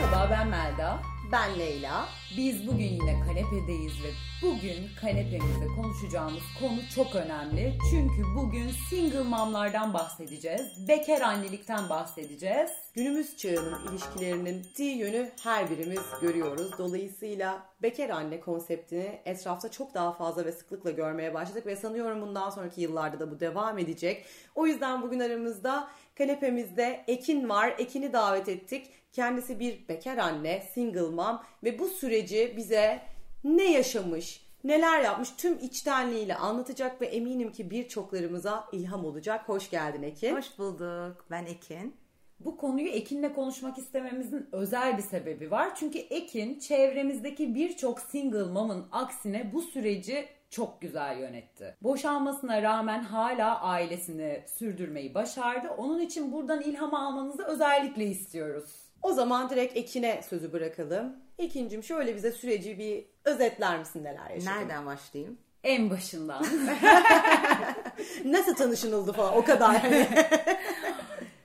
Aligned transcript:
Merhaba 0.00 0.28
ben 0.30 0.48
Melda. 0.48 0.98
Ben 1.32 1.58
Leyla. 1.58 2.08
Biz 2.36 2.66
bugün 2.68 2.84
yine 2.84 3.20
kanepedeyiz 3.20 3.92
ve 4.04 4.08
bugün 4.42 4.88
kanepemizde 5.00 5.66
konuşacağımız 5.76 6.42
konu 6.60 6.78
çok 6.94 7.14
önemli. 7.14 7.78
Çünkü 7.90 8.22
bugün 8.36 8.70
single 8.90 9.22
momlardan 9.22 9.94
bahsedeceğiz. 9.94 10.88
Bekar 10.88 11.20
annelikten 11.20 11.88
bahsedeceğiz. 11.88 12.70
Günümüz 12.94 13.36
çağının 13.36 13.92
ilişkilerinin 13.92 14.62
ciddi 14.62 14.82
yönü 14.82 15.30
her 15.42 15.70
birimiz 15.70 16.02
görüyoruz. 16.20 16.78
Dolayısıyla 16.78 17.66
bekar 17.82 18.08
anne 18.08 18.40
konseptini 18.40 19.20
etrafta 19.24 19.70
çok 19.70 19.94
daha 19.94 20.12
fazla 20.12 20.44
ve 20.44 20.52
sıklıkla 20.52 20.90
görmeye 20.90 21.34
başladık 21.34 21.66
ve 21.66 21.76
sanıyorum 21.76 22.22
bundan 22.22 22.50
sonraki 22.50 22.80
yıllarda 22.80 23.20
da 23.20 23.30
bu 23.30 23.40
devam 23.40 23.78
edecek. 23.78 24.24
O 24.54 24.66
yüzden 24.66 25.02
bugün 25.02 25.20
aramızda 25.20 25.88
kanepemizde 26.18 27.04
Ekin 27.06 27.48
var. 27.48 27.74
Ekin'i 27.78 28.12
davet 28.12 28.48
ettik. 28.48 28.99
Kendisi 29.12 29.60
bir 29.60 29.88
bekar 29.88 30.16
anne, 30.16 30.62
single 30.74 31.00
mom 31.00 31.40
ve 31.64 31.78
bu 31.78 31.88
süreci 31.88 32.54
bize 32.56 33.02
ne 33.44 33.72
yaşamış, 33.72 34.46
neler 34.64 35.00
yapmış 35.00 35.30
tüm 35.36 35.58
içtenliğiyle 35.58 36.36
anlatacak 36.36 37.00
ve 37.00 37.06
eminim 37.06 37.52
ki 37.52 37.70
birçoklarımıza 37.70 38.64
ilham 38.72 39.04
olacak. 39.04 39.48
Hoş 39.48 39.70
geldin 39.70 40.02
Ekin. 40.02 40.36
Hoş 40.36 40.58
bulduk. 40.58 41.26
Ben 41.30 41.46
Ekin. 41.46 41.96
Bu 42.40 42.56
konuyu 42.56 42.88
Ekin'le 42.88 43.34
konuşmak 43.34 43.78
istememizin 43.78 44.48
özel 44.52 44.96
bir 44.96 45.02
sebebi 45.02 45.50
var. 45.50 45.74
Çünkü 45.74 45.98
Ekin 45.98 46.58
çevremizdeki 46.58 47.54
birçok 47.54 48.00
single 48.00 48.42
mom'ın 48.42 48.86
aksine 48.92 49.52
bu 49.52 49.62
süreci 49.62 50.28
çok 50.50 50.80
güzel 50.80 51.18
yönetti. 51.18 51.76
Boşanmasına 51.82 52.62
rağmen 52.62 53.02
hala 53.02 53.60
ailesini 53.60 54.44
sürdürmeyi 54.46 55.14
başardı. 55.14 55.68
Onun 55.78 56.00
için 56.00 56.32
buradan 56.32 56.60
ilham 56.60 56.94
almanızı 56.94 57.44
özellikle 57.44 58.04
istiyoruz. 58.04 58.89
O 59.02 59.12
zaman 59.12 59.50
direkt 59.50 59.76
Ekin'e 59.76 60.22
sözü 60.28 60.52
bırakalım. 60.52 61.16
Ekin'cim 61.38 61.82
şöyle 61.82 62.16
bize 62.16 62.32
süreci 62.32 62.78
bir 62.78 63.04
özetler 63.24 63.78
misin 63.78 64.04
neler 64.04 64.30
yaşadın? 64.30 64.56
Nereden 64.56 64.86
başlayayım? 64.86 65.38
En 65.64 65.90
başından. 65.90 66.44
Nasıl 68.24 68.54
tanışınıldı 68.54 69.12
falan 69.12 69.36
o 69.36 69.44
kadar. 69.44 69.82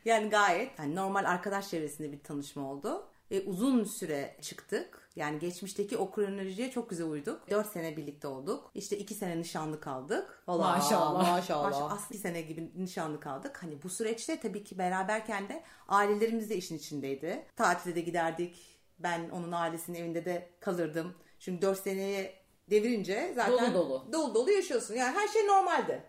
yani 0.06 0.30
gayet 0.30 0.80
yani 0.80 0.96
normal 0.96 1.26
arkadaş 1.26 1.70
çevresinde 1.70 2.12
bir 2.12 2.20
tanışma 2.20 2.72
oldu. 2.72 3.08
E, 3.32 3.42
uzun 3.42 3.84
süre 3.84 4.38
çıktık. 4.42 5.10
Yani 5.16 5.40
geçmişteki 5.40 5.98
o 5.98 6.12
kronolojiye 6.12 6.72
çok 6.72 6.90
güzel 6.90 7.08
uyduk. 7.08 7.50
4 7.50 7.68
sene 7.68 7.98
birlikte 7.98 8.28
olduk. 8.28 8.72
İşte 8.74 8.98
2 8.98 9.14
sene 9.14 9.40
nişanlı 9.40 9.82
kaldık. 9.82 10.44
Allah, 10.48 10.78
Maşallah. 10.78 11.32
Maşallah. 11.32 11.92
Aslında 11.92 12.10
2 12.10 12.18
sene 12.18 12.42
gibi 12.42 12.72
nişanlı 12.76 13.20
kaldık. 13.20 13.64
Hani 13.64 13.84
bu 13.84 13.90
süreçte 13.90 14.40
tabii 14.40 14.64
ki 14.64 14.78
beraberken 14.78 15.50
de 15.50 15.64
ailelerimiz 15.88 16.50
de 16.50 16.56
işin 16.56 16.78
içindeydi. 16.78 17.46
Tatile 17.56 17.96
de 17.96 18.02
giderdik. 18.02 18.80
Ben 19.00 19.30
onun 19.30 19.52
ailesinin 19.52 19.98
evinde 19.98 20.26
de 20.26 20.50
kalırdım. 20.60 21.16
Çünkü 21.40 21.62
4 21.62 21.80
seneye 21.80 22.45
devirince 22.72 23.32
zaten 23.36 23.74
Dolu 23.74 23.74
dolu. 23.74 24.08
dolu 24.14 24.36
dolu 24.36 24.52
yaşıyorsun. 24.52 24.96
Yani 24.96 25.18
her 25.18 25.28
şey 25.28 25.48
normaldi. 25.48 26.04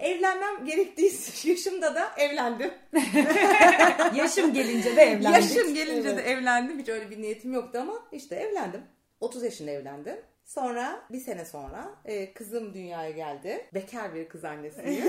Evlenmem 0.00 0.64
gerektiği 0.64 1.12
yaşımda 1.50 1.94
da 1.94 2.10
evlendim. 2.18 2.70
Yaşım 4.14 4.52
gelince 4.54 4.96
de 4.96 5.02
evlendik. 5.02 5.56
Yaşım 5.56 5.74
gelince 5.74 6.16
de 6.16 6.22
evlendim. 6.22 6.78
Hiç 6.78 6.88
öyle 6.88 7.10
bir 7.10 7.22
niyetim 7.22 7.52
yoktu 7.52 7.78
ama 7.82 7.94
işte 8.12 8.34
evlendim. 8.36 8.80
30 9.20 9.42
yaşında 9.42 9.70
evlendim. 9.70 10.16
Sonra 10.44 11.00
bir 11.10 11.20
sene 11.20 11.44
sonra 11.44 11.94
e, 12.04 12.32
kızım 12.32 12.74
dünyaya 12.74 13.10
geldi. 13.10 13.66
Bekar 13.74 14.14
bir 14.14 14.28
kız 14.28 14.44
annesiyim. 14.44 15.04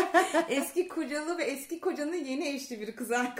eski 0.48 0.88
kocalı 0.88 1.38
ve 1.38 1.44
eski 1.44 1.80
kocanın 1.80 2.14
yeni 2.24 2.48
eşli 2.48 2.80
bir 2.80 2.96
kız 2.96 3.12
annesi. 3.12 3.30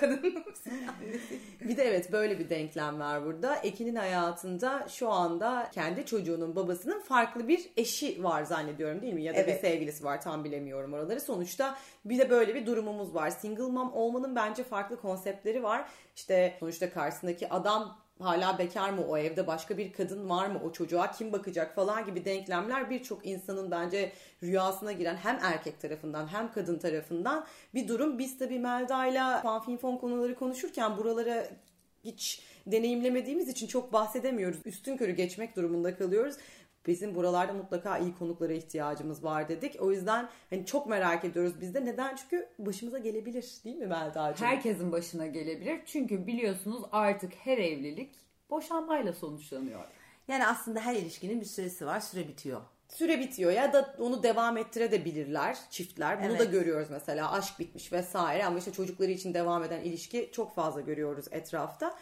Bir 1.61 1.77
de 1.77 1.85
evet 1.85 2.13
böyle 2.13 2.39
bir 2.39 2.51
denklem 2.51 3.01
var 3.01 3.25
burada. 3.25 3.57
Ekin'in 3.57 3.95
hayatında 3.97 4.89
şu 4.89 5.09
anda 5.09 5.71
kendi 5.73 6.07
çocuğunun 6.07 6.57
babasının 6.57 7.01
farklı 7.01 7.49
bir 7.49 7.71
eşi 7.77 8.23
var 8.25 8.43
zannediyorum 8.43 9.03
değil 9.03 9.15
mi? 9.15 9.23
Ya 9.23 9.35
da 9.35 9.39
Evet. 9.39 9.63
bir 9.63 9.69
sevgilisi 9.69 10.05
var 10.05 10.21
tam 10.21 10.45
bilemiyorum 10.45 10.93
oraları. 10.93 11.21
Sonuçta 11.21 11.77
bir 12.05 12.19
de 12.19 12.31
böyle 12.31 12.55
bir 12.55 12.67
durumumuz 12.67 13.15
var. 13.15 13.31
Single 13.31 13.63
mom 13.63 13.93
olmanın 13.93 14.37
bence 14.37 14.65
farklı 14.65 15.01
konseptleri 15.01 15.63
var. 15.63 15.89
İşte 16.17 16.57
sonuçta 16.61 16.93
karşısındaki 16.93 17.49
adam 17.49 18.00
hala 18.21 18.59
bekar 18.59 18.91
mı 18.91 19.05
o 19.09 19.19
evde 19.19 19.47
başka 19.47 19.79
bir 19.79 19.93
kadın 19.93 20.29
var 20.29 20.47
mı 20.47 20.61
o 20.65 20.73
çocuğa 20.73 21.11
kim 21.11 21.33
bakacak 21.33 21.75
falan 21.75 22.07
gibi 22.07 22.25
denklemler 22.25 22.91
birçok 22.91 23.27
insanın 23.27 23.71
bence 23.71 24.13
rüyasına 24.43 24.93
giren 24.93 25.17
hem 25.17 25.39
erkek 25.43 25.81
tarafından 25.81 26.27
hem 26.27 26.53
kadın 26.53 26.79
tarafından 26.79 27.47
bir 27.75 27.89
durum. 27.89 28.19
Biz 28.19 28.39
tabii 28.39 28.59
Melda'yla 28.59 29.41
fanfinfon 29.43 29.97
konuları 29.97 30.35
konuşurken 30.35 30.97
buralara 30.97 31.47
hiç 32.05 32.43
deneyimlemediğimiz 32.67 33.49
için 33.49 33.67
çok 33.67 33.93
bahsedemiyoruz. 33.93 34.61
Üstün 34.65 34.97
körü 34.97 35.13
geçmek 35.13 35.57
durumunda 35.57 35.97
kalıyoruz. 35.97 36.37
Bizim 36.87 37.15
buralarda 37.15 37.53
mutlaka 37.53 37.99
iyi 37.99 38.15
konuklara 38.15 38.53
ihtiyacımız 38.53 39.25
var 39.25 39.49
dedik. 39.49 39.77
O 39.81 39.91
yüzden 39.93 40.29
hani 40.51 40.67
çok 40.67 40.87
merak 40.87 41.25
ediyoruz 41.25 41.61
biz 41.61 41.75
de. 41.75 41.85
Neden? 41.85 42.17
Çünkü 42.17 42.49
başımıza 42.59 42.99
gelebilir 42.99 43.45
değil 43.65 43.77
mi 43.77 43.87
Melda'cığım? 43.87 44.47
Herkesin 44.47 44.93
başına 44.93 45.27
gelebilir. 45.27 45.81
Çünkü 45.87 46.27
biliyorsunuz 46.27 46.83
artık 46.93 47.33
her 47.35 47.59
evlilik 47.59 48.15
boşanmayla 48.51 49.13
sonuçlanıyor. 49.13 49.81
Yani 50.29 50.47
aslında 50.47 50.81
her 50.81 50.95
ilişkinin 50.95 51.41
bir 51.41 51.47
süresi 51.47 51.87
var. 51.87 52.01
Süre 52.01 52.29
bitiyor. 52.29 52.61
Süre 52.89 53.21
bitiyor 53.21 53.53
ya 53.53 53.73
da 53.73 53.95
onu 53.99 54.23
devam 54.23 54.57
ettirebilirler 54.57 55.59
çiftler. 55.71 56.23
Bunu 56.25 56.39
da 56.39 56.43
Evet. 56.43 56.53
görüyoruz 56.53 56.89
mesela 56.91 57.33
aşk 57.33 57.59
bitmiş 57.59 57.93
vesaire 57.93 58.45
ama 58.45 58.59
işte 58.59 58.73
çocukları 58.73 59.11
için 59.11 59.35
devam 59.35 59.65
eden 59.65 59.81
ilişki 59.81 60.31
çok 60.33 60.55
fazla 60.55 60.81
görüyoruz 60.81 61.27
etrafta. 61.31 61.95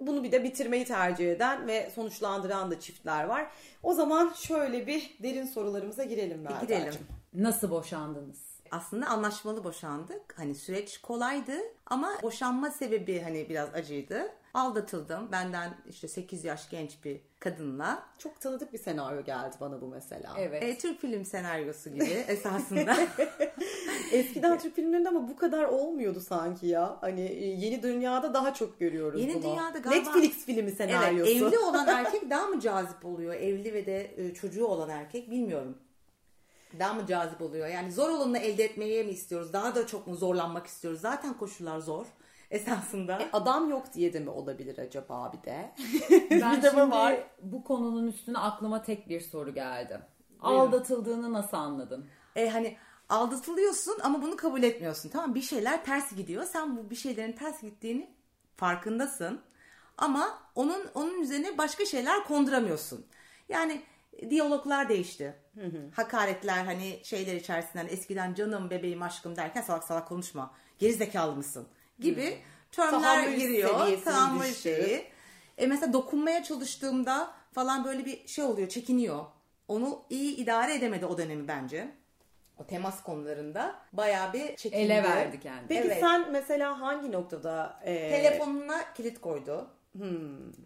Bunu 0.00 0.24
bir 0.24 0.32
de 0.32 0.44
bitirmeyi 0.44 0.84
tercih 0.84 1.32
eden 1.32 1.66
ve 1.66 1.90
sonuçlandıran 1.94 2.70
da 2.70 2.80
çiftler 2.80 3.24
var. 3.24 3.46
O 3.82 3.92
zaman 3.94 4.32
şöyle 4.36 4.86
bir 4.86 5.16
derin 5.22 5.46
sorularımıza 5.46 6.04
girelim 6.04 6.40
Melda'cığım. 6.40 6.66
Girelim. 6.66 6.94
Nasıl 7.34 7.70
boşandınız? 7.70 8.46
Aslında 8.70 9.06
anlaşmalı 9.06 9.64
boşandık. 9.64 10.38
Hani 10.38 10.54
süreç 10.54 10.98
kolaydı 10.98 11.52
ama 11.86 12.12
boşanma 12.22 12.70
sebebi 12.70 13.20
hani 13.20 13.48
biraz 13.48 13.74
acıydı. 13.74 14.32
Aldatıldım. 14.56 15.32
Benden 15.32 15.74
işte 15.88 16.08
8 16.08 16.44
yaş 16.44 16.70
genç 16.70 17.04
bir 17.04 17.20
kadınla. 17.40 18.02
Çok 18.18 18.40
tanıdık 18.40 18.72
bir 18.72 18.78
senaryo 18.78 19.24
geldi 19.24 19.56
bana 19.60 19.80
bu 19.80 19.86
mesela. 19.88 20.34
Evet. 20.38 20.62
E, 20.62 20.78
Türk 20.78 21.00
film 21.00 21.24
senaryosu 21.24 21.90
gibi 21.90 22.04
esasında. 22.28 22.96
Eskiden 24.12 24.58
Türk 24.58 24.74
filmlerinde 24.76 25.08
ama 25.08 25.28
bu 25.28 25.36
kadar 25.36 25.64
olmuyordu 25.64 26.20
sanki 26.20 26.66
ya. 26.66 26.98
Hani 27.00 27.20
e, 27.20 27.44
yeni 27.46 27.82
dünyada 27.82 28.34
daha 28.34 28.54
çok 28.54 28.80
görüyoruz 28.80 29.20
Yeni 29.20 29.34
bunu. 29.34 29.42
dünyada 29.42 29.78
galiba- 29.78 29.90
Netflix 29.90 30.44
filmi 30.44 30.60
evet, 30.60 30.76
senaryosu. 30.76 31.32
evli 31.32 31.58
olan 31.58 31.86
erkek 31.88 32.30
daha 32.30 32.46
mı 32.46 32.60
cazip 32.60 33.04
oluyor? 33.04 33.34
Evli 33.34 33.74
ve 33.74 33.86
de 33.86 34.10
e, 34.16 34.34
çocuğu 34.34 34.66
olan 34.66 34.88
erkek 34.90 35.30
bilmiyorum. 35.30 35.78
Daha 36.78 36.94
mı 36.94 37.06
cazip 37.06 37.42
oluyor? 37.42 37.66
Yani 37.68 37.92
zor 37.92 38.08
olanı 38.08 38.38
elde 38.38 38.64
etmeye 38.64 39.02
mi 39.02 39.10
istiyoruz? 39.10 39.52
Daha 39.52 39.74
da 39.74 39.86
çok 39.86 40.06
mu 40.06 40.14
zorlanmak 40.16 40.66
istiyoruz? 40.66 41.00
Zaten 41.00 41.34
koşullar 41.34 41.78
zor 41.78 42.06
esasında. 42.50 43.18
Adam 43.32 43.70
yok 43.70 43.92
diye 43.94 44.12
de 44.12 44.20
mi 44.20 44.30
olabilir 44.30 44.78
acaba 44.78 45.32
bir 45.32 45.42
de? 45.50 45.72
Ben 46.30 46.56
Bir 46.56 46.62
de 46.62 46.70
şimdi 46.70 46.90
var. 46.90 47.16
bu 47.42 47.64
konunun 47.64 48.06
üstüne 48.06 48.38
aklıma 48.38 48.82
tek 48.82 49.08
bir 49.08 49.20
soru 49.20 49.54
geldi. 49.54 50.00
Aldatıldığını 50.40 51.32
nasıl 51.32 51.56
anladın? 51.56 52.06
E, 52.36 52.48
hani 52.48 52.76
aldatılıyorsun 53.08 53.98
ama 54.02 54.22
bunu 54.22 54.36
kabul 54.36 54.62
etmiyorsun. 54.62 55.08
Tamam 55.08 55.34
bir 55.34 55.42
şeyler 55.42 55.84
ters 55.84 56.12
gidiyor. 56.16 56.44
Sen 56.44 56.76
bu 56.76 56.90
bir 56.90 56.96
şeylerin 56.96 57.32
ters 57.32 57.60
gittiğini 57.62 58.10
farkındasın. 58.56 59.40
Ama 59.98 60.38
onun 60.54 60.84
onun 60.94 61.20
üzerine 61.20 61.58
başka 61.58 61.84
şeyler 61.84 62.24
konduramıyorsun. 62.24 63.06
Yani 63.48 63.82
diyaloglar 64.30 64.88
değişti. 64.88 65.34
Hakaretler 65.94 66.64
hani 66.64 67.00
şeyler 67.04 67.34
içerisinden 67.34 67.86
eskiden 67.86 68.34
canım 68.34 68.70
bebeğim 68.70 69.02
aşkım 69.02 69.36
derken 69.36 69.62
salak 69.62 69.84
salak 69.84 70.08
konuşma. 70.08 70.54
Geri 70.78 70.92
zekalı 70.92 71.36
mısın? 71.36 71.68
Gibi 71.98 72.38
termler 72.72 73.00
Tahammül 73.00 73.36
giriyor. 73.36 74.02
Tahammül 74.04 74.54
şeyi. 74.54 75.04
E 75.58 75.66
mesela 75.66 75.92
dokunmaya 75.92 76.42
çalıştığımda 76.42 77.30
falan 77.52 77.84
böyle 77.84 78.04
bir 78.04 78.28
şey 78.28 78.44
oluyor, 78.44 78.68
çekiniyor. 78.68 79.24
Onu 79.68 80.02
iyi 80.10 80.36
idare 80.36 80.74
edemedi 80.74 81.06
o 81.06 81.18
dönemi 81.18 81.48
bence. 81.48 81.88
O 82.58 82.66
temas 82.66 83.02
konularında 83.02 83.74
bayağı 83.92 84.32
bir 84.32 84.56
çekindi. 84.56 84.82
Ele 84.82 85.02
verdi 85.02 85.40
kendini. 85.40 85.68
Peki 85.68 85.82
Evet. 85.86 86.00
sen 86.00 86.32
mesela 86.32 86.80
hangi 86.80 87.12
noktada 87.12 87.80
e, 87.84 88.10
Telefonuna 88.10 88.92
kilit 88.94 89.20
koydu. 89.20 89.70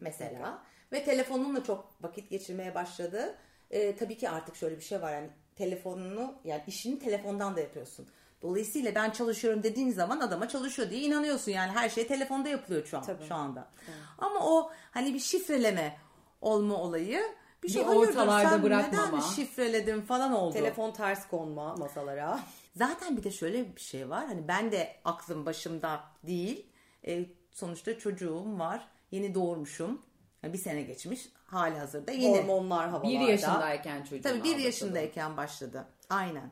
Mesela. 0.00 0.62
Ve 0.92 1.04
telefonunla 1.04 1.64
çok 1.64 1.92
vakit 2.00 2.30
geçirmeye 2.30 2.74
başladı. 2.74 3.38
E, 3.70 3.96
tabii 3.96 4.16
ki 4.16 4.30
artık 4.30 4.56
şöyle 4.56 4.76
bir 4.76 4.82
şey 4.82 5.02
var. 5.02 5.12
Yani 5.12 5.30
telefonunu 5.56 6.34
yani 6.44 6.62
işini 6.66 6.98
telefondan 6.98 7.56
da 7.56 7.60
yapıyorsun. 7.60 8.08
Dolayısıyla 8.42 8.94
ben 8.94 9.10
çalışıyorum 9.10 9.62
dediğin 9.62 9.90
zaman 9.90 10.20
adama 10.20 10.48
çalışıyor 10.48 10.90
diye 10.90 11.00
inanıyorsun. 11.00 11.52
Yani 11.52 11.72
her 11.72 11.88
şey 11.88 12.06
telefonda 12.06 12.48
yapılıyor 12.48 12.86
şu 12.86 12.98
an 12.98 13.02
Tabii. 13.02 13.24
şu 13.28 13.34
anda. 13.34 13.68
Ama 14.18 14.40
o 14.40 14.70
hani 14.90 15.14
bir 15.14 15.20
şifreleme 15.20 15.96
olma 16.40 16.74
olayı 16.74 17.22
bir 17.62 17.68
şey 17.68 17.82
Bir 17.82 17.88
ortalarda 17.88 18.48
sen 18.50 18.62
bırakmama. 18.62 19.06
neden 19.06 19.20
şifreledin 19.20 20.00
falan 20.00 20.32
oldu. 20.32 20.52
telefon 20.52 20.92
ters 20.92 21.28
konma 21.28 21.76
masalara? 21.76 22.40
Zaten 22.76 23.16
bir 23.16 23.22
de 23.22 23.30
şöyle 23.30 23.76
bir 23.76 23.80
şey 23.80 24.10
var. 24.10 24.26
Hani 24.26 24.48
ben 24.48 24.72
de 24.72 24.96
aklım 25.04 25.46
başımda 25.46 26.00
değil. 26.26 26.66
E, 27.06 27.26
sonuçta 27.52 27.98
çocuğum 27.98 28.58
var. 28.58 28.88
Yeni 29.10 29.34
doğurmuşum. 29.34 30.02
Yani 30.42 30.52
bir 30.52 30.58
sene 30.58 30.82
geçmiş. 30.82 31.28
Hali 31.46 31.78
hazırda 31.78 32.12
yeni. 32.12 32.38
Hormonlar 32.38 32.88
havalarda. 32.88 33.08
Bir 33.08 33.20
yaşındayken 33.20 34.02
çocuğun 34.02 34.22
Tabii 34.22 34.44
bir 34.44 34.56
yaşındayken 34.56 35.36
başladı. 35.36 35.86
Aynen. 36.10 36.50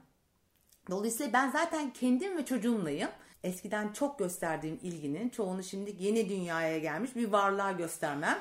Dolayısıyla 0.90 1.32
ben 1.32 1.50
zaten 1.50 1.92
kendim 1.92 2.36
ve 2.36 2.44
çocuğumlayım. 2.44 3.08
Eskiden 3.44 3.92
çok 3.92 4.18
gösterdiğim 4.18 4.78
ilginin 4.82 5.28
çoğunu 5.28 5.62
şimdi 5.62 5.94
yeni 5.98 6.28
dünyaya 6.28 6.78
gelmiş 6.78 7.16
bir 7.16 7.28
varlığa 7.28 7.72
göstermem. 7.72 8.38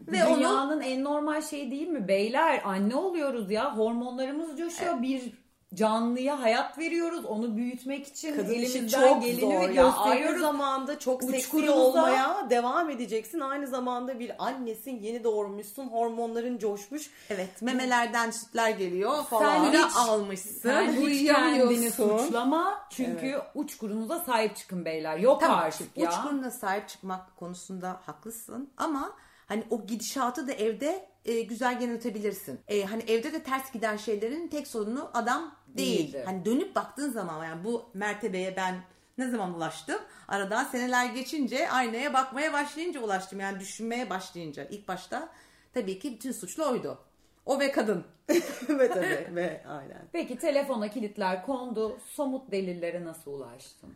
Ve 0.00 0.12
Dünyanın 0.12 0.80
en 0.80 1.04
normal 1.04 1.42
şeyi 1.42 1.70
değil 1.70 1.88
mi? 1.88 2.08
Beyler 2.08 2.62
anne 2.64 2.96
oluyoruz 2.96 3.50
ya. 3.50 3.76
Hormonlarımız 3.76 4.58
coşuyor. 4.58 5.02
Bir 5.02 5.32
canlıya 5.76 6.42
hayat 6.42 6.78
veriyoruz. 6.78 7.24
Onu 7.24 7.56
büyütmek 7.56 8.06
için 8.06 8.36
Kadın 8.36 8.52
elimizden 8.54 9.20
geleni 9.20 9.48
ve 9.60 9.74
ya. 9.74 9.92
Aynı 9.92 10.14
gösteriyoruz. 10.14 10.40
zamanda 10.40 10.98
çok 10.98 11.22
seksi 11.24 11.70
olmaya 11.70 12.46
devam 12.50 12.90
edeceksin. 12.90 13.40
Aynı 13.40 13.66
zamanda 13.66 14.18
bir 14.18 14.44
annesin, 14.46 15.00
yeni 15.00 15.24
doğurmuşsun, 15.24 15.88
hormonların 15.88 16.58
coşmuş. 16.58 17.10
evet 17.30 17.62
memelerden 17.62 18.30
sütler 18.30 18.70
geliyor 18.70 19.24
falan. 19.24 19.64
Sen 19.72 19.72
hiç- 19.88 19.96
almışsın. 19.96 20.60
Sen 20.62 20.92
hiç 20.92 21.26
kendini 21.26 21.90
suçlama. 21.90 22.86
Çünkü 22.90 23.40
uçkurunuza 23.54 24.18
sahip 24.18 24.56
çıkın 24.56 24.84
beyler. 24.84 25.18
Yok 25.18 25.40
Tamam, 25.40 25.58
artık 25.58 25.96
ya. 25.96 26.08
uçkuruna 26.10 26.50
sahip 26.50 26.88
çıkmak 26.88 27.36
konusunda 27.36 28.00
haklısın 28.06 28.70
ama 28.76 29.12
hani 29.46 29.64
o 29.70 29.86
gidişatı 29.86 30.48
da 30.48 30.52
evde 30.52 31.08
e, 31.24 31.40
güzel 31.40 31.82
yönetebilirsin. 31.82 32.60
E, 32.68 32.84
hani 32.84 33.02
evde 33.02 33.32
de 33.32 33.42
ters 33.42 33.72
giden 33.72 33.96
şeylerin 33.96 34.48
tek 34.48 34.66
sorunu 34.66 35.10
adam 35.14 35.54
değil. 35.78 35.98
Değildi. 35.98 36.22
Hani 36.26 36.44
dönüp 36.44 36.74
baktığın 36.76 37.10
zaman 37.10 37.44
yani 37.44 37.64
bu 37.64 37.84
mertebeye 37.94 38.56
ben 38.56 38.74
ne 39.18 39.30
zaman 39.30 39.54
ulaştım? 39.54 39.98
Aradan 40.28 40.64
seneler 40.64 41.06
geçince 41.06 41.70
aynaya 41.70 42.12
bakmaya 42.14 42.52
başlayınca 42.52 43.00
ulaştım. 43.00 43.40
Yani 43.40 43.60
düşünmeye 43.60 44.10
başlayınca. 44.10 44.64
ilk 44.64 44.88
başta 44.88 45.28
tabii 45.74 45.98
ki 45.98 46.12
bütün 46.14 46.32
suçlu 46.32 46.66
oydu. 46.70 46.98
O 47.46 47.60
ve 47.60 47.72
kadın. 47.72 48.04
ve 48.68 48.88
tabii 48.88 49.28
ve 49.36 49.64
aynen. 49.68 50.08
Peki 50.12 50.38
telefona 50.38 50.88
kilitler 50.90 51.46
kondu. 51.46 51.98
Somut 52.06 52.50
delillere 52.50 53.04
nasıl 53.04 53.32
ulaştın? 53.32 53.94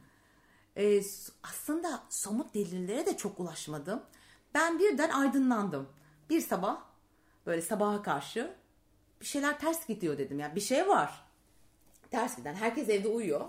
E, 0.77 1.03
s- 1.03 1.33
aslında 1.43 2.01
somut 2.09 2.55
delillere 2.55 3.07
de 3.07 3.17
çok 3.17 3.41
ulaşmadım. 3.41 4.03
Ben 4.55 4.79
birden 4.79 5.11
aydınlandım. 5.11 5.89
Bir 6.31 6.41
sabah 6.41 6.81
böyle 7.47 7.63
sabaha 7.63 8.03
karşı 8.03 8.55
bir 9.21 9.27
şeyler 9.27 9.59
ters 9.59 9.87
gidiyor 9.87 10.19
dedim. 10.19 10.39
Yani 10.39 10.55
bir 10.55 10.61
şey 10.61 10.89
var. 10.89 11.25
Ters 12.11 12.37
giden. 12.37 12.55
Herkes 12.55 12.89
evde 12.89 13.09
uyuyor. 13.09 13.45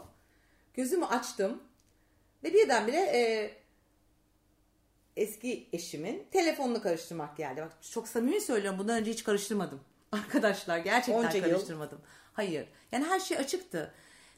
Gözümü 0.74 1.06
açtım 1.06 1.64
ve 2.44 2.54
birdenbire 2.54 2.98
e, 2.98 3.52
eski 5.18 5.70
eşimin 5.74 6.28
telefonunu 6.32 6.82
karıştırmak 6.82 7.38
geldi. 7.38 7.62
Bak 7.62 7.72
çok 7.92 8.08
samimi 8.08 8.42
söylüyorum. 8.42 8.80
Bundan 8.80 9.00
önce 9.00 9.12
hiç 9.12 9.24
karıştırmadım. 9.24 9.80
Arkadaşlar 10.12 10.78
gerçekten 10.78 11.24
Onca 11.24 11.38
yıl. 11.38 11.44
karıştırmadım. 11.46 12.00
Hayır. 12.34 12.68
Yani 12.92 13.06
her 13.06 13.20
şey 13.20 13.38
açıktı. 13.38 13.92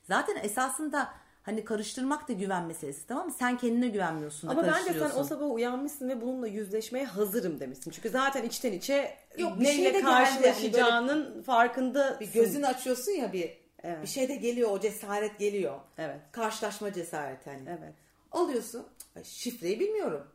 Zaten 0.04 0.36
esasında 0.36 1.14
hani 1.44 1.66
karıştırmak 1.66 2.28
da 2.30 2.34
güven 2.34 2.64
meselesi 2.66 3.08
tamam 3.08 3.26
mı? 3.26 3.34
Sen 3.40 3.58
kendine 3.58 3.88
güvenmiyorsun 3.88 4.50
da 4.50 4.52
Ama 4.54 4.64
bence 4.68 5.00
sen 5.00 5.12
o 5.16 5.24
sabah 5.24 5.52
uyanmışsın 5.52 6.10
ve 6.10 6.22
bununla 6.22 6.48
yüzleşmeye 6.48 7.06
hazırım 7.06 7.60
demişsin. 7.60 7.92
Çünkü 7.92 8.10
zaten 8.10 8.44
içten 8.44 8.72
içe 8.72 9.18
Yok, 9.38 9.58
neyle 9.58 9.74
şey 9.76 9.86
de 9.86 9.90
geldi. 9.90 10.04
karşılaşacağının 10.04 11.42
farkında. 11.42 12.18
bir 12.20 12.34
gözünü 12.34 12.68
açıyorsun 12.68 13.12
ya 13.12 13.34
bir 13.34 13.63
Evet. 13.84 14.02
bir 14.02 14.08
şey 14.08 14.28
de 14.30 14.36
geliyor 14.36 14.70
o 14.72 14.80
cesaret 14.80 15.40
geliyor. 15.40 15.80
Evet. 15.98 16.20
Karşılaşma 16.32 16.94
cesareti 16.94 17.50
hani. 17.50 17.62
Evet. 17.68 17.94
Alıyorsun. 18.32 18.88
Şifreyi 19.24 19.80
bilmiyorum. 19.80 20.28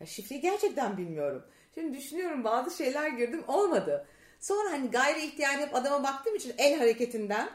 Ya 0.00 0.06
şifreyi 0.06 0.40
gerçekten 0.40 0.96
bilmiyorum. 0.96 1.42
Şimdi 1.74 1.98
düşünüyorum 1.98 2.44
bazı 2.44 2.76
şeyler 2.76 3.08
girdim 3.08 3.44
olmadı. 3.48 4.06
Sonra 4.40 4.72
hani 4.72 4.90
gayri 4.90 5.24
ihtiyar 5.24 5.58
hep 5.58 5.74
adama 5.74 6.02
baktığım 6.02 6.34
için 6.34 6.54
el 6.58 6.78
hareketinden 6.78 7.48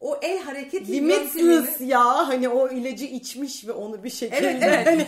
o 0.00 0.18
el 0.22 0.38
hareketi 0.42 0.92
Limitless 0.92 1.80
ya 1.80 2.28
hani 2.28 2.48
o 2.48 2.68
ilacı 2.68 3.04
içmiş 3.04 3.66
ve 3.66 3.72
onu 3.72 4.04
bir 4.04 4.10
şekilde 4.10 4.36
Evet, 4.36 4.62
evet. 4.62 4.86
hani 4.86 5.06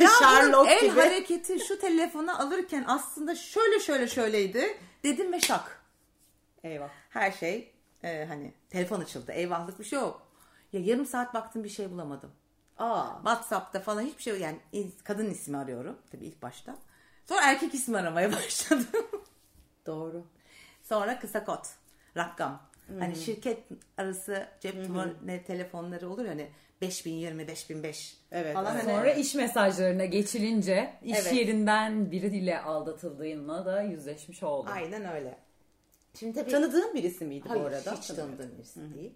Ya 0.00 0.08
Sherlock 0.18 0.70
el 0.70 0.80
gibi. 0.80 1.00
hareketi 1.00 1.60
şu 1.68 1.78
telefonu 1.78 2.40
alırken 2.42 2.84
aslında 2.86 3.34
şöyle 3.34 3.80
şöyle 3.80 4.08
şöyleydi 4.08 4.78
dedim 5.04 5.32
ve 5.32 5.40
şak. 5.40 5.82
Eyvah. 6.64 6.88
Her 7.10 7.32
şey 7.32 7.73
e, 8.04 8.24
hani 8.28 8.52
telefon 8.70 9.00
açıldı 9.00 9.32
eyvahlık 9.32 9.78
bir 9.78 9.84
şey 9.84 9.98
yok. 9.98 10.28
Ya 10.72 10.80
yarım 10.80 11.06
saat 11.06 11.34
baktım 11.34 11.64
bir 11.64 11.68
şey 11.68 11.90
bulamadım. 11.90 12.30
Aa. 12.78 13.06
Whatsapp'ta 13.16 13.80
falan 13.80 14.02
hiçbir 14.02 14.22
şey 14.22 14.32
yok. 14.32 14.42
Yani 14.42 14.58
kadın 15.04 15.30
ismi 15.30 15.56
arıyorum 15.56 15.98
tabii 16.12 16.24
ilk 16.26 16.42
başta. 16.42 16.76
Sonra 17.28 17.40
erkek 17.50 17.74
ismi 17.74 17.98
aramaya 17.98 18.32
başladım. 18.32 19.06
Doğru. 19.86 20.24
Sonra 20.82 21.18
kısa 21.18 21.44
kod, 21.44 21.64
rakam. 22.16 22.62
Hani 22.98 23.16
şirket 23.16 23.58
arası 23.96 24.46
cep 24.60 24.74
numara 24.88 25.42
telefonları 25.46 26.10
olur 26.10 26.26
hani 26.26 26.48
5020, 26.80 27.48
5005 27.48 28.16
Evet, 28.32 28.54
falan. 28.54 28.74
evet. 28.74 28.86
Hani 28.86 28.96
Sonra 28.96 29.12
iş 29.12 29.34
mesajlarına 29.34 30.04
geçilince 30.04 30.94
iş 31.02 31.18
Evet. 31.18 31.32
yerinden 31.32 32.10
biriyle 32.10 32.60
aldatıldığınla 32.60 33.66
da 33.66 33.82
yüzleşmiş 33.82 34.42
oldum. 34.42 34.72
Aynen 34.74 35.12
öyle. 35.14 35.38
Şimdi 36.14 36.32
tabii 36.34 36.50
Tanıdığın 36.50 36.94
birisi 36.94 37.24
miydi 37.24 37.48
Hayır, 37.48 37.62
bu 37.62 37.66
arada? 37.66 37.92
hiç 37.96 38.06
tanıdığım 38.06 38.58
birisi 38.58 38.94
değil. 38.94 39.14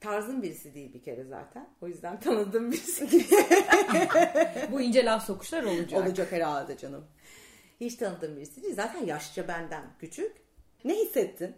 Tarzım 0.00 0.42
birisi 0.42 0.74
değil 0.74 0.94
bir 0.94 1.02
kere 1.02 1.24
zaten. 1.24 1.68
O 1.82 1.88
yüzden 1.88 2.20
tanıdığım 2.20 2.72
birisi 2.72 3.10
değil. 3.10 3.30
Bu 4.72 4.80
ince 4.80 5.04
laf 5.04 5.26
sokuşlar 5.26 5.62
olacak. 5.62 6.02
Olacak 6.06 6.32
herhalde 6.32 6.76
canım. 6.76 7.04
Hiç 7.80 7.94
tanıdığım 7.96 8.36
birisi 8.36 8.62
değil. 8.62 8.74
Zaten 8.74 9.06
yaşça 9.06 9.48
benden 9.48 9.84
küçük. 9.98 10.36
Ne 10.84 10.94
hissettin? 10.94 11.54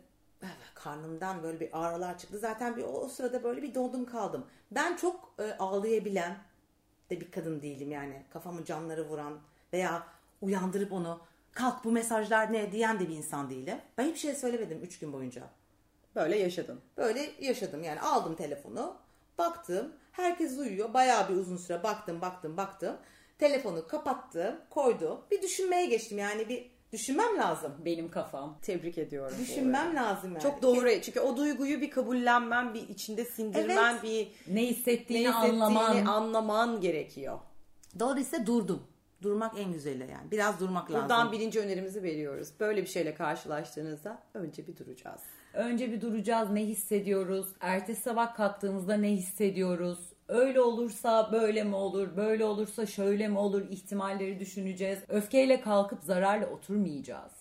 Karnımdan 0.75 1.43
böyle 1.43 1.61
bir 1.61 1.69
ağrılar 1.73 2.19
çıktı. 2.19 2.39
Zaten 2.39 2.77
bir 2.77 2.83
o, 2.83 2.87
o 2.87 3.09
sırada 3.09 3.45
böyle 3.45 3.63
bir 3.63 3.75
dondum 3.75 4.05
kaldım. 4.05 4.47
Ben 4.71 4.97
çok 4.97 5.35
e, 5.39 5.53
ağlayabilen 5.59 6.39
de 7.11 7.21
bir 7.21 7.31
kadın 7.31 7.63
değilim 7.63 7.91
yani. 7.91 8.23
Kafamı 8.31 8.65
camları 8.65 9.09
vuran 9.09 9.41
veya 9.73 10.07
uyandırıp 10.41 10.93
onu 10.93 11.21
kalk 11.53 11.85
bu 11.85 11.93
mesajlar 11.93 12.53
ne 12.53 12.73
diyen 12.73 13.01
de 13.01 13.09
bir 13.09 13.15
insan 13.17 13.51
değilim. 13.51 13.79
Ben 13.99 14.05
hiçbir 14.05 14.19
şey 14.19 14.35
söylemedim 14.35 14.81
3 14.83 14.99
gün 14.99 15.13
boyunca. 15.13 15.43
Böyle 16.17 16.39
yaşadın. 16.39 16.81
Böyle 16.97 17.31
yaşadım 17.41 17.83
yani 17.85 18.01
aldım 18.01 18.35
telefonu 18.37 18.97
baktım 19.39 19.93
herkes 20.13 20.59
uyuyor 20.59 20.95
bayağı 20.95 21.29
bir 21.29 21.35
uzun 21.35 21.57
süre 21.57 21.83
baktım 21.83 22.21
baktım 22.21 22.57
baktım 22.57 22.97
telefonu 23.39 23.87
kapattım 23.87 24.55
koydum 24.71 25.21
bir 25.31 25.43
düşünmeye 25.43 25.87
geçtim 25.87 26.19
yani 26.19 26.49
bir 26.49 26.71
düşünmem 26.93 27.37
lazım 27.39 27.73
Benim 27.85 28.11
kafam. 28.11 28.59
Tebrik 28.63 28.99
ediyorum. 28.99 29.37
düşünmem 29.41 29.95
lazım 29.97 30.33
yani. 30.33 30.43
Çok 30.43 30.63
doğru. 30.63 31.01
Çünkü 31.03 31.21
o 31.21 31.37
duyguyu 31.37 31.81
bir 31.81 31.91
kabullenmen, 31.91 32.75
bir 32.75 32.89
içinde 32.89 33.25
sindirmen, 33.25 33.93
Evet. 33.93 34.03
bir 34.03 34.55
Ne 34.55 34.67
hissettiğini, 34.67 35.25
ne 35.25 35.31
hissettiğini 35.31 35.63
anlaman. 35.65 36.07
anlaman 36.07 36.81
gerekiyor. 36.81 37.39
Dolayısıyla 37.99 38.47
durdum. 38.47 38.83
Durmak 39.23 39.59
en 39.59 39.73
güzeli 39.73 40.01
yani. 40.01 40.31
Biraz 40.31 40.61
durmak 40.61 40.91
lazım. 40.91 41.03
Buradan 41.03 41.33
birinci 41.33 41.61
önerimizi 41.61 42.03
veriyoruz. 42.03 42.49
Böyle 42.61 42.83
bir 42.83 42.87
şeyle 42.89 43.15
karşılaştığınızda 43.15 44.19
önce 44.35 44.67
bir 44.67 44.77
duracağız. 44.77 45.21
Önce 45.55 45.93
bir 45.93 46.01
duracağız 46.01 46.51
ne 46.51 46.67
hissediyoruz? 46.67 47.47
Ertesi 47.61 48.03
sabah 48.03 48.35
kalktığımızda 48.35 48.97
ne 48.97 49.11
hissediyoruz? 49.11 49.99
Öyle 50.29 50.61
olursa 50.61 51.33
böyle 51.33 51.65
mi 51.65 51.75
olur? 51.77 52.17
Böyle 52.17 52.45
olursa 52.45 52.87
şöyle 52.87 53.29
mi 53.29 53.39
olur? 53.39 53.63
İhtimalleri 53.71 54.41
düşüneceğiz. 54.41 54.99
Öfkeyle 55.09 55.61
kalkıp 55.61 56.03
zararla 56.03 56.47
oturmayacağız. 56.47 57.33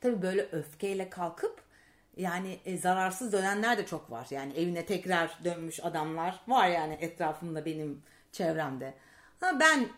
Tabii 0.00 0.22
böyle 0.22 0.48
öfkeyle 0.52 1.10
kalkıp 1.10 1.60
yani 2.16 2.58
e, 2.64 2.78
zararsız 2.78 3.32
dönenler 3.32 3.78
de 3.78 3.86
çok 3.86 4.10
var. 4.10 4.26
Yani 4.30 4.52
evine 4.52 4.86
tekrar 4.86 5.38
dönmüş 5.44 5.84
adamlar 5.84 6.40
var 6.48 6.68
yani 6.68 6.98
etrafımda 7.00 7.64
benim 7.64 8.02
çevremde. 8.32 8.94
Ha 9.40 9.60
ben 9.60 9.88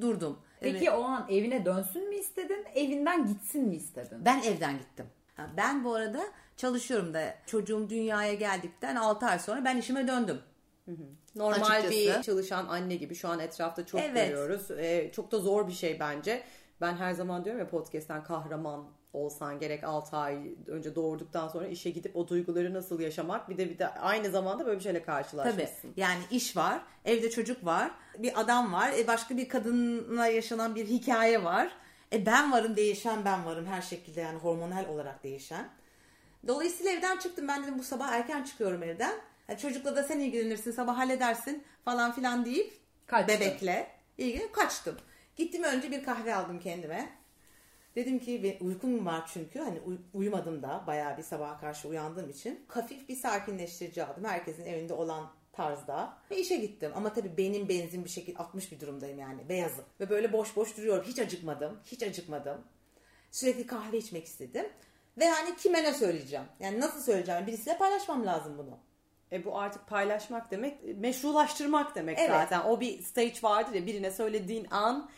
durdum. 0.00 0.38
Peki 0.72 0.84
Evet. 0.88 0.98
o 0.98 1.04
an 1.04 1.26
evine 1.30 1.64
dönsün 1.64 2.08
mü 2.08 2.14
istedin? 2.14 2.64
Evinden 2.74 3.26
gitsin 3.26 3.68
mi 3.68 3.76
istedin? 3.76 4.24
Ben 4.24 4.42
evden 4.42 4.78
gittim. 4.78 5.06
Ha, 5.36 5.46
Ben 5.56 5.84
bu 5.84 5.94
arada 5.94 6.20
çalışıyorum 6.56 7.14
da 7.14 7.34
çocuğum 7.46 7.90
dünyaya 7.90 8.34
geldikten 8.34 8.96
6 8.96 9.26
ay 9.26 9.38
sonra 9.38 9.64
ben 9.64 9.76
işime 9.76 10.08
döndüm. 10.08 10.40
Normal 11.36 11.70
Açıkçası. 11.70 11.90
bir 11.90 12.22
çalışan 12.22 12.66
anne 12.66 12.96
gibi 12.96 13.14
şu 13.14 13.28
an 13.28 13.38
etrafta 13.38 13.86
çok 13.86 14.00
Evet. 14.00 14.28
görüyoruz. 14.28 14.70
Ee, 14.70 15.10
çok 15.14 15.32
da 15.32 15.38
zor 15.38 15.68
bir 15.68 15.72
şey 15.72 16.00
bence. 16.00 16.42
Ben 16.80 16.96
her 16.96 17.12
zaman 17.12 17.44
diyorum 17.44 17.60
ya 17.60 17.68
podcast'ten 17.68 18.24
kahraman 18.24 18.84
olsan 19.12 19.58
gerek 19.58 19.84
6 19.84 20.16
ay 20.16 20.38
önce 20.66 20.94
doğurduktan 20.94 21.48
sonra 21.48 21.66
işe 21.66 21.90
gidip 21.90 22.16
o 22.16 22.28
duyguları 22.28 22.74
nasıl 22.74 23.00
yaşamak 23.00 23.48
bir 23.50 23.58
de 23.58 23.70
bir 23.70 23.78
de 23.78 23.88
aynı 23.88 24.30
zamanda 24.30 24.66
böyle 24.66 24.78
bir 24.78 24.82
şeyle 24.82 24.98
Tabii. 24.98 25.06
karşılaşmışsın. 25.06 25.92
Yani 25.96 26.20
iş 26.30 26.56
var, 26.56 26.80
evde 27.04 27.30
çocuk 27.30 27.64
var, 27.64 27.90
bir 28.18 28.40
adam 28.40 28.72
var, 28.72 28.92
e 28.98 29.06
başka 29.06 29.36
bir 29.36 29.48
kadınla 29.48 30.26
yaşanan 30.26 30.74
bir 30.74 30.86
hikaye 30.86 31.44
var. 31.44 31.70
E 32.12 32.26
ben 32.26 32.52
varım 32.52 32.76
değişen 32.76 33.24
ben 33.24 33.44
varım 33.44 33.66
her 33.66 33.82
şekilde 33.82 34.20
yani 34.20 34.38
hormonal 34.38 34.84
olarak 34.88 35.24
değişen. 35.24 35.68
Dolayısıyla 36.46 36.92
evden 36.92 37.18
çıktım. 37.18 37.48
Ben 37.48 37.62
dedim 37.62 37.78
bu 37.78 37.82
sabah 37.82 38.08
erken 38.08 38.42
çıkıyorum 38.44 38.82
evden. 38.82 39.14
Yani 39.48 39.58
çocukla 39.58 39.96
da 39.96 40.02
sen 40.02 40.20
ilgilenirsin, 40.20 40.70
sabah 40.70 40.98
halledersin 40.98 41.64
falan 41.84 42.12
filan 42.12 42.44
deyip 42.44 42.72
Kaçtın. 43.06 43.34
bebekle 43.34 43.86
ilgilenip 44.18 44.52
kaçtım. 44.54 44.96
Gittim 45.36 45.62
önce 45.62 45.90
bir 45.90 46.04
kahve 46.04 46.34
aldım 46.34 46.60
kendime. 46.60 47.08
Dedim 47.96 48.18
ki 48.18 48.58
uykum 48.60 49.06
var 49.06 49.30
çünkü 49.32 49.58
hani 49.58 49.80
uy- 49.80 49.98
uyumadım 50.14 50.62
da 50.62 50.84
bayağı 50.86 51.18
bir 51.18 51.22
sabaha 51.22 51.60
karşı 51.60 51.88
uyandığım 51.88 52.30
için. 52.30 52.64
Hafif 52.68 53.08
bir 53.08 53.16
sakinleştirici 53.16 54.04
aldım. 54.04 54.24
Herkesin 54.24 54.66
evinde 54.66 54.94
olan 54.94 55.30
tarzda. 55.52 56.18
Ve 56.30 56.36
işe 56.38 56.56
gittim. 56.56 56.92
Ama 56.94 57.12
tabii 57.12 57.36
benim 57.36 57.68
benzin 57.68 58.04
bir 58.04 58.10
şekilde 58.10 58.38
60 58.38 58.72
bir 58.72 58.80
durumdayım 58.80 59.18
yani. 59.18 59.48
Beyazım. 59.48 59.84
Ve 60.00 60.10
böyle 60.10 60.32
boş 60.32 60.56
boş 60.56 60.76
duruyorum. 60.76 61.04
Hiç 61.04 61.18
acıkmadım. 61.18 61.78
Hiç 61.84 62.02
acıkmadım. 62.02 62.64
Sürekli 63.30 63.66
kahve 63.66 63.98
içmek 63.98 64.24
istedim. 64.24 64.66
Ve 65.18 65.28
hani 65.30 65.56
kime 65.56 65.82
ne 65.84 65.94
söyleyeceğim? 65.94 66.44
Yani 66.60 66.80
nasıl 66.80 67.00
söyleyeceğim? 67.00 67.46
Birisiyle 67.46 67.78
paylaşmam 67.78 68.26
lazım 68.26 68.58
bunu. 68.58 68.78
E 69.32 69.44
bu 69.44 69.58
artık 69.58 69.86
paylaşmak 69.86 70.50
demek, 70.50 70.96
meşrulaştırmak 70.96 71.94
demek 71.94 72.18
Evet. 72.18 72.30
zaten. 72.30 72.60
O 72.60 72.80
bir 72.80 73.02
stage 73.02 73.34
vardır 73.42 73.74
ya 73.74 73.86
birine 73.86 74.10
söylediğin 74.10 74.66
an 74.70 75.10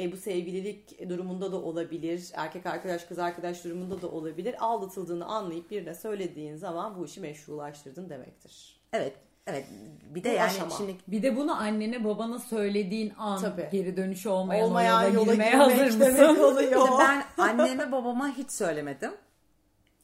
e, 0.00 0.12
bu 0.12 0.16
sevgililik 0.16 1.08
durumunda 1.08 1.52
da 1.52 1.56
olabilir, 1.56 2.30
erkek 2.34 2.66
arkadaş 2.66 3.04
kız 3.04 3.18
arkadaş 3.18 3.64
durumunda 3.64 4.02
da 4.02 4.08
olabilir. 4.08 4.54
Aldatıldığını 4.60 5.26
anlayıp 5.26 5.70
birine 5.70 5.94
söylediğin 5.94 6.56
zaman 6.56 6.98
bu 6.98 7.04
işi 7.04 7.20
meşrulaştırdın 7.20 8.10
demektir. 8.10 8.80
Evet. 8.92 9.14
Evet. 9.46 9.66
Bir 10.14 10.24
de 10.24 10.30
Bu 10.30 10.34
yani 10.34 10.50
aşama. 10.50 10.70
şimdi 10.76 10.96
Bir 11.08 11.22
de 11.22 11.36
bunu 11.36 11.56
annene 11.60 12.04
babana 12.04 12.38
söylediğin 12.38 13.12
an 13.18 13.40
Tabii. 13.40 13.68
geri 13.72 13.96
dönüşü 13.96 14.28
olmayan, 14.28 14.64
Olmayan 14.66 15.02
yola 15.02 15.14
yola 15.14 15.32
girmeye 15.32 15.50
girmek 15.50 15.80
hazır 15.80 15.98
mısın? 15.98 16.24
oluyor. 16.44 16.84
İşte 16.84 16.96
ben 17.38 17.42
anneme 17.42 17.92
babama 17.92 18.28
hiç 18.28 18.52
söylemedim. 18.52 19.12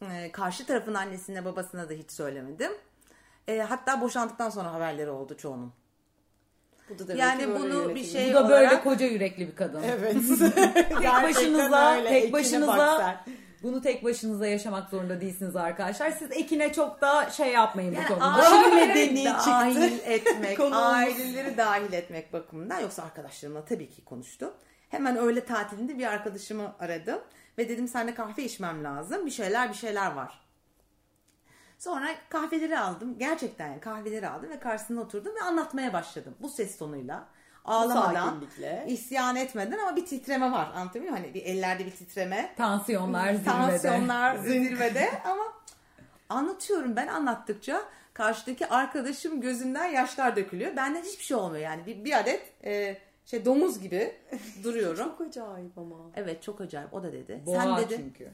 Ee, 0.03 0.33
karşı 0.33 0.67
tarafın 0.67 0.95
annesine 0.95 1.45
babasına 1.45 1.89
da 1.89 1.93
hiç 1.93 2.11
söylemedim. 2.11 2.73
Ee, 3.49 3.59
hatta 3.59 4.01
boşandıktan 4.01 4.51
sonra 4.51 4.73
haberleri 4.73 5.11
oldu 5.11 5.37
çoğunun. 5.37 5.73
Bu 6.91 6.99
da 6.99 7.09
demek 7.09 7.21
Yani 7.21 7.43
ki 7.43 7.49
bunu 7.55 7.95
bir 7.95 8.05
şey 8.05 8.31
Bu 8.31 8.35
da 8.35 8.49
böyle 8.49 8.81
koca 8.83 9.07
yürekli 9.07 9.49
bir 9.49 9.57
kadın. 9.57 9.83
Evet. 9.83 10.15
tek 10.89 11.23
başınıza, 11.23 12.05
tek 12.09 12.33
başınıza 12.33 13.25
bunu 13.63 13.83
tek 13.83 14.05
başınıza 14.05 14.47
yaşamak 14.47 14.91
zorunda 14.91 15.21
değilsiniz 15.21 15.57
arkadaşlar. 15.57 16.11
Siz 16.11 16.29
Ekine 16.33 16.73
çok 16.73 17.01
da 17.01 17.31
şey 17.31 17.53
yapmayın 17.53 17.93
bu 17.93 17.97
Yani 17.97 18.09
konuda. 18.09 18.25
aileleri 18.25 18.87
medeni 18.89 19.25
dahil 19.25 19.93
etmek, 20.05 20.61
aileleri 20.73 21.57
dahil 21.57 21.93
etmek 21.93 22.33
bakımından 22.33 22.81
yoksa 22.81 23.03
arkadaşlarımla 23.03 23.65
tabii 23.65 23.89
ki 23.91 24.05
konuştum. 24.05 24.51
Hemen 24.89 25.17
öğle 25.17 25.45
tatilinde 25.45 25.99
bir 25.99 26.07
arkadaşımı 26.07 26.75
aradım 26.81 27.19
ve 27.59 27.69
dedim 27.69 27.89
seninle 27.89 28.15
kahve 28.15 28.45
içmem 28.45 28.85
lazım. 28.85 29.27
Bir 29.27 29.31
şeyler 29.31 29.69
bir 29.69 29.75
şeyler 29.75 30.13
var. 30.13 30.46
Sonra 31.79 32.09
kahveleri 32.29 32.79
aldım. 32.79 33.19
Gerçekten 33.19 33.69
yani 33.69 33.81
kahveleri 33.81 34.29
aldım 34.29 34.51
ve 34.51 34.61
karşısına 34.61 35.01
oturdum 35.01 35.35
ve 35.35 35.41
anlatmaya 35.41 35.93
başladım. 35.93 36.35
Bu 36.41 36.49
ses 36.49 36.79
tonuyla. 36.79 37.29
Ağlamadan, 37.65 38.25
sakinlikle. 38.25 38.85
isyan 38.89 39.37
etmeden 39.37 39.79
ama 39.79 39.97
bir 39.97 40.07
titreme 40.07 40.53
var. 40.53 40.71
Anlatabiliyor 40.75 41.13
muyum? 41.13 41.25
Hani 41.25 41.35
bir 41.35 41.43
ellerde 41.43 41.87
bir 41.87 41.91
titreme. 41.91 42.55
Tansiyonlar 42.57 43.35
zirvede. 43.35 43.45
Tansiyonlar 43.45 44.37
zirvede 44.45 45.11
ama 45.25 45.45
anlatıyorum 46.29 46.97
ben 46.97 47.07
anlattıkça 47.07 47.83
karşıdaki 48.15 48.67
arkadaşım 48.67 49.41
gözünden 49.41 49.87
yaşlar 49.87 50.37
dökülüyor. 50.37 50.77
Benden 50.77 51.03
hiçbir 51.03 51.25
şey 51.25 51.37
olmuyor 51.37 51.65
yani 51.65 51.87
bir, 51.87 52.05
bir 52.05 52.21
adet 52.21 52.53
e, 52.65 52.99
şey 53.27 53.45
domuz 53.45 53.81
gibi 53.81 54.15
duruyorum. 54.65 55.09
Çok 55.09 55.21
acayip 55.21 55.79
ama. 55.79 55.97
evet 56.17 56.43
çok 56.43 56.61
acayip 56.61 56.95
o 56.95 57.03
da 57.03 57.13
dedi. 57.13 57.43
Boğa 57.47 57.63
sen 57.63 57.77
dedi 57.77 57.97
çünkü. 57.97 58.31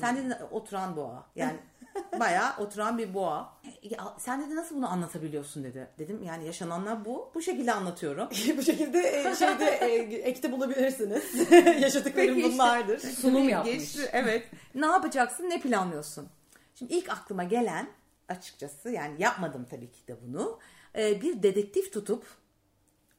sen 0.00 0.16
dedi 0.16 0.38
oturan 0.50 0.96
boğa 0.96 1.26
yani 1.36 1.56
bayağı 2.20 2.56
oturan 2.58 2.98
bir 2.98 3.14
boğa. 3.14 3.58
Ya, 3.82 4.14
sen 4.18 4.46
dedi 4.46 4.56
nasıl 4.56 4.76
bunu 4.76 4.92
anlatabiliyorsun 4.92 5.64
dedi. 5.64 5.88
Dedim 5.98 6.22
yani 6.22 6.46
yaşananlar 6.46 7.04
bu. 7.04 7.30
Bu 7.34 7.42
şekilde 7.42 7.72
anlatıyorum. 7.72 8.28
bu 8.56 8.62
şekilde 8.62 8.98
e, 8.98 9.34
şeyde 9.34 9.64
e, 9.64 9.94
ekte 10.16 10.52
bulabilirsiniz. 10.52 11.50
Yaşadıklarım 11.80 12.34
Peki 12.34 12.40
işte. 12.40 12.52
bunlardır. 12.52 12.98
Sunum 12.98 13.48
yapmış. 13.48 13.74
Geçti, 13.74 14.10
evet. 14.12 14.48
ne 14.74 14.86
yapacaksın, 14.86 15.50
ne 15.50 15.60
planlıyorsun? 15.60 16.28
Şimdi 16.74 16.92
ilk 16.92 17.10
aklıma 17.10 17.44
gelen 17.44 17.88
açıkçası 18.28 18.90
yani 18.90 19.22
yapmadım 19.22 19.66
tabii 19.70 19.92
ki 19.92 20.08
de 20.08 20.16
bunu. 20.26 20.58
e, 20.98 21.20
bir 21.20 21.42
dedektif 21.42 21.92
tutup 21.92 22.24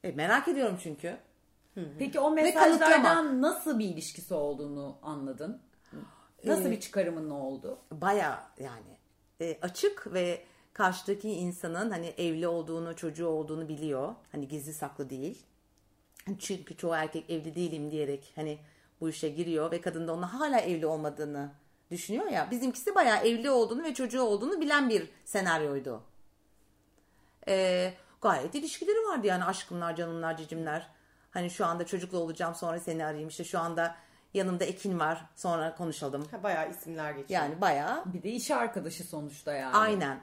e, 0.03 0.11
merak 0.11 0.47
ediyorum 0.47 0.77
çünkü. 0.83 1.17
Peki 1.99 2.19
o 2.19 2.31
mesajlardan 2.31 3.41
nasıl 3.41 3.79
bir 3.79 3.85
ilişkisi 3.85 4.33
olduğunu 4.33 4.97
anladın? 5.01 5.61
Nasıl 6.43 6.65
Ee, 6.65 6.71
bir 6.71 6.79
çıkarımın 6.79 7.29
ne 7.29 7.33
oldu? 7.33 7.77
Baya 7.91 8.47
yani 8.59 8.97
e, 9.41 9.57
açık 9.61 10.13
ve 10.13 10.41
karşıdaki 10.73 11.29
insanın 11.29 11.91
hani 11.91 12.07
evli 12.07 12.47
olduğunu, 12.47 12.95
çocuğu 12.95 13.27
olduğunu 13.27 13.67
biliyor. 13.67 14.15
Hani 14.31 14.47
gizli 14.47 14.73
saklı 14.73 15.09
değil. 15.09 15.43
Çünkü 16.39 16.77
çoğu 16.77 16.93
erkek 16.93 17.29
evli 17.29 17.55
değilim 17.55 17.91
diyerek 17.91 18.31
hani 18.35 18.57
bu 19.01 19.09
işe 19.09 19.29
giriyor 19.29 19.71
ve 19.71 19.81
kadın 19.81 20.07
da 20.07 20.13
onun 20.13 20.21
hala 20.21 20.59
evli 20.59 20.85
olmadığını 20.85 21.51
düşünüyor 21.91 22.25
ya. 22.25 22.51
Bizimkisi 22.51 22.95
bayağı 22.95 23.27
evli 23.27 23.49
olduğunu 23.49 23.83
ve 23.83 23.93
çocuğu 23.93 24.21
olduğunu 24.21 24.61
bilen 24.61 24.89
bir 24.89 25.09
senaryoydu. 25.25 26.01
Ee, 27.47 27.93
gayet 28.21 28.55
ilişkileri 28.55 28.97
vardı 28.97 29.27
yani 29.27 29.43
aşkımlar, 29.43 29.95
canımlar, 29.95 30.37
cicimler. 30.37 30.89
Hani 31.31 31.49
şu 31.49 31.65
anda 31.65 31.85
çocuklu 31.85 32.17
olacağım 32.17 32.55
sonra 32.55 32.79
seni 32.79 33.05
arayayım 33.05 33.29
işte 33.29 33.43
şu 33.43 33.59
anda 33.59 33.95
yanımda 34.33 34.65
Ekin 34.65 34.99
var 34.99 35.25
sonra 35.35 35.75
konuşalım. 35.75 36.27
Ha, 36.31 36.43
bayağı 36.43 36.69
isimler 36.69 37.11
geçiyor. 37.11 37.41
Yani 37.41 37.61
bayağı 37.61 38.03
Bir 38.13 38.23
de 38.23 38.29
iş 38.29 38.51
arkadaşı 38.51 39.03
sonuçta 39.03 39.53
yani. 39.53 39.75
Aynen. 39.75 40.19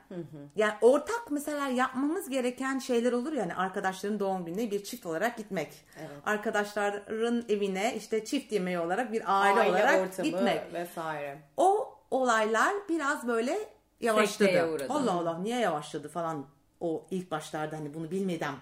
Yani 0.56 0.74
ortak 0.80 1.30
mesela 1.30 1.68
yapmamız 1.68 2.28
gereken 2.28 2.78
şeyler 2.78 3.12
olur 3.12 3.32
yani 3.32 3.54
arkadaşların 3.54 4.20
doğum 4.20 4.44
gününe 4.44 4.70
bir 4.70 4.84
çift 4.84 5.06
olarak 5.06 5.36
gitmek. 5.36 5.84
Arkadaşların 6.26 7.44
evine 7.48 7.94
işte 7.96 8.24
çift 8.24 8.52
yemeği 8.52 8.78
olarak 8.78 9.12
bir 9.12 9.22
aile, 9.26 9.70
olarak 9.70 10.00
ortamı 10.00 10.28
gitmek. 10.28 10.72
vesaire. 10.72 11.38
O 11.56 11.98
olaylar 12.10 12.74
biraz 12.88 13.26
böyle 13.26 13.58
yavaşladı. 14.00 14.86
Allah 14.88 15.12
Allah 15.12 15.38
niye 15.38 15.58
yavaşladı 15.58 16.08
falan 16.08 16.46
o 16.80 17.06
ilk 17.10 17.30
başlarda 17.30 17.76
hani 17.76 17.94
bunu 17.94 18.10
bilmeden 18.10 18.54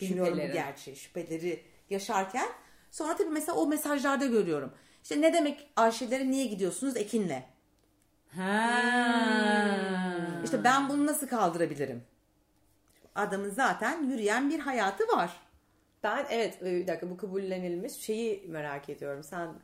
bilmiyorum 0.00 0.32
bu 0.32 0.36
Şüpheleri. 0.36 0.52
gerçeği 0.52 0.96
şüpheleri 0.96 1.62
yaşarken 1.90 2.48
sonra 2.94 3.16
tabii 3.16 3.30
mesela 3.30 3.58
o 3.58 3.66
mesajlarda 3.66 4.26
görüyorum. 4.26 4.72
İşte 5.02 5.20
ne 5.20 5.32
demek 5.32 5.70
Ayşe'lere 5.76 6.30
niye 6.30 6.46
gidiyorsunuz 6.46 6.96
Ekin'le? 6.96 7.42
Ha. 8.36 8.70
İşte 10.44 10.64
ben 10.64 10.88
bunu 10.88 11.06
nasıl 11.06 11.26
kaldırabilirim? 11.28 12.02
Adamın 13.14 13.50
zaten 13.50 14.02
yürüyen 14.02 14.50
bir 14.50 14.58
hayatı 14.58 15.04
var. 15.08 15.40
Ben 16.02 16.26
evet 16.30 16.62
e, 16.62 16.64
bir 16.64 16.86
dakika 16.86 17.10
bu 17.10 17.16
kabullenilmiş 17.16 17.92
şeyi 17.92 18.44
merak 18.48 18.88
ediyorum. 18.88 19.22
Sen 19.22 19.54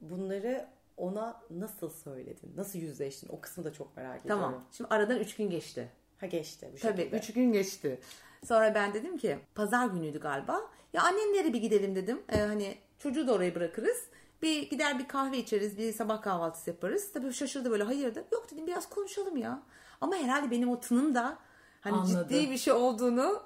bunları 0.00 0.68
ona 0.96 1.42
nasıl 1.50 1.90
söyledin? 1.90 2.52
Nasıl 2.56 2.78
yüzleştin? 2.78 3.28
O 3.28 3.40
kısmı 3.40 3.64
da 3.64 3.72
çok 3.72 3.96
merak 3.96 4.20
ediyorum. 4.20 4.42
Tamam. 4.42 4.64
Şimdi 4.72 4.88
aradan 4.94 5.18
3 5.18 5.36
gün 5.36 5.50
geçti. 5.50 5.88
Ha 6.20 6.26
geçti 6.26 6.70
bu 6.72 6.78
Tabii 6.78 6.96
şekilde. 6.96 7.16
3 7.16 7.32
gün 7.32 7.52
geçti. 7.52 8.00
Sonra 8.44 8.74
ben 8.74 8.94
dedim 8.94 9.18
ki 9.18 9.38
pazar 9.54 9.86
günüydü 9.86 10.20
galiba. 10.20 10.60
Ya 10.94 11.02
annenlere 11.02 11.52
bir 11.52 11.58
gidelim 11.58 11.96
dedim. 11.96 12.22
Ee, 12.28 12.40
hani 12.40 12.78
çocuğu 12.98 13.26
da 13.26 13.32
oraya 13.32 13.54
bırakırız. 13.54 13.96
Bir 14.42 14.70
gider 14.70 14.98
bir 14.98 15.08
kahve 15.08 15.38
içeriz, 15.38 15.78
bir 15.78 15.92
sabah 15.92 16.22
kahvaltısı 16.22 16.70
yaparız. 16.70 17.12
Tabii 17.12 17.32
şaşırdı 17.32 17.70
böyle 17.70 17.82
hayırdır. 17.84 18.24
Yok 18.32 18.50
dedim 18.50 18.66
biraz 18.66 18.88
konuşalım 18.88 19.36
ya. 19.36 19.62
Ama 20.00 20.16
herhalde 20.16 20.50
benim 20.50 20.68
o 20.68 20.80
tınım 20.80 21.14
da 21.14 21.38
hani 21.80 21.96
Anladı. 21.96 22.28
ciddi 22.28 22.50
bir 22.50 22.58
şey 22.58 22.72
olduğunu 22.72 23.42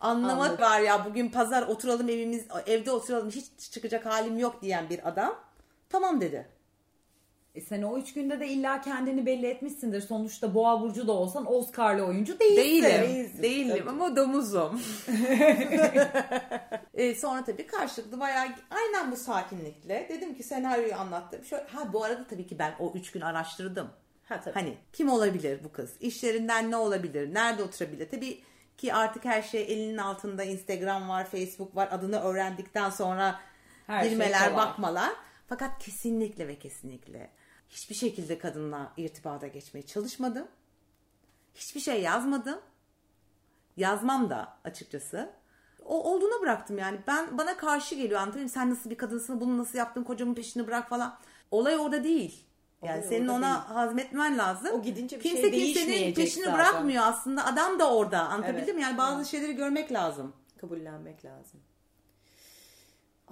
anlamak 0.00 0.50
Anladı. 0.50 0.62
var 0.62 0.80
ya. 0.80 1.04
Bugün 1.04 1.28
pazar 1.28 1.62
oturalım 1.62 2.08
evimiz 2.08 2.46
evde 2.66 2.90
oturalım 2.90 3.30
hiç 3.30 3.70
çıkacak 3.72 4.06
halim 4.06 4.38
yok 4.38 4.62
diyen 4.62 4.90
bir 4.90 5.08
adam. 5.08 5.36
Tamam 5.88 6.20
dedi. 6.20 6.48
E 7.54 7.60
sen 7.60 7.82
o 7.82 7.98
üç 7.98 8.14
günde 8.14 8.40
de 8.40 8.48
illa 8.48 8.80
kendini 8.80 9.26
belli 9.26 9.46
etmişsindir. 9.46 10.00
Sonuçta 10.00 10.54
boğa 10.54 10.80
burcu 10.80 11.06
da 11.06 11.12
olsan 11.12 11.52
Oscar'lı 11.54 12.02
oyuncu 12.06 12.38
değilsin. 12.40 12.56
Değilim. 12.56 13.02
Değilsin, 13.02 13.42
Değilim 13.42 13.76
tabii. 13.78 13.90
ama 13.90 14.16
domuzum. 14.16 14.80
e, 16.94 17.14
sonra 17.14 17.44
tabii 17.44 17.66
karşılıklı 17.66 18.20
bayağı 18.20 18.48
aynen 18.70 19.12
bu 19.12 19.16
sakinlikle 19.16 20.06
dedim 20.08 20.34
ki 20.34 20.42
senaryoyu 20.42 20.94
anlattım. 20.94 21.44
Şöyle, 21.44 21.64
ha 21.64 21.92
bu 21.92 22.04
arada 22.04 22.26
tabii 22.26 22.46
ki 22.46 22.58
ben 22.58 22.74
o 22.78 22.92
üç 22.94 23.10
gün 23.12 23.20
araştırdım. 23.20 23.90
Ha 24.28 24.40
tabii. 24.40 24.54
Hani 24.54 24.74
kim 24.92 25.08
olabilir 25.08 25.60
bu 25.64 25.72
kız? 25.72 25.90
İşlerinden 26.00 26.70
ne 26.70 26.76
olabilir? 26.76 27.34
Nerede 27.34 27.62
oturabilir? 27.62 28.10
Tabii 28.10 28.40
ki 28.78 28.94
artık 28.94 29.24
her 29.24 29.42
şey 29.42 29.62
elinin 29.62 29.98
altında. 29.98 30.44
Instagram 30.44 31.08
var, 31.08 31.24
Facebook 31.30 31.76
var. 31.76 31.88
Adını 31.92 32.20
öğrendikten 32.20 32.90
sonra 32.90 33.40
Her 33.86 34.00
şey 34.02 34.10
girmeler, 34.10 34.50
kolay. 34.50 34.66
bakmalar. 34.66 35.10
Fakat 35.48 35.78
kesinlikle 35.78 36.48
ve 36.48 36.58
kesinlikle 36.58 37.30
hiçbir 37.72 37.94
şekilde 37.94 38.38
kadınla 38.38 38.92
irtibata 38.96 39.46
geçmeye 39.46 39.86
çalışmadım. 39.86 40.48
Hiçbir 41.54 41.80
şey 41.80 42.02
yazmadım. 42.02 42.58
Yazmam 43.76 44.30
da 44.30 44.56
açıkçası. 44.64 45.30
O 45.84 46.12
olduğuna 46.12 46.40
bıraktım 46.42 46.78
yani. 46.78 47.00
Ben 47.06 47.38
bana 47.38 47.56
karşı 47.56 47.94
geliyor 47.94 48.20
anlatayım. 48.20 48.48
Sen 48.48 48.70
nasıl 48.70 48.90
bir 48.90 48.98
kadınsın? 48.98 49.40
Bunu 49.40 49.58
nasıl 49.58 49.78
yaptın? 49.78 50.04
Kocamın 50.04 50.34
peşini 50.34 50.66
bırak 50.66 50.88
falan. 50.88 51.18
Olay 51.50 51.76
orada 51.76 52.04
değil. 52.04 52.44
Yani 52.82 52.98
Olay 52.98 53.08
senin 53.08 53.28
ona 53.28 53.70
hazmetmen 53.70 54.38
lazım. 54.38 54.68
O 54.72 54.82
gidince 54.82 55.16
bir 55.16 55.22
Kimse 55.22 55.50
şey 55.50 55.50
kimsenin 55.74 56.14
peşini 56.14 56.44
zaten. 56.44 56.58
bırakmıyor 56.58 57.02
aslında. 57.06 57.46
Adam 57.46 57.78
da 57.78 57.94
orada. 57.94 58.20
Anlatabildim 58.28 58.64
Evet. 58.64 58.74
mi? 58.74 58.82
Yani 58.82 58.98
bazı 58.98 59.30
şeyleri 59.30 59.52
görmek 59.56 59.92
lazım. 59.92 60.32
Kabullenmek 60.60 61.24
lazım. 61.24 61.60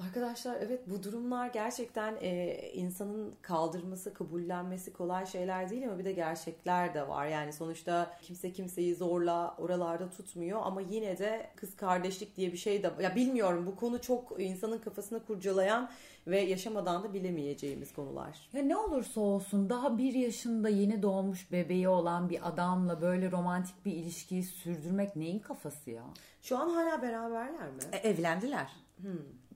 Arkadaşlar 0.07 0.57
evet 0.61 0.81
bu 0.91 1.03
durumlar 1.03 1.47
gerçekten 1.47 2.17
e, 2.21 2.57
insanın 2.75 3.35
kaldırması, 3.43 4.15
kabullenmesi 4.15 4.93
kolay 4.93 5.27
şeyler 5.27 5.71
değil 5.71 5.89
ama 5.89 5.99
bir 5.99 6.05
de 6.05 6.13
gerçekler 6.13 6.95
de 6.95 7.09
var. 7.09 7.27
Yani 7.27 7.53
sonuçta 7.53 8.17
kimse 8.23 8.53
kimseyi 8.53 8.95
zorla 8.95 9.55
oralarda 9.59 10.11
tutmuyor 10.11 10.61
ama 10.65 10.81
yine 10.81 11.19
de 11.19 11.51
kız 11.57 11.77
kardeşlik 11.77 12.37
diye 12.37 12.53
bir 12.53 12.57
şey 12.57 12.83
de 12.83 12.91
ya 13.03 13.17
bilmiyorum 13.17 13.67
bu 13.67 13.77
konu 13.77 14.01
çok 14.01 14.41
insanın 14.41 14.79
kafasını 14.79 15.27
kurcalayan 15.27 15.91
ve 16.27 16.41
yaşamadan 16.41 17.03
da 17.03 17.15
bilemeyeceğimiz 17.15 17.93
konular. 17.93 18.49
Ya 18.53 18.63
ne 18.63 18.77
olursa 18.77 19.21
olsun 19.21 19.71
daha 19.71 19.99
bir 19.99 20.15
yaşında 20.15 20.69
yeni 20.69 21.03
doğmuş 21.03 21.53
bebeği 21.53 21.89
olan 21.89 22.31
bir 22.31 22.49
adamla 22.49 23.01
böyle 23.01 23.31
romantik 23.31 23.85
bir 23.85 23.93
ilişkiyi 23.93 24.43
sürdürmek 24.43 25.17
neyin 25.17 25.39
kafası 25.39 25.91
ya? 25.91 26.05
Şu 26.43 26.59
an 26.59 26.69
hala 26.71 27.03
beraberler 27.03 27.69
mi? 27.69 27.83
E, 27.93 27.97
evlendiler. 27.97 28.71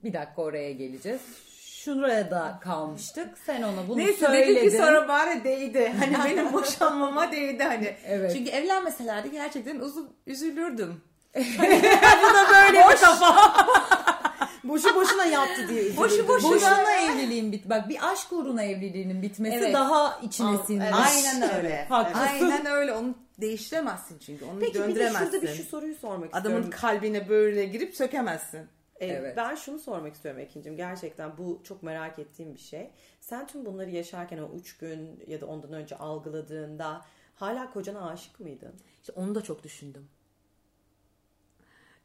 Bir 0.05 0.13
dakika 0.13 0.41
oraya 0.41 0.71
geleceğiz. 0.71 1.21
Şuraya 1.65 2.31
da 2.31 2.59
kalmıştık. 2.63 3.37
Sen 3.45 3.61
ona 3.61 3.87
bunu 3.87 3.97
Neyse 3.97 4.25
söyledin. 4.25 4.55
dedim 4.55 4.69
ki 4.69 4.77
sonra 4.77 5.07
bari 5.07 5.43
değdi. 5.43 5.93
Hani 5.99 6.17
benim 6.31 6.53
boşanmama 6.53 7.31
değdi 7.31 7.63
hani. 7.63 7.95
Evet. 8.07 8.33
Çünkü 8.37 8.51
evlenmeselerdi 8.51 9.31
gerçekten 9.31 9.79
uzun 9.79 10.09
üzülürdüm. 10.27 11.01
Bu 11.35 12.33
da 12.33 12.45
böyle 12.53 12.77
bir 12.77 12.95
kafa. 13.01 13.53
Boşu 14.63 14.95
boşuna 14.95 15.25
yaptı 15.25 15.67
diye 15.69 15.79
üzülürdüm. 15.81 15.97
Boşu 16.03 16.27
boşuna. 16.27 16.51
Boşuna 16.51 16.91
evliliğin 16.95 17.51
bit. 17.51 17.69
Bak 17.69 17.89
bir 17.89 18.11
aşk 18.11 18.33
uğruna 18.33 18.63
evliliğinin 18.63 19.21
bitmesi 19.21 19.55
Evet. 19.57 19.73
daha 19.73 20.19
içine 20.23 20.57
sinmiş. 20.67 20.85
evet. 20.91 21.05
Aynen 21.07 21.55
öyle. 21.55 21.85
Haklısın. 21.89 22.27
Aynen 22.27 22.65
öyle. 22.65 22.93
Onu 22.93 23.15
değiştiremezsin 23.41 24.19
çünkü. 24.19 24.45
Onu 24.45 24.59
Peki 24.59 24.73
bir 24.73 24.79
de 24.79 24.83
döndüremezsin. 24.87 25.25
şurada 25.25 25.41
bir 25.41 25.47
şu 25.55 25.63
soruyu 25.63 25.95
sormak 25.95 26.29
Adamın 26.35 26.61
istiyorum. 26.61 26.69
kalbine 26.81 27.29
böyle 27.29 27.65
girip 27.65 27.95
sökemezsin. 27.95 28.59
Ee, 28.99 29.07
Evet. 29.07 29.37
Ben 29.37 29.55
şunu 29.55 29.79
sormak 29.79 30.13
istiyorum 30.13 30.41
Ekin'cim. 30.41 30.77
Gerçekten 30.77 31.37
bu 31.37 31.61
çok 31.63 31.83
merak 31.83 32.19
ettiğim 32.19 32.53
bir 32.53 32.59
şey. 32.59 32.91
Sen 33.19 33.47
tüm 33.47 33.65
bunları 33.65 33.89
yaşarken 33.89 34.37
o 34.37 34.49
üç 34.55 34.77
gün 34.77 35.23
ya 35.27 35.41
da 35.41 35.45
ondan 35.45 35.73
önce 35.73 35.97
algıladığında 35.97 37.01
hala 37.35 37.73
kocana 37.73 38.09
aşık 38.09 38.39
mıydın? 38.39 38.73
İşte 39.01 39.13
onu 39.15 39.35
da 39.35 39.41
çok 39.43 39.63
düşündüm. 39.63 40.07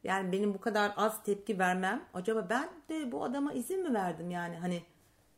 Yani 0.05 0.33
benim 0.33 0.55
bu 0.55 0.61
kadar 0.61 0.93
az 0.97 1.23
tepki 1.25 1.59
vermem. 1.59 2.05
Acaba 2.15 2.47
ben 2.51 2.69
de 2.89 3.13
bu 3.13 3.25
adama 3.25 3.53
izin 3.53 3.83
mi 3.83 3.95
verdim 3.95 4.31
yani 4.31 4.57
hani 4.57 4.83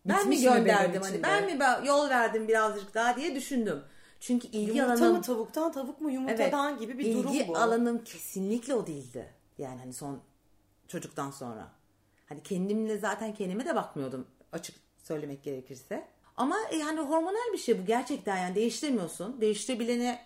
ben 0.06 0.18
Bitmiş 0.21 0.38
mi 0.38 0.44
gönderdim 0.44 1.02
hani 1.02 1.23
ben 1.23 1.44
mi 1.47 1.61
ben 1.61 1.85
yol 1.85 2.09
verdim 2.11 2.49
birazcık 2.49 2.94
daha 2.94 3.16
diye 3.16 3.35
düşündüm. 3.35 3.82
Çünkü 4.21 4.49
ilgi 4.49 4.78
Yumurta 4.78 4.92
alanım 5.04 5.16
mı 5.16 5.23
tavuktan, 5.23 5.73
tavuk 5.73 6.00
mu 6.00 6.11
yumurtadan 6.11 6.78
gibi 6.78 6.99
bir 6.99 7.04
ilgi 7.04 7.23
durum 7.23 7.49
bu. 7.49 7.56
alanım 7.56 8.04
kesinlikle 8.04 8.75
o 8.75 8.87
değildi. 8.87 9.35
Yani 9.59 9.78
hani 9.80 9.92
son 9.92 10.21
çocuktan 10.92 11.30
sonra. 11.30 11.68
Hani 12.26 12.42
kendimle 12.42 12.99
zaten 12.99 13.34
kendime 13.34 13.66
de 13.66 13.75
bakmıyordum 13.75 14.26
açık 14.52 14.76
söylemek 14.99 15.42
gerekirse. 15.42 16.08
Ama 16.37 16.56
e, 16.70 16.76
yani 16.76 17.00
hormonal 17.00 17.52
bir 17.52 17.58
şey 17.58 17.78
bu 17.78 17.87
gerçekten 17.87 18.37
yani 18.37 18.54
değiştiremiyorsun. 18.54 19.40
Değiştirebilene 19.40 20.20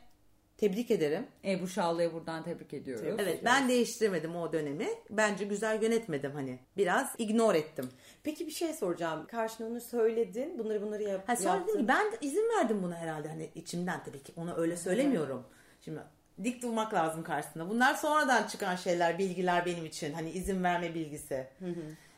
tebrik 0.56 0.90
ederim. 0.90 1.26
Ebru 1.44 1.68
Şallı'ya 1.68 2.12
buradan 2.12 2.42
tebrik 2.42 2.74
ediyoruz. 2.74 3.16
Evet 3.18 3.44
ben 3.44 3.68
değiştirmedim 3.68 4.36
o 4.36 4.52
dönemi. 4.52 4.88
Bence 5.10 5.44
güzel 5.44 5.82
yönetmedim 5.82 6.32
hani. 6.32 6.58
Biraz 6.76 7.14
ignore 7.18 7.58
ettim. 7.58 7.90
Peki 8.22 8.46
bir 8.46 8.52
şey 8.52 8.72
soracağım. 8.74 9.26
Karşına 9.26 9.66
onu 9.66 9.80
söyledin. 9.80 10.58
Bunları 10.58 10.82
bunları 10.82 11.02
yap, 11.02 11.28
Ha 11.28 11.36
sonra 11.36 11.54
yaptın. 11.56 11.78
ki 11.78 11.88
ben 11.88 12.06
izin 12.20 12.48
verdim 12.56 12.82
buna 12.82 12.96
herhalde 12.96 13.28
hani 13.28 13.50
içimden 13.54 14.04
tabii 14.04 14.22
ki 14.22 14.32
ona 14.36 14.56
öyle 14.56 14.76
söylemiyorum. 14.76 15.44
Şimdi 15.80 16.00
dik 16.44 16.62
durmak 16.62 16.94
lazım 16.94 17.22
karşısında. 17.22 17.68
Bunlar 17.68 17.94
sonradan 17.94 18.46
çıkan 18.46 18.76
şeyler, 18.76 19.18
bilgiler 19.18 19.66
benim 19.66 19.84
için. 19.86 20.12
Hani 20.12 20.30
izin 20.30 20.64
verme 20.64 20.94
bilgisi. 20.94 21.46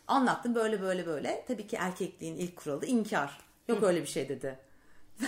Anlattım 0.09 0.55
böyle 0.55 0.81
böyle 0.83 1.07
böyle. 1.07 1.45
Tabii 1.49 1.67
ki 1.67 1.77
erkekliğin 1.77 2.37
ilk 2.37 2.57
kuralı 2.57 2.87
inkar. 2.87 3.39
Yok 3.69 3.83
öyle 3.83 4.03
bir 4.03 4.07
şey 4.07 4.29
dedi. 4.29 4.59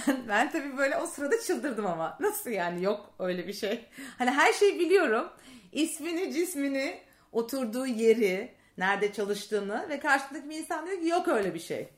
Ben, 0.07 0.29
ben 0.29 0.51
tabii 0.53 0.77
böyle 0.77 0.97
o 0.97 1.07
sırada 1.07 1.41
çıldırdım 1.41 1.87
ama. 1.87 2.17
Nasıl 2.21 2.51
yani 2.51 2.85
yok 2.85 3.15
öyle 3.19 3.47
bir 3.47 3.53
şey. 3.53 3.85
Hani 4.19 4.31
her 4.31 4.53
şeyi 4.53 4.79
biliyorum. 4.79 5.29
İsmini, 5.73 6.33
cismini, 6.33 6.99
oturduğu 7.33 7.87
yeri, 7.87 8.55
nerede 8.79 9.13
çalıştığını 9.13 9.89
ve 9.89 10.01
karşısındaki 10.01 10.51
bir 10.51 10.57
insan 10.57 10.87
diyor 10.87 11.01
ki 11.01 11.09
yok 11.09 11.29
öyle 11.29 11.55
bir 11.55 11.59
şey. 11.59 11.89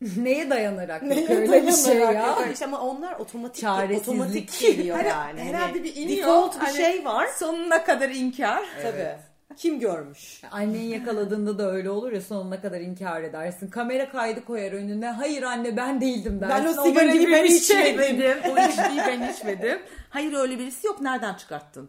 Neye 0.16 0.50
dayanarak 0.50 1.02
yok 1.02 1.30
öyle 1.30 1.66
bir 1.66 1.72
şey 1.72 1.96
ya? 1.96 2.38
İşte 2.52 2.64
ama 2.64 2.80
onlar 2.80 3.12
otomatik 3.12 3.62
Çaresizlik. 3.62 4.08
otomatik 4.08 4.60
geliyor 4.60 4.96
Hani 5.04 5.08
yani. 5.08 5.40
herhalde 5.40 5.72
Hani 5.72 5.84
bir 5.84 5.96
iniyor. 5.96 6.18
Default 6.28 6.54
bir 6.54 6.60
Hani 6.66 6.76
şey 6.76 7.04
var. 7.04 7.26
Sonuna 7.38 7.84
kadar 7.84 8.08
inkar. 8.08 8.64
Tabii. 8.82 9.16
Kim 9.56 9.80
görmüş? 9.80 10.42
Annen 10.50 10.80
yakaladığında 10.80 11.58
da 11.58 11.70
öyle 11.72 11.90
olur 11.90 12.12
ya 12.12 12.20
sonuna 12.20 12.60
kadar 12.60 12.80
inkar 12.80 13.22
edersin. 13.22 13.70
Kamera 13.70 14.08
kaydı 14.10 14.44
koyar 14.44 14.72
önüne. 14.72 15.06
Hayır 15.10 15.42
anne 15.42 15.76
ben 15.76 16.00
değildim 16.00 16.40
dersin. 16.40 16.64
Ben 16.64 16.76
o 16.78 16.84
sigarayı 16.84 17.20
gibi 17.20 17.32
ben 17.32 17.44
içmedim. 17.44 18.38
o 18.52 18.58
içkiyi 18.58 18.98
ben 19.06 19.32
içmedim. 19.32 19.78
Hayır 20.10 20.32
öyle 20.32 20.58
birisi 20.58 20.86
yok. 20.86 21.00
Nereden 21.00 21.34
çıkarttın? 21.34 21.88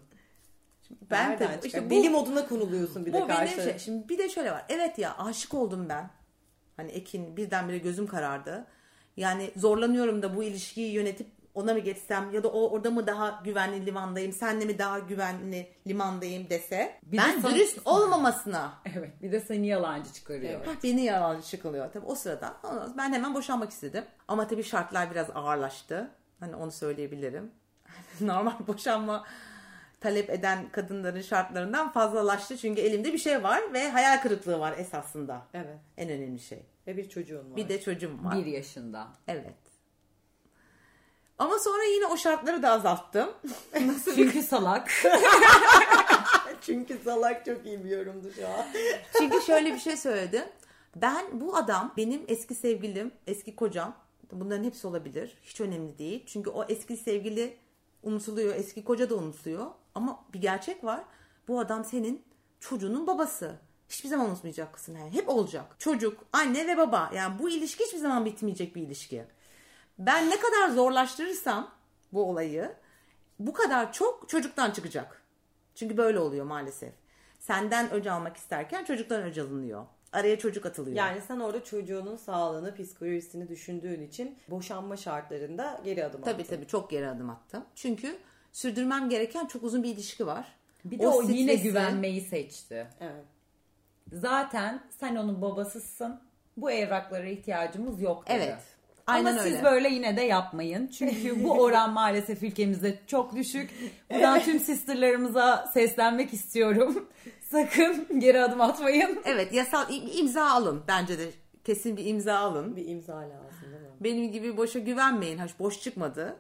Şimdi 0.88 1.02
Ben 1.12 1.30
Nereden 1.32 1.48
de 1.48 1.60
işte 1.64 1.86
bu, 1.86 1.90
Deli 1.90 2.10
moduna 2.10 2.48
konuluyorsun 2.48 3.06
bir 3.06 3.14
de 3.14 3.22
bu 3.22 3.30
benim 3.30 3.40
karşı. 3.40 3.64
şey. 3.64 3.80
Şimdi 3.80 4.10
bir 4.10 4.18
de 4.18 4.30
şöyle 4.30 4.52
var. 4.52 4.66
Evet 4.70 4.98
ya 4.98 5.16
aşık 5.18 5.54
oldum 5.54 5.90
ben. 5.90 6.10
Hani 6.78 6.92
Ekin 6.92 7.38
birdenbire 7.38 7.78
gözüm 7.78 8.08
karardı. 8.08 8.66
Yani 9.18 9.52
zorlanıyorum 9.56 10.22
da 10.22 10.36
bu 10.36 10.44
ilişkiyi 10.44 10.92
yönetip 10.94 11.28
ona 11.54 11.74
mı 11.74 11.80
geçsem 11.80 12.34
ya 12.34 12.44
da 12.44 12.48
o 12.48 12.70
orada 12.70 12.92
mı 12.92 13.08
daha 13.08 13.42
güvenli 13.44 13.86
limandayım, 13.86 14.32
senle 14.34 14.66
mi 14.66 14.78
daha 14.80 15.00
güvenli 15.00 15.68
limandayım 15.88 16.50
dese. 16.50 17.00
Bir 17.04 17.18
de 17.18 17.22
ben 17.22 17.42
sana- 17.42 17.56
dürüst 17.56 17.80
olmamasına 17.86 18.74
Evet 18.96 19.22
bir 19.22 19.32
de 19.32 19.40
seni 19.40 19.68
yalancı 19.68 20.14
çıkarıyor. 20.14 20.66
Ha, 20.66 20.72
Beni 20.84 21.02
yalancı 21.04 21.48
çıkılıyor. 21.48 21.92
Tabii 21.94 22.06
o 22.06 22.16
sırada 22.16 22.54
ben 22.98 23.14
hemen 23.14 23.34
boşanmak 23.34 23.72
istedim. 23.72 24.04
Ama 24.28 24.48
tabii 24.48 24.64
şartlar 24.64 25.12
biraz 25.12 25.28
ağırlaştı. 25.36 26.10
Hani 26.40 26.56
onu 26.56 26.72
söyleyebilirim. 26.72 27.52
Normal 28.22 28.68
boşanma 28.68 29.26
talep 30.02 30.30
eden 30.30 30.70
kadınların 30.72 31.22
şartlarından 31.22 31.92
fazlalaştı. 31.92 32.58
Çünkü 32.58 32.82
elimde 32.82 33.14
bir 33.14 33.18
şey 33.18 33.44
var 33.44 33.74
ve 33.74 33.90
hayal 33.90 34.22
kırıklığı 34.22 34.60
var 34.60 34.78
esasında. 34.78 35.48
Evet. 35.54 35.78
En 35.98 36.10
önemli 36.10 36.40
şey. 36.40 36.66
Ve 36.88 36.98
bir 36.98 37.10
çocuğun 37.10 37.52
var. 37.52 37.56
Bir 37.56 37.70
de 37.70 37.82
çocuğum 37.82 38.18
var. 38.24 38.38
Bir 38.38 38.46
yaşında. 38.46 39.08
Evet. 39.28 39.56
Ama 41.38 41.60
sonra 41.60 41.84
yine 41.84 42.06
o 42.06 42.18
şartları 42.18 42.64
da 42.64 42.70
azalttım. 42.72 43.30
Çünkü 44.16 44.42
salak. 44.42 44.92
Çünkü 46.62 47.00
salak 47.04 47.46
çok 47.46 47.66
iyi 47.66 47.84
bir 47.84 47.90
yorumdu 47.90 48.32
şu 48.32 48.48
an. 48.48 48.66
Çünkü 49.18 49.42
şöyle 49.42 49.74
bir 49.74 49.80
şey 49.80 49.98
söyledim. 49.98 50.46
Ben 50.96 51.42
bu 51.42 51.56
adam 51.56 51.94
benim 51.98 52.22
eski 52.28 52.56
sevgilim, 52.56 53.12
eski 53.28 53.56
kocam. 53.56 53.96
Bunların 54.32 54.64
hepsi 54.64 54.88
olabilir. 54.88 55.38
Hiç 55.44 55.62
önemli 55.62 55.98
değil. 55.98 56.24
Çünkü 56.26 56.50
o 56.50 56.66
eski 56.70 56.98
sevgili 56.98 57.58
unutuluyor, 58.06 58.56
eski 58.56 58.84
koca 58.84 59.10
da 59.10 59.16
unutuluyor. 59.16 59.66
Ama 59.96 60.26
bir 60.34 60.42
gerçek 60.42 60.84
var. 60.84 61.04
Bu 61.48 61.60
adam 61.60 61.86
senin 61.86 62.24
çocuğunun 62.60 63.08
babası. 63.08 63.56
Hiçbir 63.90 64.10
zaman 64.10 64.30
unutmayacaksın 64.30 64.96
yani. 64.96 65.14
Hep 65.14 65.30
olacak. 65.30 65.76
Çocuk, 65.80 66.26
anne 66.34 66.68
ve 66.68 66.78
baba. 66.78 67.12
Yani 67.16 67.40
bu 67.40 67.50
ilişki 67.50 67.84
hiçbir 67.84 67.98
zaman 68.00 68.26
bitmeyecek 68.26 68.76
bir 68.76 68.82
ilişki. 68.82 69.26
Ben 70.00 70.30
ne 70.30 70.40
kadar 70.40 70.70
zorlaştırırsam 70.70 71.72
bu 72.14 72.30
olayı 72.30 72.76
bu 73.40 73.54
kadar 73.54 73.94
çok 73.94 74.30
çocuktan 74.30 74.72
çıkacak. 74.72 75.22
Çünkü 75.76 75.98
böyle 75.98 76.20
oluyor 76.20 76.46
maalesef. 76.46 76.94
Senden 77.40 77.92
öc 77.92 78.12
almak 78.12 78.38
isterken 78.38 78.84
çocuktan 78.84 79.24
öc 79.24 79.42
alınıyor. 79.42 79.86
Araya 80.16 80.40
çocuk 80.40 80.66
atılıyor. 80.66 80.98
Yani 80.98 81.22
sen 81.28 81.40
orada 81.40 81.64
çocuğunun 81.64 82.16
sağlığını, 82.18 82.76
psikolojisini 82.76 83.50
düşündüğün 83.50 84.02
için 84.02 84.38
boşanma 84.50 84.98
şartlarında 84.98 85.82
geri 85.84 86.06
adım 86.06 86.22
tabii 86.22 86.42
attın. 86.42 86.56
tabii 86.56 86.68
çok 86.68 86.90
geri 86.90 87.08
adım 87.08 87.30
attım. 87.30 87.66
Çünkü 87.76 88.16
sürdürmem 88.52 89.10
gereken 89.10 89.46
çok 89.46 89.64
uzun 89.64 89.84
bir 89.84 89.90
ilişki 89.90 90.28
var. 90.28 90.46
Bir 90.86 91.00
de 91.00 91.08
o, 91.08 91.22
yine 91.22 91.54
stresi- 91.54 91.64
güvenmeyi 91.64 92.22
seçti. 92.22 92.88
Evet. 93.02 93.26
Zaten 94.14 94.84
sen 95.00 95.16
onun 95.16 95.42
babasısın. 95.42 96.20
Bu 96.58 96.72
evraklara 96.72 97.28
ihtiyacımız 97.28 98.02
yok 98.02 98.28
dedi. 98.28 98.38
Evet. 98.38 98.60
Aynen 99.08 99.32
Ama 99.32 99.42
öyle. 99.42 99.56
siz 99.56 99.64
böyle 99.64 99.90
yine 99.90 100.18
de 100.18 100.22
yapmayın. 100.22 100.88
Çünkü 100.88 101.44
bu 101.44 101.52
oran 101.62 101.94
maalesef 101.94 102.44
ülkemizde 102.44 103.00
çok 103.08 103.36
düşük. 103.36 103.70
Buradan 104.14 104.40
tüm 104.40 104.60
sisterlarımıza 104.70 105.70
seslenmek 105.74 106.34
istiyorum. 106.34 107.10
Sakın 107.56 108.20
geri 108.20 108.42
adım 108.42 108.62
atmayın. 108.62 109.20
Evet 109.26 109.54
yasal 109.54 109.90
im- 109.90 110.12
imza 110.20 110.46
alın. 110.50 110.84
Bence 110.88 111.20
de 111.20 111.30
kesin 111.64 111.98
bir 111.98 112.06
imza 112.06 112.38
alın. 112.38 112.76
Bir 112.76 112.88
imza 112.88 113.16
lazım 113.16 113.62
değil 113.72 113.82
mi? 113.82 113.88
Benim 114.00 114.32
gibi 114.32 114.58
boşa 114.58 114.80
güvenmeyin. 114.80 115.38
Haş 115.38 115.60
boş 115.60 115.82
çıkmadı 115.82 116.36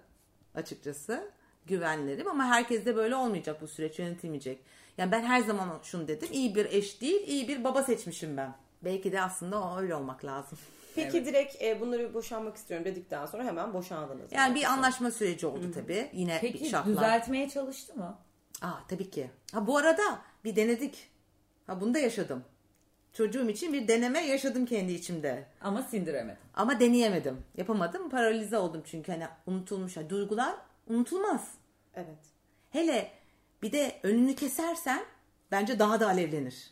açıkçası. 0.55 1.31
Güvenlerim 1.65 2.27
ama 2.27 2.45
herkes 2.45 2.85
de 2.85 2.95
böyle 2.95 3.15
olmayacak 3.15 3.61
bu 3.61 3.67
süreç 3.67 3.99
yönetilmeyecek. 3.99 4.59
Yani 4.97 5.11
ben 5.11 5.23
her 5.23 5.39
zaman 5.39 5.79
şunu 5.83 6.07
dedim. 6.07 6.29
iyi 6.31 6.55
bir 6.55 6.65
eş 6.65 7.01
değil, 7.01 7.27
iyi 7.27 7.47
bir 7.47 7.63
baba 7.63 7.83
seçmişim 7.83 8.37
ben. 8.37 8.53
Belki 8.81 9.11
de 9.11 9.21
aslında 9.21 9.61
o 9.63 9.77
öyle 9.79 9.95
olmak 9.95 10.25
lazım. 10.25 10.57
Peki 10.95 11.25
direkt 11.25 11.61
e, 11.63 11.79
bunları 11.81 12.13
boşanmak 12.13 12.55
istiyorum 12.57 12.85
dedikten 12.85 13.25
sonra 13.25 13.43
hemen 13.43 13.73
boşandınız. 13.73 14.31
Yani 14.31 14.55
bir 14.55 14.63
anlaşma 14.63 15.11
süreci 15.11 15.47
oldu 15.47 15.71
tabii. 15.73 16.09
Yine 16.13 16.39
bir 16.43 16.51
Peki 16.51 16.69
şartlar. 16.69 16.93
düzeltmeye 16.95 17.49
çalıştı 17.49 17.95
mı? 17.95 18.17
Aa 18.61 18.87
tabii 18.87 19.09
ki. 19.09 19.29
Ha 19.53 19.67
bu 19.67 19.77
arada 19.77 20.21
bir 20.43 20.55
denedik. 20.55 21.09
Ha 21.67 21.81
bunu 21.81 21.93
da 21.93 21.99
yaşadım. 21.99 22.43
çocuğum 23.13 23.49
için 23.49 23.73
bir 23.73 23.87
deneme 23.87 24.19
yaşadım 24.19 24.65
kendi 24.65 24.93
içimde. 24.93 25.47
Ama 25.61 25.81
sindiremedim. 25.83 26.41
Ama 26.53 26.79
deneyemedim. 26.79 27.43
Yapamadım. 27.57 28.09
Paralize 28.09 28.57
oldum 28.57 28.83
çünkü 28.85 29.11
hani 29.11 29.27
unutulmuş. 29.47 29.97
Yani 29.97 30.09
duygular 30.09 30.55
unutulmaz. 30.87 31.51
Evet. 31.95 32.19
Hele 32.69 33.11
bir 33.61 33.71
de 33.71 33.99
önünü 34.03 34.35
kesersen 34.35 35.05
bence 35.51 35.79
daha 35.79 35.99
da 35.99 36.07
alevlenir. 36.07 36.71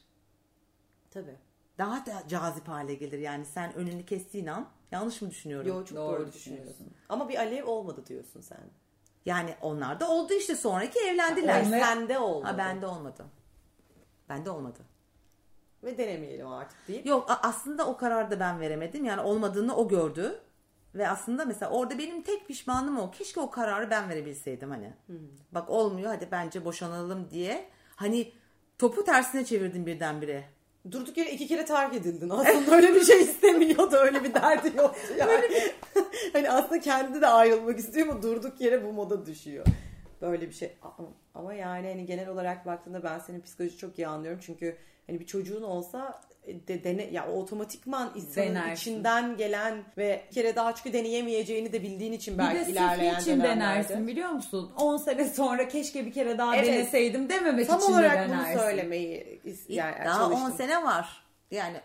Tabii. 1.11 1.35
Daha 1.77 2.05
da 2.05 2.23
cazip 2.27 2.67
hale 2.67 2.93
gelir. 2.95 3.19
Yani 3.19 3.45
sen 3.45 3.73
önünü 3.73 4.05
kestiğin 4.05 4.47
an 4.47 4.69
yanlış 4.91 5.21
mı 5.21 5.29
düşünüyorum? 5.29 5.67
Yo 5.67 5.85
çok 5.85 5.97
Doğru 5.97 6.21
doğru, 6.21 6.33
düşünüyorsun. 6.33 6.87
Ama 7.09 7.29
bir 7.29 7.37
alev 7.37 7.65
olmadı 7.65 8.03
diyorsun 8.07 8.41
sen. 8.41 8.59
Yani 9.25 9.55
onlar 9.61 9.99
da 9.99 10.09
oldu 10.09 10.33
işte 10.33 10.55
sonraki 10.55 10.99
evlendiler. 10.99 11.61
Olma- 11.63 11.79
sende 11.79 12.19
olmadı. 12.19 12.51
Ha 12.51 12.57
bende 12.57 12.87
olmadı. 12.87 13.25
Bende 14.29 14.49
olmadı. 14.49 14.79
Ve 15.83 15.97
denemeyelim 15.97 16.47
artık 16.47 16.87
deyip. 16.87 17.05
Yok 17.05 17.39
aslında 17.41 17.87
o 17.87 17.97
kararı 17.97 18.31
da 18.31 18.39
ben 18.39 18.59
veremedim. 18.59 19.05
Yani 19.05 19.21
olmadığını 19.21 19.75
o 19.75 19.87
gördü. 19.87 20.39
Ve 20.95 21.09
aslında 21.09 21.45
mesela 21.45 21.71
orada 21.71 21.97
benim 21.97 22.21
tek 22.21 22.47
pişmanlığım 22.47 22.99
o. 22.99 23.11
Keşke 23.11 23.39
o 23.39 23.49
kararı 23.49 23.89
ben 23.89 24.09
verebilseydim 24.09 24.69
hani. 24.69 24.93
Bak 25.51 25.69
olmuyor 25.69 26.07
hadi 26.11 26.27
bence 26.31 26.65
boşanalım 26.65 27.29
diye. 27.29 27.69
Hani 27.95 28.31
topu 28.77 29.03
tersine 29.03 29.45
çevirdim 29.45 29.85
birdenbire. 29.85 30.43
Durduk 30.91 31.17
yere 31.17 31.31
iki 31.31 31.47
kere 31.47 31.65
terk 31.65 31.95
edildin. 31.95 32.29
Aslında 32.29 32.75
öyle 32.75 32.95
bir 32.95 33.03
şey 33.05 33.21
istemiyordu. 33.21 33.95
Öyle 33.95 34.23
bir 34.23 34.33
derdi 34.33 34.77
yoktu 34.77 35.13
yani. 35.19 35.45
hani 36.33 36.49
aslında 36.49 36.79
kendi 36.79 37.21
de 37.21 37.27
ayrılmak 37.27 37.79
istiyor 37.79 38.07
ama 38.07 38.23
durduk 38.23 38.61
yere 38.61 38.83
bu 38.85 38.93
moda 38.93 39.25
düşüyor. 39.25 39.65
Böyle 40.21 40.47
bir 40.47 40.53
şey. 40.53 40.71
Ama, 41.35 41.53
yani 41.53 41.87
hani 41.87 42.05
genel 42.05 42.29
olarak 42.29 42.65
baktığında 42.65 43.03
ben 43.03 43.19
senin 43.19 43.41
psikoloji 43.41 43.77
çok 43.77 43.99
iyi 43.99 44.07
anlıyorum. 44.07 44.39
Çünkü 44.43 44.77
hani 45.07 45.19
bir 45.19 45.25
çocuğun 45.25 45.61
olsa 45.61 46.21
de, 46.67 46.83
dene, 46.83 47.03
ya 47.03 47.27
o 47.27 47.41
otomatikman 47.41 48.11
insanın 48.15 48.47
Denersin. 48.47 48.73
içinden 48.91 49.37
gelen 49.37 49.83
ve 49.97 50.23
bir 50.29 50.35
kere 50.35 50.55
daha 50.55 50.75
çünkü 50.75 50.93
deneyemeyeceğini 50.93 51.73
de 51.73 51.83
bildiğin 51.83 52.13
için 52.13 52.33
Bir 52.33 52.39
belki 52.39 52.59
de 52.59 52.63
sırf 52.65 52.73
ilerleyen 52.73 53.19
için 53.19 53.31
dönemlerde. 53.39 53.59
denersin 53.59 54.07
biliyor 54.07 54.29
musun? 54.29 54.71
10 54.77 54.97
sene 54.97 55.29
sonra 55.29 55.67
keşke 55.67 56.05
bir 56.05 56.11
kere 56.13 56.37
daha 56.37 56.55
Evet. 56.55 56.67
deneseydim 56.67 57.29
dememek 57.29 57.67
Tam 57.67 57.79
için 57.79 57.87
de 57.87 57.93
olarak 57.93 58.29
bunu 58.29 58.37
denersin. 58.37 58.59
söylemeyi 58.59 59.41
yani 59.69 59.95
Daha 60.05 60.25
10 60.25 60.29
çalıştım. 60.31 60.57
sene 60.57 60.83
var. 60.83 61.23
Yani 61.51 61.77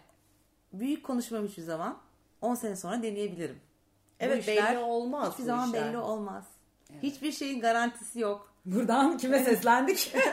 büyük 0.72 1.04
konuşmam 1.04 1.46
hiçbir 1.46 1.62
zaman. 1.62 1.98
10 2.42 2.54
sene 2.54 2.76
sonra 2.76 3.02
deneyebilirim. 3.02 3.56
Bu 4.20 4.24
Evet, 4.24 4.40
işler 4.48 4.70
belli 4.74 4.78
olmaz 4.78 5.28
Hiçbir 5.32 5.42
bu 5.42 5.46
zaman 5.46 5.68
işler. 5.68 5.88
belli 5.88 5.98
olmaz. 5.98 6.44
Hiçbir 7.02 7.32
şeyin 7.32 7.60
garantisi 7.60 8.20
yok. 8.20 8.52
Buradan 8.64 9.18
kime 9.18 9.44
seslendik? 9.44 10.14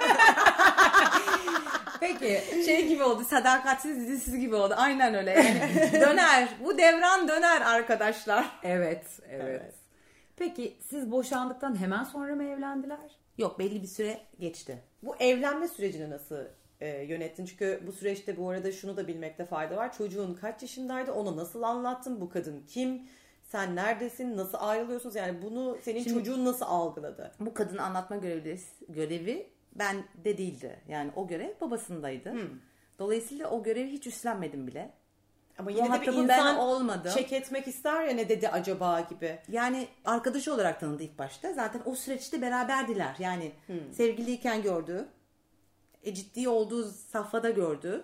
Peki 2.07 2.65
Şey 2.65 2.87
gibi 2.87 3.03
oldu. 3.03 3.23
Sadakatsiz 3.23 3.97
dizisiz 3.97 4.39
gibi 4.39 4.55
oldu. 4.55 4.73
Aynen 4.77 5.13
öyle. 5.13 5.31
Yani 5.31 5.91
döner. 6.01 6.49
Bu 6.63 6.77
devran 6.77 7.27
döner 7.27 7.61
arkadaşlar. 7.61 8.59
evet, 8.63 9.05
evet 9.29 9.43
Evet. 9.49 9.73
Peki 10.37 10.77
siz 10.89 11.11
boşandıktan 11.11 11.79
hemen 11.79 12.03
sonra 12.03 12.35
mı 12.35 12.43
evlendiler? 12.43 13.17
Yok 13.37 13.59
belli 13.59 13.81
bir 13.81 13.87
süre 13.87 14.17
geçti. 14.39 14.83
Bu 15.03 15.15
evlenme 15.15 15.67
sürecini 15.67 16.09
nasıl 16.09 16.37
e, 16.81 16.87
yönettin? 16.87 17.45
Çünkü 17.45 17.83
bu 17.87 17.91
süreçte 17.91 18.37
bu 18.37 18.49
arada 18.49 18.71
şunu 18.71 18.97
da 18.97 19.07
bilmekte 19.07 19.45
fayda 19.45 19.77
var. 19.77 19.93
Çocuğun 19.97 20.33
kaç 20.33 20.61
yaşındaydı? 20.61 21.11
Ona 21.11 21.35
nasıl 21.35 21.61
anlattın? 21.61 22.21
Bu 22.21 22.29
kadın 22.29 22.63
kim? 22.67 23.01
Sen 23.43 23.75
neredesin? 23.75 24.37
Nasıl 24.37 24.57
ayrılıyorsunuz? 24.61 25.15
Yani 25.15 25.41
bunu 25.41 25.77
senin 25.81 26.03
çocuğun 26.03 26.45
nasıl 26.45 26.65
algıladı? 26.65 27.31
Bu 27.39 27.53
kadın 27.53 27.77
anlatma 27.77 28.15
görevi, 28.15 28.59
görevi 28.89 29.49
ben 29.75 30.03
de 30.25 30.37
değildi. 30.37 30.79
Yani 30.87 31.11
o 31.15 31.27
görev 31.27 31.49
babasındaydı. 31.61 32.33
Dolayısıyla 32.99 33.49
o 33.49 33.63
görevi 33.63 33.91
hiç 33.91 34.07
üstlenmedim 34.07 34.67
bile. 34.67 34.91
Ama 35.57 35.71
yine 35.71 35.81
de 35.81 35.85
bir 35.85 35.89
Muhatabı 35.89 36.17
ben 36.17 36.23
insan 36.23 36.57
olmadım. 36.57 37.11
çek 37.15 37.33
etmek 37.33 37.67
ister 37.67 38.03
ya 38.05 38.13
ne 38.13 38.29
dedi 38.29 38.49
acaba 38.49 38.99
gibi. 39.01 39.39
Yani 39.47 39.87
arkadaşı 40.05 40.53
olarak 40.53 40.79
tanıdı 40.79 41.03
ilk 41.03 41.19
başta. 41.19 41.53
Zaten 41.53 41.81
o 41.85 41.95
süreçte 41.95 42.41
beraberdiler. 42.41 43.15
Yani 43.19 43.51
sevgiliyken 43.91 44.61
gördü. 44.61 45.07
E, 46.03 46.13
ciddi 46.13 46.49
olduğu 46.49 46.83
safhada 46.91 47.49
gördü. 47.49 48.03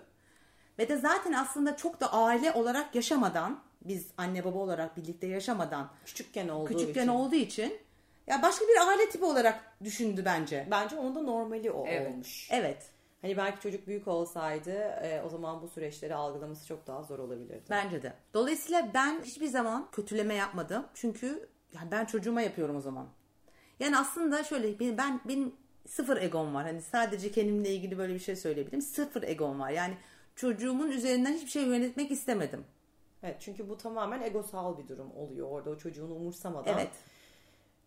Ve 0.79 0.89
de 0.89 0.97
zaten 0.97 1.34
aslında 1.34 1.77
çok 1.77 1.99
da 1.99 2.13
aile 2.13 2.51
olarak 2.51 2.95
yaşamadan, 2.95 3.60
biz 3.81 4.07
anne 4.17 4.43
baba 4.43 4.60
olarak 4.60 4.97
birlikte 4.97 5.27
yaşamadan, 5.27 5.91
Küçükken 6.05 6.47
olduğu 6.47 6.67
küçükken 6.67 7.01
için. 7.01 7.12
olduğu 7.12 7.36
için 7.36 7.73
ya 8.27 8.41
başka 8.41 8.65
bir 8.67 8.88
aile 8.88 9.10
tipi 9.10 9.25
olarak 9.25 9.75
düşündü 9.84 10.21
bence. 10.25 10.67
Bence 10.71 10.95
onun 10.95 11.15
da 11.15 11.21
normali 11.21 11.71
o 11.71 11.86
Evet. 11.88 12.12
olmuş. 12.12 12.47
Evet. 12.51 12.89
Hani 13.21 13.38
belki 13.38 13.62
çocuk 13.62 13.88
büyük 13.88 14.07
olsaydı 14.07 14.71
e, 14.71 15.21
o 15.25 15.29
zaman 15.29 15.62
bu 15.62 15.67
süreçleri 15.67 16.15
algılaması 16.15 16.67
çok 16.67 16.88
daha 16.88 17.03
zor 17.03 17.19
olabilirdi. 17.19 17.62
Bence 17.69 18.01
de. 18.03 18.13
Dolayısıyla 18.34 18.88
ben 18.93 19.21
hiçbir 19.23 19.47
zaman 19.47 19.88
kötüleme 19.91 20.34
yapmadım. 20.34 20.86
Çünkü 20.93 21.49
yani 21.73 21.91
ben 21.91 22.05
çocuğuma 22.05 22.41
yapıyorum 22.41 22.75
o 22.75 22.81
zaman. 22.81 23.07
Yani 23.79 23.97
aslında 23.97 24.43
şöyle 24.43 24.79
benim- 24.79 24.97
ben 24.97 25.19
benim 25.25 25.55
sıfır 25.88 26.17
egom 26.21 26.55
var. 26.55 26.63
Hani 26.65 26.81
sadece 26.81 27.31
kendimle 27.31 27.69
ilgili 27.69 27.97
böyle 27.97 28.13
bir 28.13 28.19
şey 28.19 28.36
söyleyebilirim. 28.36 28.81
Sıfır 28.81 29.23
egom 29.23 29.60
var. 29.60 29.69
Yani 29.69 29.93
çocuğumun 30.36 30.91
üzerinden 30.91 31.34
hiçbir 31.34 31.49
şey 31.49 31.63
yönetmek 31.63 32.12
istemedim. 32.12 32.65
Evet 33.23 33.36
çünkü 33.39 33.69
bu 33.69 33.77
tamamen 33.77 34.21
egosal 34.21 34.77
bir 34.77 34.88
durum 34.88 35.12
oluyor. 35.17 35.47
Orada 35.51 35.69
o 35.69 35.77
çocuğunu 35.77 36.15
umursamadan 36.15 36.73
Evet. 36.73 36.89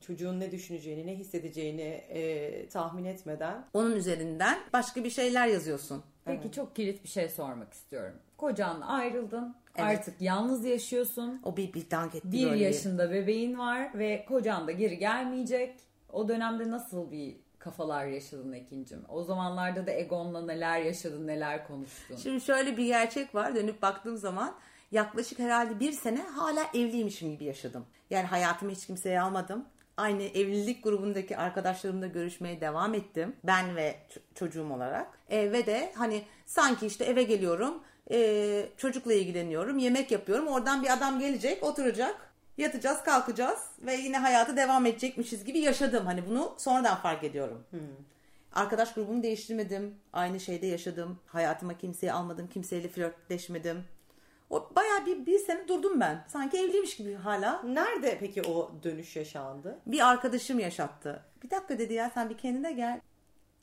Çocuğun 0.06 0.40
ne 0.40 0.50
düşüneceğini, 0.50 1.06
ne 1.06 1.14
hissedeceğini 1.16 1.80
e, 1.82 2.68
tahmin 2.68 3.04
etmeden 3.04 3.64
Onun 3.74 3.96
üzerinden 3.96 4.58
başka 4.72 5.04
bir 5.04 5.10
şeyler 5.10 5.46
yazıyorsun. 5.46 6.02
Peki 6.24 6.52
çok 6.52 6.76
kilit 6.76 7.04
bir 7.04 7.08
şey 7.08 7.28
sormak 7.28 7.72
istiyorum. 7.72 8.14
Kocanla 8.36 8.86
ayrıldın. 8.86 9.56
Evet. 9.76 9.98
Artık 9.98 10.20
yalnız 10.20 10.64
yaşıyorsun. 10.64 11.40
O 11.44 11.56
bir, 11.56 11.72
bir 11.72 11.90
dank 11.90 12.14
etti 12.14 12.32
Bir 12.32 12.44
böyle 12.44 12.54
bir- 12.54 12.60
yaşında 12.60 13.10
bebeğin 13.12 13.58
var 13.58 13.98
ve 13.98 14.24
kocan 14.28 14.66
da 14.66 14.72
geri 14.72 14.98
gelmeyecek. 14.98 15.74
O 16.12 16.28
dönemde 16.28 16.70
nasıl 16.70 17.10
bir 17.12 17.36
kafalar 17.58 18.06
yaşadın 18.06 18.52
Ekin'cim? 18.52 19.04
O 19.08 19.22
zamanlarda 19.22 19.86
da 19.86 19.90
Egon'la 19.90 20.46
neler 20.46 20.80
yaşadın, 20.80 21.26
neler 21.26 21.66
konuştun? 21.66 22.16
Şimdi 22.16 22.40
şöyle 22.40 22.76
bir 22.76 22.86
gerçek 22.86 23.34
var. 23.34 23.54
Dönüp 23.54 23.82
baktığım 23.82 24.16
zaman 24.16 24.54
yaklaşık 24.92 25.38
herhalde 25.38 25.80
bir 25.80 25.92
sene 25.92 26.22
hala 26.22 26.64
evliymişim 26.74 27.30
gibi 27.32 27.44
yaşadım. 27.44 27.84
Yani 28.10 28.26
hayatımı 28.26 28.72
hiç 28.72 28.86
kimseye 28.86 29.20
almadım. 29.20 29.64
Aynı 29.96 30.22
evlilik 30.22 30.85
grubundaki 30.85 31.37
arkadaşlarımla 31.37 32.07
görüşmeye 32.07 32.61
devam 32.61 32.94
ettim. 32.94 33.37
Ben 33.44 33.76
ve 33.76 33.96
çocuğum 34.35 34.72
olarak. 34.72 35.07
E, 35.30 35.52
ve 35.52 35.66
de 35.66 35.92
hani 35.96 36.22
sanki 36.46 36.87
işte 36.87 37.04
eve 37.04 37.22
geliyorum. 37.22 37.83
e, 38.11 38.66
çocukla 38.76 39.12
ilgileniyorum. 39.12 39.78
Yemek 39.78 40.11
yapıyorum. 40.11 40.46
Oradan 40.46 40.83
bir 40.83 40.92
adam 40.92 41.18
gelecek 41.20 41.62
oturacak. 41.62 42.16
Yatacağız 42.59 43.02
kalkacağız. 43.02 43.59
Ve 43.80 43.94
yine 43.94 44.18
hayatı 44.18 44.57
devam 44.57 44.87
edecekmişiz 44.87 45.44
gibi 45.44 45.59
yaşadım. 45.59 46.07
Hani 46.07 46.26
bunu 46.26 46.54
sonradan 46.59 46.96
fark 46.96 47.24
ediyorum. 47.24 47.64
Arkadaş 48.52 48.94
grubumu 48.94 49.22
değiştirmedim. 49.22 49.94
Aynı 50.12 50.40
şeyde 50.40 50.66
yaşadım. 50.66 51.18
Hayatıma 51.26 51.78
kimseyi 51.78 52.12
almadım. 52.12 52.48
Kimseyle 52.48 52.88
flörtleşmedim. 52.88 53.85
O 54.54 54.70
bayağı 54.76 55.06
bir, 55.06 55.26
bir 55.26 55.38
sene 55.38 55.68
durdum 55.68 56.00
ben. 56.00 56.24
Sanki 56.28 56.58
evliymiş 56.58 56.96
gibi 56.96 57.14
hala. 57.14 57.62
nerede 57.62 58.16
peki 58.20 58.42
o 58.42 58.70
dönüş 58.82 59.16
yaşandı? 59.16 59.78
Bir 59.86 60.08
arkadaşım 60.10 60.58
yaşattı. 60.58 61.22
Bir 61.42 61.50
dakika 61.50 61.78
dedi 61.78 61.94
ya 61.94 62.10
sen 62.14 62.30
bir 62.30 62.38
kendine 62.38 62.72
gel. 62.72 63.00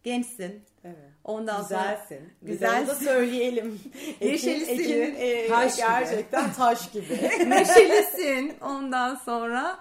Gençsin. 0.04 0.64
Evet. 0.84 0.98
Ondan 1.24 1.64
sonra 1.64 1.82
Güzelsin. 1.82 2.34
Güzelsin. 2.42 2.80
Güzel 2.82 2.88
da 2.88 2.96
söyleyelim. 2.96 3.80
Neşelisin. 4.22 4.74
Ekin, 4.74 5.16
e, 5.18 5.48
Taş 5.48 5.76
gibi. 5.76 5.86
gerçekten 5.86 6.54
taş 6.54 6.92
gibi. 6.92 7.14
neşelisin. 7.50 8.54
Ondan 8.62 9.16
sonra 9.16 9.80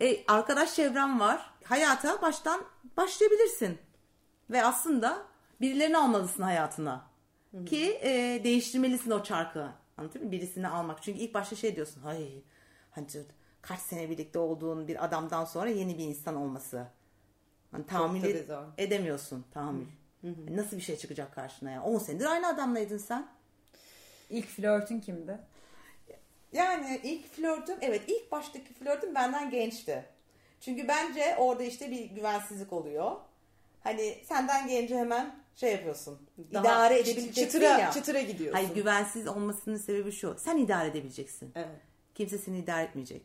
e, 0.00 0.26
arkadaş 0.26 0.74
çevrem 0.74 1.20
var. 1.20 1.50
Hayata 1.64 2.22
baştan 2.22 2.64
başlayabilirsin. 2.96 3.78
Ve 4.50 4.64
aslında 4.64 5.22
birilerini 5.60 5.98
almalısın 5.98 6.42
hayatına. 6.42 7.04
Ki 7.66 8.00
e, 8.02 8.40
değiştirmelisin 8.44 9.10
o 9.10 9.22
çarkı. 9.22 9.81
Anlatıyor 9.96 10.24
muyum? 10.24 10.32
Birisini 10.32 10.68
almak. 10.68 11.02
Çünkü 11.02 11.18
ilk 11.20 11.34
başta 11.34 11.56
şey 11.56 11.76
diyorsun. 11.76 12.00
Hay 12.00 12.28
hani 12.90 13.06
kaç 13.62 13.80
sene 13.80 14.10
birlikte 14.10 14.38
olduğun 14.38 14.88
bir 14.88 15.04
adamdan 15.04 15.44
sonra 15.44 15.68
yeni 15.70 15.98
bir 15.98 16.04
insan 16.04 16.36
olması. 16.36 16.86
Hani 17.70 17.86
tahammül 17.86 18.20
tabii 18.20 18.32
ed- 18.32 18.46
zor. 18.46 18.62
edemiyorsun. 18.78 19.44
Tahammül. 19.54 19.86
Hani 20.22 20.56
Nasıl 20.56 20.76
bir 20.76 20.82
şey 20.82 20.96
çıkacak 20.96 21.34
karşına 21.34 21.70
ya? 21.70 21.82
10 21.82 21.98
senedir 21.98 22.26
aynı 22.26 22.46
adamlaydın 22.48 22.98
sen. 22.98 23.28
İlk 24.30 24.46
flörtün 24.46 25.00
kimdi? 25.00 25.38
Yani 26.52 27.00
ilk 27.02 27.32
flörtüm 27.32 27.78
evet 27.80 28.02
ilk 28.06 28.32
baştaki 28.32 28.74
flörtüm 28.74 29.14
benden 29.14 29.50
gençti. 29.50 30.04
Çünkü 30.60 30.88
bence 30.88 31.36
orada 31.38 31.62
işte 31.62 31.90
bir 31.90 32.04
güvensizlik 32.04 32.72
oluyor. 32.72 33.16
Hani 33.80 34.18
senden 34.24 34.68
gelince 34.68 34.98
hemen 34.98 35.41
şey 35.54 35.72
yapıyorsun. 35.72 36.18
Daha 36.52 36.62
idare 36.62 36.98
edebileceksin 36.98 37.44
çıtıra, 37.44 37.64
ya. 37.64 37.90
çıtıra 37.90 38.20
gidiyorsun. 38.20 38.58
Hayır 38.58 38.74
güvensiz 38.74 39.28
olmasının 39.28 39.76
sebebi 39.76 40.12
şu. 40.12 40.36
Sen 40.38 40.56
idare 40.56 40.88
edebileceksin. 40.88 41.52
Evet. 41.54 41.80
Kimse 42.14 42.38
seni 42.38 42.58
idare 42.58 42.82
etmeyecek. 42.84 43.22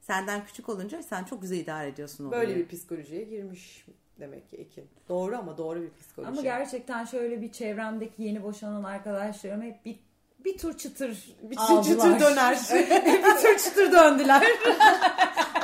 Senden 0.00 0.44
küçük 0.46 0.68
olunca 0.68 1.02
sen 1.02 1.24
çok 1.24 1.42
güzel 1.42 1.56
idare 1.56 1.88
ediyorsun. 1.88 2.30
Böyle 2.30 2.52
olayı. 2.52 2.58
bir 2.70 2.76
psikolojiye 2.76 3.22
girmiş 3.22 3.86
demek 4.20 4.50
ki 4.50 4.56
Ekin. 4.56 4.84
Doğru 5.08 5.36
ama 5.36 5.58
doğru 5.58 5.82
bir 5.82 5.90
psikoloji. 6.00 6.28
Ama 6.28 6.40
gerçekten 6.40 7.04
şöyle 7.04 7.42
bir 7.42 7.52
çevremdeki 7.52 8.22
yeni 8.22 8.42
boşanan 8.42 8.84
arkadaşlarım 8.84 9.62
hep 9.62 9.84
bir 9.84 9.98
bir 10.44 10.58
tur 10.58 10.78
çıtır 10.78 11.36
Bir 11.42 11.56
aldılar. 11.58 11.82
çıtır 11.82 12.20
döner. 12.20 12.58
bir 13.06 13.22
tur 13.42 13.58
çıtır 13.58 13.92
döndüler. 13.92 14.42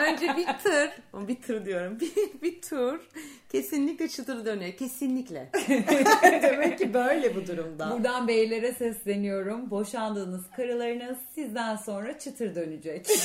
Önce 0.01 0.37
bir 0.37 0.47
tır, 0.63 0.91
bir 1.29 1.43
tır 1.43 1.65
diyorum, 1.65 2.01
bir, 2.01 2.13
bir 2.43 2.61
tur 2.63 3.01
kesinlikle 3.53 4.09
çıtır 4.09 4.45
dönüyor. 4.45 4.73
Kesinlikle. 4.73 5.51
Demek 6.43 6.79
ki 6.79 6.95
böyle 6.95 7.37
bu 7.37 7.47
durumda. 7.47 7.91
Buradan 7.93 8.29
beylere 8.29 8.73
sesleniyorum. 8.73 9.71
Boşandığınız 9.71 10.51
karılarınız 10.57 11.19
sizden 11.35 11.77
sonra 11.77 12.19
çıtır 12.19 12.55
dönecek. 12.55 13.07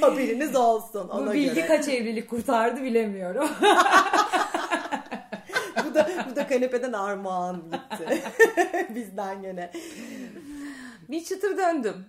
Haberiniz 0.00 0.56
olsun 0.56 1.08
Bu 1.08 1.12
ona 1.12 1.32
bilgi 1.32 1.54
göre. 1.54 1.66
kaç 1.66 1.88
evlilik 1.88 2.30
kurtardı 2.30 2.82
bilemiyorum. 2.82 3.48
bu 5.90 5.94
da 5.94 6.08
bu 6.30 6.36
da 6.36 6.46
kanepeden 6.46 6.92
armağan 6.92 7.62
gitti. 7.72 8.22
Bizden 8.94 9.42
gene. 9.42 9.70
Bir 11.08 11.24
çıtır 11.24 11.56
döndüm. 11.56 12.04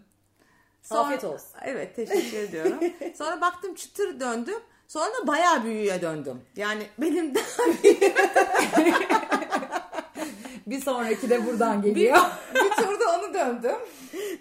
Afiyet 0.89 1.23
olsun. 1.23 1.49
Evet 1.65 1.95
teşekkür 1.95 2.37
ediyorum. 2.37 2.79
Sonra 3.17 3.41
baktım 3.41 3.75
çıtır 3.75 4.19
döndüm. 4.19 4.59
Sonra 4.87 5.05
da 5.05 5.27
bayağı 5.27 5.63
büyüğe 5.63 6.01
döndüm. 6.01 6.41
Yani 6.55 6.83
benim 6.97 7.35
daha 7.35 7.43
bir 10.67 10.81
sonraki 10.81 11.29
de 11.29 11.45
buradan 11.45 11.83
bir, 11.83 11.87
geliyor. 11.89 12.17
bir 12.55 12.83
turda 12.83 13.19
onu 13.19 13.33
döndüm. 13.33 13.77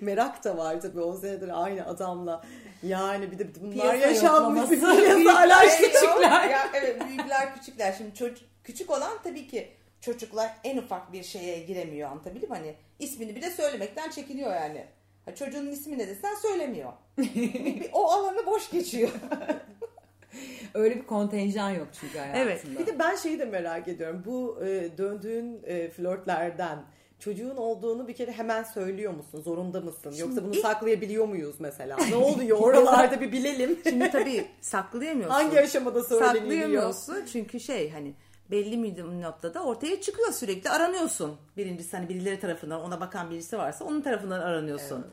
Merak 0.01 0.44
da 0.44 0.57
var 0.57 0.81
tabii 0.81 1.01
10 1.01 1.16
senedir 1.16 1.64
aynı 1.64 1.87
adamla. 1.87 2.42
Yani 2.83 3.33
bir 3.33 3.38
de 3.38 3.48
bunlar 3.61 3.72
Piyasa 3.72 3.96
yaşanmış 3.96 4.70
bir 4.70 4.81
piyasa 4.81 5.68
Şey 5.68 5.92
küçükler. 5.92 6.48
Ya, 6.48 6.68
evet 6.74 7.07
büyükler 7.09 7.55
küçükler. 7.55 7.94
Şimdi 7.98 8.14
çocuk, 8.14 8.48
küçük 8.64 8.90
olan 8.90 9.12
tabii 9.24 9.48
ki 9.48 9.72
çocuklar 10.01 10.51
en 10.64 10.77
ufak 10.77 11.12
bir 11.12 11.22
şeye 11.22 11.59
giremiyor 11.59 12.11
anlatabildim 12.11 12.51
mi? 12.51 12.57
Hani 12.57 12.74
ismini 12.98 13.37
bile 13.37 13.51
söylemekten 13.51 14.11
çekiniyor 14.11 14.55
yani. 14.55 14.87
Ha, 15.29 15.35
çocuğun 15.35 15.67
ismi 15.67 15.99
ne 15.99 16.09
desen 16.09 16.35
söylemiyor. 16.35 16.93
Bir- 17.19 17.35
bir- 17.64 17.91
o 17.93 18.11
alanı 18.11 18.47
boş 18.47 18.71
geçiyor. 18.71 19.11
Öyle 20.75 20.97
bir 20.97 21.07
kontenjan 21.07 21.71
yok 21.71 21.87
çünkü 22.01 22.19
hayatında. 22.19 22.43
Evet, 22.43 22.64
Bir 22.79 22.87
de 22.87 22.99
ben 22.99 23.17
şeyi 23.17 23.38
de 23.38 23.45
merak 23.45 23.88
ediyorum. 23.88 24.23
Bu 24.27 24.59
e, 24.64 24.99
döndüğün 24.99 25.61
e, 25.67 25.88
flörtlerden 25.91 26.79
çocuğun 27.19 27.57
olduğunu 27.57 28.09
bir 28.09 28.12
kere 28.12 28.33
hemen 28.33 28.62
söylüyor 28.62 29.12
musun? 29.12 29.43
Zorunda 29.43 29.81
mısın? 29.81 30.14
Yoksa 30.19 30.45
bunu 30.45 30.55
ilk- 30.55 30.62
saklayabiliyor 30.62 31.29
muyuz 31.29 31.57
mesela? 31.59 31.97
Ne 32.11 32.17
oluyor 32.25 32.59
oralarda 32.59 33.21
bir 33.21 33.33
bilelim. 33.33 33.79
Şimdi 33.88 34.11
tabii 34.11 34.47
saklayamıyorsun. 34.61 35.35
Hangi 35.35 35.61
aşamada 35.61 36.03
söyleniliyor? 36.05 36.41
Saklayamıyorsun 36.43 37.25
çünkü 37.33 37.61
şey 37.61 37.91
hani 37.91 38.12
belli 38.51 38.83
bir 38.83 39.23
noktada 39.23 39.63
ortaya 39.63 40.01
çıkıyor 40.01 40.33
sürekli 40.33 40.71
aranıyorsun. 40.71 41.37
Birincisi 41.57 41.97
hani 41.97 42.09
birileri 42.09 42.41
tarafından 42.41 42.81
ona 42.81 43.01
bakan 43.01 43.31
birisi 43.31 43.59
varsa 43.59 43.85
onun 43.85 44.01
tarafından 44.01 44.41
aranıyorsun. 44.41 45.07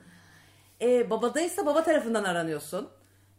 Ee, 0.81 1.09
babadaysa 1.09 1.65
baba 1.65 1.83
tarafından 1.83 2.23
aranıyorsun. 2.23 2.89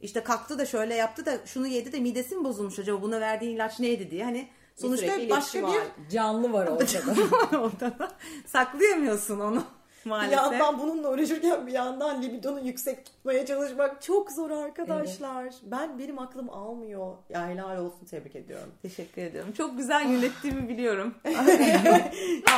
İşte 0.00 0.22
kalktı 0.22 0.58
da 0.58 0.66
şöyle 0.66 0.94
yaptı 0.94 1.26
da 1.26 1.38
şunu 1.46 1.66
yedi 1.66 1.92
de 1.92 2.00
midesi 2.00 2.36
mi 2.36 2.44
bozulmuş 2.44 2.78
acaba 2.78 3.02
buna 3.02 3.20
verdiğin 3.20 3.54
ilaç 3.54 3.80
neydi 3.80 4.10
diye 4.10 4.24
hani 4.24 4.48
sonuçta 4.76 5.06
sürekli 5.06 5.30
başka 5.30 5.58
bir 5.58 5.62
var. 5.62 5.86
Canlı 6.10 6.52
var 6.52 6.66
ortada. 6.70 7.58
ortada 7.58 8.12
saklayamıyorsun 8.46 9.40
onu 9.40 9.64
Bir 10.06 10.10
maalesef. 10.10 10.36
yandan 10.36 10.78
bununla 10.78 11.10
uğraşırken 11.10 11.66
bir 11.66 11.72
yandan 11.72 12.22
libidonu 12.22 12.60
yüksek 12.60 13.06
tutmaya 13.06 13.46
çalışmak 13.46 14.02
çok 14.02 14.32
zor 14.32 14.50
arkadaşlar. 14.50 15.54
Ben 15.62 15.98
benim 15.98 16.18
aklım 16.18 16.50
almıyor. 16.50 17.14
Ya 17.28 17.48
helal 17.48 17.78
olsun 17.78 18.06
tebrik 18.10 18.36
ediyorum. 18.36 18.68
Teşekkür 18.82 19.22
ediyorum. 19.22 19.52
Çok 19.52 19.78
güzel 19.78 20.10
yönettiğimi 20.10 20.68
biliyorum. 20.68 21.14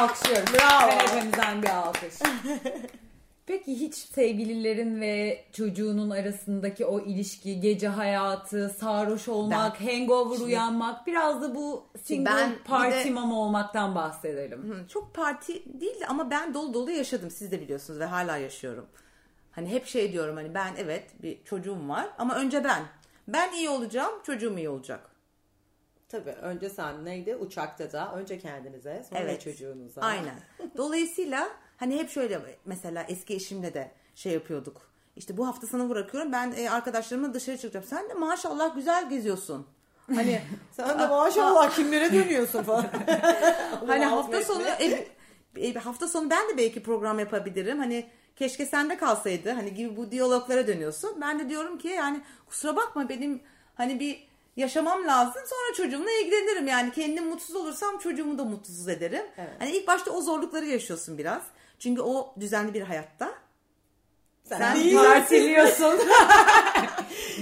Alkışlıyorum. 0.00 0.54
Bravo. 0.54 0.90
Kanepemizden 0.90 1.62
bir 1.62 1.68
alkış. 1.68 2.14
Peki 3.48 3.80
hiç 3.80 3.94
sevgililerin 3.94 5.00
ve 5.00 5.44
çocuğunun 5.52 6.10
arasındaki 6.10 6.86
o 6.86 7.00
ilişki, 7.00 7.60
gece 7.60 7.88
hayatı, 7.88 8.68
sarhoş 8.68 9.28
olmak, 9.28 9.80
hangover 9.80 10.38
uyanmak, 10.40 11.06
biraz 11.06 11.42
da 11.42 11.54
bu 11.54 11.86
single 12.02 12.30
ben 12.30 12.52
bir 12.52 12.58
party 12.58 13.08
de- 13.08 13.12
mom 13.12 13.32
olmaktan 13.32 13.94
bahsedelim. 13.94 14.62
Hı, 14.62 14.88
Çok 14.88 15.14
parti 15.14 15.80
değil 15.80 16.00
ama 16.08 16.30
ben 16.30 16.54
dolu 16.54 16.74
dolu 16.74 16.90
yaşadım. 16.90 17.30
Siz 17.30 17.52
de 17.52 17.60
biliyorsunuz 17.60 18.00
ve 18.00 18.04
hala 18.04 18.36
yaşıyorum. 18.36 18.86
Hani 19.52 19.68
hep 19.70 19.86
şey 19.86 20.12
diyorum 20.12 20.36
hani 20.36 20.54
ben 20.54 20.72
evet 20.78 21.22
bir 21.22 21.44
çocuğum 21.44 21.88
var 21.88 22.08
ama 22.18 22.34
önce 22.34 22.64
ben. 22.64 22.82
Ben 23.28 23.52
iyi 23.52 23.68
olacağım, 23.68 24.12
çocuğum 24.26 24.58
iyi 24.58 24.68
olacak. 24.68 25.10
Tabii 26.08 26.30
önce 26.30 26.70
sen 26.70 27.04
neydi? 27.04 27.36
Uçakta 27.36 27.92
da 27.92 28.12
önce 28.14 28.38
kendinize 28.38 29.04
sonra 29.10 29.20
Evet. 29.20 29.40
çocuğunuza. 29.40 30.00
Aynen. 30.00 30.34
Dolayısıyla 30.76 31.48
hani 31.78 31.98
hep 31.98 32.10
şöyle 32.10 32.40
mesela 32.64 33.04
eski 33.08 33.34
eşimle 33.34 33.74
de 33.74 33.90
şey 34.14 34.32
yapıyorduk. 34.32 34.88
İşte 35.16 35.36
bu 35.36 35.46
hafta 35.46 35.66
sana 35.66 35.88
bırakıyorum. 35.88 36.32
Ben 36.32 36.54
e, 36.56 36.70
arkadaşlarımla 36.70 37.34
dışarı 37.34 37.56
çıkacağım. 37.56 37.86
Sen 37.86 38.08
de 38.08 38.14
maşallah 38.14 38.74
güzel 38.74 39.08
geziyorsun. 39.08 39.66
Hani 40.14 40.42
Sen 40.72 40.98
de 40.98 41.06
maşallah 41.06 41.76
kimlere 41.76 42.12
dönüyorsun 42.12 42.62
falan. 42.62 42.86
Hani 43.86 44.04
hafta 44.04 44.42
sonu 44.42 44.62
e, 44.62 45.08
e, 45.56 45.74
hafta 45.74 46.08
sonu 46.08 46.30
ben 46.30 46.48
de 46.48 46.56
belki 46.56 46.82
program 46.82 47.18
yapabilirim. 47.18 47.78
Hani 47.78 48.06
keşke 48.36 48.66
sende 48.66 48.96
kalsaydı. 48.96 49.50
Hani 49.50 49.74
gibi 49.74 49.96
bu 49.96 50.10
diyaloglara 50.10 50.66
dönüyorsun. 50.66 51.20
Ben 51.20 51.38
de 51.38 51.48
diyorum 51.48 51.78
ki 51.78 51.88
yani 51.88 52.20
kusura 52.46 52.76
bakma 52.76 53.08
benim 53.08 53.42
hani 53.74 54.00
bir 54.00 54.28
yaşamam 54.56 55.06
lazım. 55.06 55.42
Sonra 55.46 55.74
çocuğumla 55.76 56.10
ilgilenirim. 56.10 56.66
Yani 56.66 56.92
kendim 56.92 57.26
mutsuz 57.26 57.56
olursam 57.56 57.98
çocuğumu 57.98 58.38
da 58.38 58.44
mutsuz 58.44 58.88
ederim. 58.88 59.22
Evet. 59.36 59.50
Hani 59.58 59.70
ilk 59.70 59.86
başta 59.86 60.10
o 60.10 60.20
zorlukları 60.20 60.66
yaşıyorsun 60.66 61.18
biraz. 61.18 61.42
Çünkü 61.78 62.02
o 62.02 62.34
düzenli 62.40 62.74
bir 62.74 62.82
hayatta. 62.82 63.34
Sen 64.44 64.58
Sen 64.58 64.76
değil. 64.76 64.96
Partiliyorsun. 64.96 65.98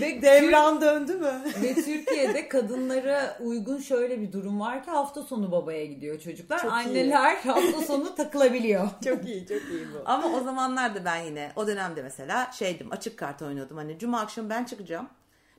ve, 0.01 0.23
Devran 0.23 0.81
döndü 0.81 1.15
mü? 1.15 1.43
ve 1.63 1.75
Türkiye'de 1.75 2.49
kadınlara 2.49 3.39
uygun 3.41 3.79
şöyle 3.79 4.21
bir 4.21 4.33
durum 4.33 4.61
var 4.61 4.85
ki 4.85 4.91
hafta 4.91 5.23
sonu 5.23 5.53
babaya 5.53 5.87
gidiyor 5.87 6.21
çocuklar. 6.21 6.59
Çok 6.59 6.71
iyi. 6.71 6.73
Anneler 6.73 7.37
hafta 7.37 7.81
sonu 7.81 8.15
takılabiliyor. 8.15 8.89
çok 9.05 9.25
iyi 9.25 9.47
çok 9.47 9.63
iyi 9.71 9.87
bu. 9.95 10.03
Ama 10.05 10.29
o 10.29 10.45
zamanlarda 10.45 11.05
ben 11.05 11.17
yine 11.17 11.53
o 11.57 11.67
dönemde 11.67 12.03
mesela 12.03 12.53
şeydim 12.53 12.93
açık 12.93 13.19
kart 13.19 13.43
oynuyordum. 13.43 13.77
Hani 13.77 13.99
cuma 13.99 14.21
akşamı 14.21 14.51
ben 14.51 14.65
çıkacağım. 14.65 15.09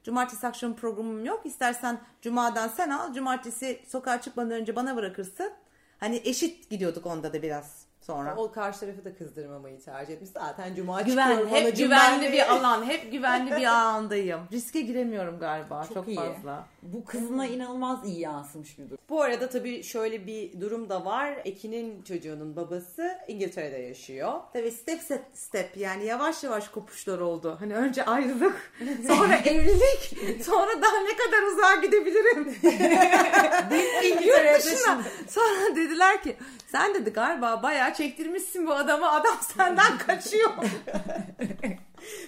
Cumartesi 0.04 0.48
akşamı 0.48 0.76
programım 0.76 1.26
yok. 1.26 1.42
İstersen 1.46 2.00
cumadan 2.22 2.68
sen 2.68 2.90
al. 2.90 3.14
Cumartesi 3.14 3.82
sokağa 3.88 4.22
çıkmadan 4.22 4.52
önce 4.52 4.76
bana 4.76 4.96
bırakırsın. 4.96 5.52
Hani 6.00 6.22
eşit 6.26 6.70
gidiyorduk 6.70 7.06
onda 7.06 7.34
da 7.34 7.42
biraz 7.42 7.87
sonra. 8.08 8.36
O 8.36 8.52
karşı 8.52 8.80
tarafı 8.80 9.06
da 9.06 9.16
kızdırmamayı 9.16 9.80
tercih 9.82 10.14
etmiş. 10.14 10.30
Zaten 10.30 10.76
cuma 10.76 11.02
Güven, 11.02 11.30
çıkıyorum. 11.30 11.56
hep 11.56 11.78
güvenli 11.78 12.26
de. 12.28 12.32
bir 12.32 12.54
alan, 12.54 12.84
hep 12.86 13.12
güvenli 13.12 13.52
bir 13.52 13.66
alandayım. 13.80 14.40
Riske 14.52 14.82
giremiyorum 14.82 15.40
galiba 15.40 15.84
çok, 15.86 15.94
Çok 15.94 16.08
iyi. 16.08 16.16
fazla. 16.16 16.66
Bu 16.82 17.06
kızına 17.06 17.46
inanılmaz 17.48 18.06
iyi 18.06 18.20
yansımış 18.20 18.80
bir 18.80 18.86
durum. 18.90 18.98
Bu 19.10 19.22
arada 19.22 19.50
tabii 19.50 19.84
şöyle 19.84 20.28
bir 20.28 20.62
durum 20.62 20.90
da 20.90 21.06
var. 21.06 21.34
Ekin'in 21.46 22.04
çocuğunun 22.04 22.56
babası 22.56 23.18
İngiltere'de 23.28 23.78
yaşıyor. 23.78 24.34
Tabii 24.54 24.72
step 24.72 25.02
step 25.02 25.24
step 25.34 25.78
yani 25.78 26.06
yavaş 26.06 26.44
yavaş 26.44 26.68
kopuşlar 26.70 27.20
oldu. 27.20 27.58
Hani 27.60 27.76
önce 27.76 28.06
ayrılık, 28.06 28.72
sonra 29.08 29.36
evlilik, 29.36 30.18
sonra 30.46 30.82
daha 30.82 30.98
ne 31.02 31.18
kadar 31.18 31.42
uzağa 31.54 31.76
gidebilirim. 31.82 32.56
Yurt 34.28 34.66
dışına. 34.66 35.02
Sonra 35.28 35.76
dediler 35.76 36.24
ki 36.24 36.36
sen 36.68 36.94
dedi 36.94 37.10
galiba 37.10 37.64
bayağı 37.64 37.94
çektirmişsin 37.94 38.68
bu 38.68 38.74
adamı. 38.74 39.12
Adam 39.12 39.36
senden 39.58 39.98
kaçıyor. 40.08 40.50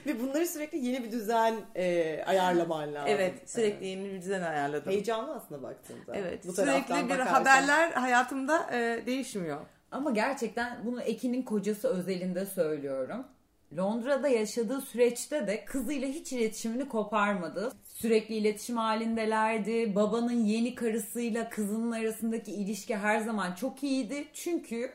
Ve 0.06 0.20
bunları 0.20 0.48
sürekli 0.48 0.78
yeni 0.78 1.04
bir 1.04 1.12
düzen 1.12 1.56
e, 1.76 2.24
ayarlaman 2.28 2.94
lazım. 2.94 3.08
evet 3.12 3.50
sürekli 3.50 3.88
yeni 3.88 4.06
bir 4.14 4.22
düzen 4.22 4.42
ayarladım. 4.42 4.92
Heyecanlı 4.92 5.36
aslında 5.36 5.64
baktığında. 5.64 6.16
Evet 6.16 6.48
Bu 6.48 6.54
sürekli 6.54 6.96
bir 6.96 7.10
bakarsan. 7.10 7.34
haberler 7.34 7.92
hayatımda 7.92 8.70
e, 8.74 9.06
değişmiyor. 9.06 9.60
Ama 9.92 10.12
gerçekten 10.12 10.78
bunu 10.86 11.02
Ekin'in 11.02 11.42
kocası 11.44 11.88
özelinde 11.88 12.46
söylüyorum. 12.46 13.28
Londra'da 13.78 14.28
yaşadığı 14.28 14.82
süreçte 14.82 15.48
de 15.48 15.66
kızıyla 15.66 16.08
hiç 16.08 16.34
iletişimini 16.34 16.88
koparmadı. 16.88 17.72
Sürekli 17.84 18.36
iletişim 18.36 18.78
halindelerdi. 18.78 19.96
Babanın 19.96 20.46
yeni 20.46 20.76
karısıyla 20.76 21.50
kızının 21.50 21.92
arasındaki 21.92 22.52
ilişki 22.52 22.96
her 22.96 23.20
zaman 23.20 23.56
çok 23.56 23.84
iyiydi. 23.84 24.28
Çünkü 24.34 24.94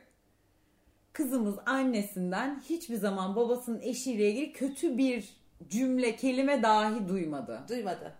kızımız 1.13 1.55
annesinden 1.67 2.63
hiçbir 2.69 2.97
zaman 2.97 3.37
babasının 3.37 3.81
eşiyle 3.81 4.31
ilgili 4.31 4.53
kötü 4.53 4.99
bir 4.99 5.29
cümle, 5.69 6.17
kelime 6.17 6.63
dahi 6.63 7.09
duymadı. 7.09 7.61
Duymadı. 7.69 8.15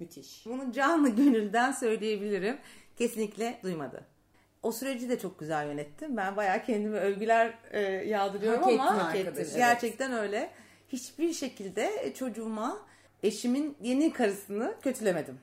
Müthiş. 0.00 0.46
Bunu 0.46 0.72
canlı 0.72 1.08
gönülden 1.08 1.72
söyleyebilirim. 1.72 2.58
Kesinlikle 2.96 3.60
duymadı. 3.62 4.17
O 4.62 4.72
süreci 4.72 5.08
de 5.08 5.18
çok 5.18 5.38
güzel 5.38 5.66
yönettim. 5.66 6.16
Ben 6.16 6.36
bayağı 6.36 6.64
kendime 6.64 6.98
övgüler 6.98 7.58
e, 7.70 7.80
yağdırıyorum 7.82 8.62
Hak 8.62 8.72
ama 8.72 8.84
ettin 8.84 8.98
Hak 8.98 9.16
arkadaşım. 9.16 9.38
evet. 9.38 9.56
gerçekten 9.56 10.12
öyle. 10.12 10.50
Hiçbir 10.88 11.32
şekilde 11.32 12.14
çocuğuma 12.14 12.78
eşimin 13.22 13.76
yeni 13.82 14.12
karısını 14.12 14.74
kötülemedim. 14.82 15.38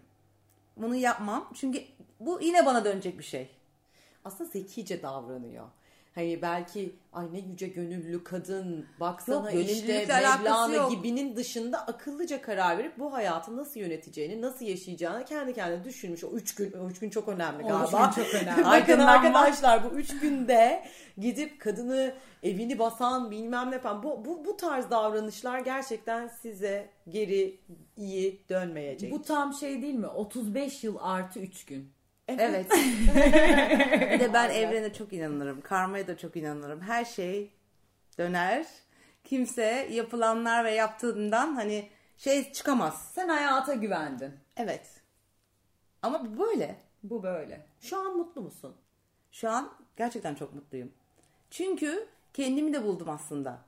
Bunu 0.78 0.96
yapmam. 0.96 1.52
Çünkü 1.56 1.84
bu 2.20 2.42
yine 2.42 2.66
bana 2.66 2.86
dönecek 2.86 3.20
bir 3.20 3.24
şey. 3.24 3.50
Aslında 4.26 4.50
zekice 4.50 5.02
davranıyor. 5.02 5.66
Hani 6.16 6.42
belki 6.42 6.96
ay 7.14 7.34
ne 7.34 7.40
yüce 7.40 7.68
gönüllü 7.68 8.24
kadın 8.24 8.86
baksana 9.00 9.52
Yok, 9.52 9.70
işte 9.70 10.06
Mevlana 10.08 10.76
yok. 10.76 10.92
gibinin 10.92 11.36
dışında 11.36 11.88
akıllıca 11.88 12.42
karar 12.42 12.78
verip 12.78 13.00
bu 13.00 13.14
hayatı 13.14 13.58
nasıl 13.58 13.80
yöneteceğini 13.80 14.42
nasıl 14.42 14.66
yaşayacağını 14.66 15.26
kendi 15.26 15.54
kendine 15.54 15.84
düşünmüş 15.84 16.24
o 16.24 16.28
üç 16.28 16.56
gün 16.56 16.72
o 16.72 16.90
üç 16.90 17.00
gün 17.00 17.10
çok 17.10 17.28
önemli 17.28 17.64
O 17.64 17.68
üç 17.68 17.92
galiba 17.92 18.12
gün 18.16 18.24
çok 18.24 18.34
önemli. 18.42 18.66
bakın 18.66 19.00
arkadaşlar 19.00 19.84
bu 19.84 19.88
üç 19.98 20.20
günde 20.20 20.86
gidip 21.18 21.62
kadını 21.62 22.14
evini 22.44 22.80
basan 22.80 23.32
bilmem 23.32 23.72
ne 23.72 23.80
falan 23.80 24.04
bu, 24.04 24.26
bu, 24.26 24.46
bu 24.46 24.58
tarz 24.58 24.90
davranışlar 24.92 25.60
gerçekten 25.60 26.28
size 26.28 26.90
geri 27.10 27.60
iyi 27.98 28.46
dönmeyecek. 28.50 29.12
Bu 29.12 29.22
tam 29.22 29.54
şey 29.54 29.82
değil 29.82 29.96
mi? 29.96 30.08
35 30.08 30.84
yıl 30.84 30.98
artı 31.02 31.40
3 31.40 31.66
gün. 31.66 31.95
Evet. 32.28 32.72
bir 34.14 34.20
de 34.20 34.34
ben 34.34 34.50
evrene 34.50 34.94
çok 34.94 35.14
inanırım. 35.14 35.62
Karmaya 35.62 36.08
da 36.08 36.18
çok 36.18 36.36
inanırım. 36.36 36.82
Her 36.82 37.06
şey 37.06 37.52
döner. 38.18 38.66
Kimse 39.24 39.88
yapılanlar 39.92 40.66
ve 40.66 40.72
yaptığından 40.72 41.56
hani 41.56 41.90
şey 42.18 42.52
çıkamaz. 42.52 43.12
Sen 43.16 43.30
hayata 43.30 43.74
güvendin. 43.74 44.34
Evet. 44.58 45.02
Ama 46.02 46.26
bu 46.26 46.40
böyle. 46.40 46.76
Bu 47.04 47.24
böyle. 47.24 47.66
Şu 47.82 47.98
an 48.00 48.18
mutlu 48.18 48.42
musun? 48.42 48.76
Şu 49.32 49.50
an 49.50 49.74
gerçekten 49.98 50.36
çok 50.36 50.54
mutluyum. 50.54 50.92
Çünkü 51.50 52.08
kendimi 52.34 52.74
de 52.74 52.84
buldum 52.84 53.10
aslında. 53.10 53.60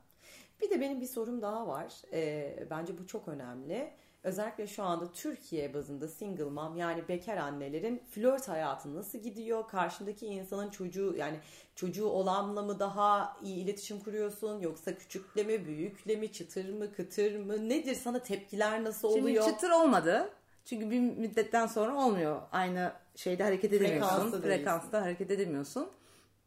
Bir 0.62 0.70
de 0.70 0.80
benim 0.80 1.00
bir 1.00 1.06
sorum 1.06 1.42
daha 1.42 1.66
var. 1.66 1.94
Ee, 2.12 2.66
bence 2.70 2.98
bu 2.98 3.06
çok 3.06 3.28
önemli. 3.28 3.92
Özellikle 4.22 4.66
şu 4.66 4.82
anda 4.82 5.12
Türkiye 5.12 5.74
bazında 5.74 6.08
single 6.08 6.44
mom 6.44 6.76
yani 6.76 7.08
bekar 7.08 7.36
annelerin 7.36 8.02
flört 8.10 8.48
hayatı 8.48 8.94
nasıl 8.94 9.18
gidiyor? 9.18 9.68
Karşındaki 9.68 10.26
insanın 10.26 10.70
çocuğu 10.70 11.14
yani 11.16 11.36
çocuğu 11.74 12.06
olanla 12.06 12.62
mı 12.62 12.78
daha 12.78 13.36
iyi 13.42 13.56
iletişim 13.56 14.00
kuruyorsun? 14.00 14.60
Yoksa 14.60 14.94
küçükle 14.94 15.42
mi, 15.42 15.66
büyükle 15.66 16.16
mi, 16.16 16.32
çıtır 16.32 16.72
mı, 16.72 16.92
kıtır 16.92 17.38
mı? 17.38 17.68
Nedir 17.68 17.94
sana 17.94 18.18
tepkiler 18.22 18.84
nasıl 18.84 19.08
oluyor? 19.08 19.44
Şimdi 19.44 19.54
çıtır 19.54 19.70
olmadı. 19.70 20.30
Çünkü 20.64 20.90
bir 20.90 21.00
müddetten 21.00 21.66
sonra 21.66 21.96
olmuyor. 21.96 22.40
Aynı 22.52 22.92
şeyde 23.16 23.42
hareket 23.42 23.72
edemiyorsun. 23.72 24.40
Frekansta 24.40 25.02
hareket 25.02 25.30
edemiyorsun. 25.30 25.88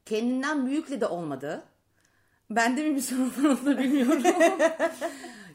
Kendinden 0.05 0.65
büyükle 0.65 1.01
de 1.01 1.05
olmadı. 1.07 1.63
Bende 2.49 2.83
mi 2.83 2.95
bir 2.95 3.01
sorun 3.01 3.29
var 3.29 3.49
onu 3.49 3.65
da 3.65 3.77
bilmiyorum. 3.77 4.23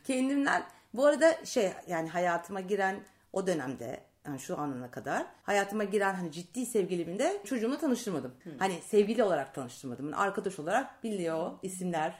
Kendimden 0.05 0.62
bu 0.94 1.07
arada 1.07 1.44
şey 1.44 1.72
yani 1.88 2.09
hayatıma 2.09 2.61
giren 2.61 3.01
o 3.33 3.46
dönemde 3.46 4.01
yani 4.27 4.38
şu 4.38 4.59
anına 4.59 4.90
kadar 4.90 5.27
hayatıma 5.42 5.85
giren 5.85 6.14
hani 6.14 6.33
ciddi 6.33 6.66
sevgilimi 6.66 7.18
de 7.18 7.40
çocuğumla 7.44 7.79
tanıştırmadım. 7.79 8.35
Hani 8.59 8.81
sevgili 8.83 9.25
olarak 9.25 9.55
tanıştırmadım. 9.55 10.05
Yani 10.05 10.16
arkadaş 10.16 10.59
olarak 10.59 11.05
biliyor 11.05 11.51
isimler 11.62 12.14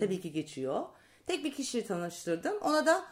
tabii 0.00 0.20
ki 0.20 0.32
geçiyor. 0.32 0.84
Tek 1.26 1.44
bir 1.44 1.52
kişiyi 1.52 1.86
tanıştırdım. 1.86 2.58
Ona 2.60 2.86
da 2.86 3.04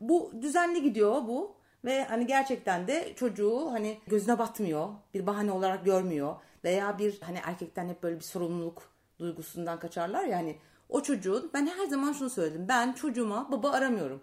bu 0.00 0.32
düzenli 0.42 0.82
gidiyor 0.82 1.14
bu 1.14 1.56
ve 1.84 2.04
hani 2.04 2.26
gerçekten 2.26 2.88
de 2.88 3.14
çocuğu 3.16 3.72
hani 3.72 4.00
gözüne 4.06 4.38
batmıyor. 4.38 4.88
Bir 5.14 5.26
bahane 5.26 5.52
olarak 5.52 5.84
görmüyor 5.84 6.36
veya 6.64 6.98
bir 6.98 7.20
hani 7.20 7.38
erkekten 7.44 7.88
hep 7.88 8.02
böyle 8.02 8.16
bir 8.16 8.24
sorumluluk 8.24 8.82
duygusundan 9.18 9.78
kaçarlar 9.78 10.24
ya 10.24 10.38
hani 10.38 10.56
o 10.88 11.02
çocuğun 11.02 11.50
ben 11.54 11.66
her 11.66 11.86
zaman 11.86 12.12
şunu 12.12 12.30
söyledim. 12.30 12.66
Ben 12.68 12.92
çocuğuma 12.92 13.52
baba 13.52 13.70
aramıyorum. 13.70 14.22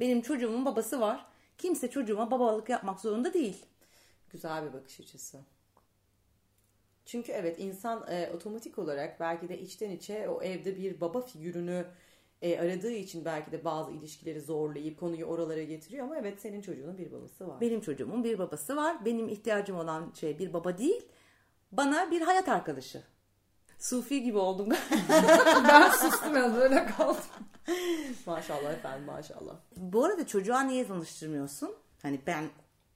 Benim 0.00 0.20
çocuğumun 0.22 0.64
babası 0.64 1.00
var. 1.00 1.26
Kimse 1.58 1.90
çocuğuma 1.90 2.30
babalık 2.30 2.68
yapmak 2.68 3.00
zorunda 3.00 3.34
değil. 3.34 3.66
Güzel 4.30 4.64
bir 4.66 4.72
bakış 4.72 5.00
açısı. 5.00 5.38
Çünkü 7.04 7.32
evet 7.32 7.58
insan 7.58 8.04
e, 8.08 8.30
otomatik 8.34 8.78
olarak 8.78 9.20
belki 9.20 9.48
de 9.48 9.58
içten 9.58 9.90
içe 9.90 10.28
o 10.28 10.42
evde 10.42 10.76
bir 10.76 11.00
baba 11.00 11.20
figürünü 11.20 11.86
e, 12.42 12.60
aradığı 12.60 12.90
için 12.90 13.24
belki 13.24 13.52
de 13.52 13.64
bazı 13.64 13.92
ilişkileri 13.92 14.40
zorlayıp 14.40 15.00
konuyu 15.00 15.24
oralara 15.24 15.62
getiriyor 15.62 16.04
ama 16.04 16.18
evet 16.18 16.40
senin 16.40 16.60
çocuğunun 16.60 16.98
bir 16.98 17.12
babası 17.12 17.48
var. 17.48 17.60
Benim 17.60 17.80
çocuğumun 17.80 18.24
bir 18.24 18.38
babası 18.38 18.76
var. 18.76 19.04
Benim 19.04 19.28
ihtiyacım 19.28 19.76
olan 19.76 20.12
şey 20.20 20.38
bir 20.38 20.52
baba 20.52 20.78
değil. 20.78 21.02
Bana 21.72 22.10
bir 22.10 22.20
hayat 22.20 22.48
arkadaşı. 22.48 23.02
Sufi 23.78 24.22
gibi 24.22 24.38
oldum. 24.38 24.68
Ben 25.68 25.90
sustum 25.90 26.36
ya 26.36 26.54
böyle 26.56 26.86
kaldım. 26.86 27.22
Maşallah 28.48 28.72
efendim 28.72 29.06
maşallah. 29.06 29.54
Bu 29.76 30.04
arada 30.04 30.26
çocuğa 30.26 30.60
niye 30.60 30.86
tanıştırmıyorsun? 30.86 31.74
Hani 32.02 32.20
ben 32.26 32.44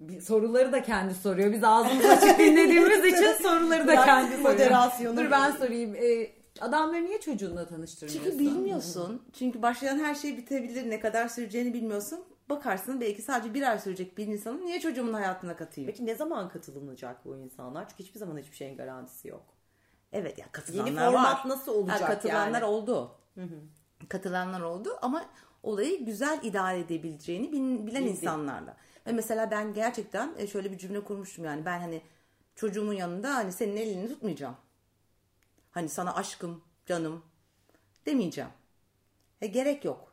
Bir 0.00 0.20
soruları 0.20 0.72
da 0.72 0.82
kendi 0.82 1.14
soruyor. 1.14 1.52
Biz 1.52 1.64
ağzımızı 1.64 2.08
açık 2.08 2.38
dinlediğimiz 2.38 3.04
için 3.04 3.32
soruları 3.42 3.86
da 3.88 4.04
kendi 4.04 4.42
soruyor. 4.42 5.16
Dur 5.16 5.30
ben 5.30 5.50
sorayım. 5.50 5.94
Ee, 5.94 6.30
adamları 6.60 7.04
niye 7.04 7.20
çocuğunla 7.20 7.66
tanıştırmıyorsun? 7.66 8.30
çünkü 8.30 8.38
bilmiyorsun. 8.44 9.22
Çünkü 9.32 9.62
başlayan 9.62 9.98
her 9.98 10.14
şey 10.14 10.36
bitebilir. 10.36 10.90
Ne 10.90 11.00
kadar 11.00 11.28
süreceğini 11.28 11.74
bilmiyorsun. 11.74 12.24
Bakarsın 12.50 13.00
belki 13.00 13.22
sadece 13.22 13.54
bir 13.54 13.62
ay 13.70 13.78
sürecek 13.78 14.18
bir 14.18 14.26
insanın 14.26 14.66
niye 14.66 14.80
çocuğumun 14.80 15.12
hayatına 15.12 15.56
katayım? 15.56 15.90
Peki 15.90 16.06
ne 16.06 16.14
zaman 16.14 16.48
katılınacak 16.48 17.24
bu 17.24 17.36
insanlar? 17.36 17.88
Çünkü 17.88 18.02
hiçbir 18.02 18.18
zaman 18.20 18.38
hiçbir 18.38 18.56
şeyin 18.56 18.76
garantisi 18.76 19.28
yok. 19.28 19.44
Evet 20.12 20.38
ya 20.38 20.46
katılanlar 20.52 20.86
Yeni 20.90 20.98
format 20.98 21.44
var. 21.44 21.48
nasıl 21.48 21.72
olacak 21.74 22.00
Ha, 22.02 22.06
katılanlar 22.06 22.52
yani? 22.60 22.64
oldu. 22.64 23.10
Katılanlar 24.08 24.60
oldu 24.60 24.98
ama 25.02 25.24
olayı 25.62 26.04
güzel 26.04 26.40
idare 26.42 26.78
edebileceğini 26.80 27.52
bil- 27.52 27.86
bilen 27.86 28.02
insanlarla. 28.02 28.76
Ve 29.06 29.12
mesela 29.12 29.50
ben 29.50 29.74
gerçekten 29.74 30.34
e, 30.38 30.46
şöyle 30.46 30.72
bir 30.72 30.78
cümle 30.78 31.04
kurmuştum 31.04 31.44
yani 31.44 31.64
ben 31.64 31.80
hani 31.80 32.02
çocuğumun 32.54 32.92
yanında 32.92 33.34
hani 33.34 33.52
senin 33.52 33.76
elini 33.76 34.08
tutmayacağım. 34.08 34.56
Hani 35.70 35.88
sana 35.88 36.14
aşkım, 36.14 36.64
canım 36.86 37.22
demeyeceğim. 38.06 38.50
E, 39.40 39.46
gerek 39.46 39.84
yok. 39.84 40.12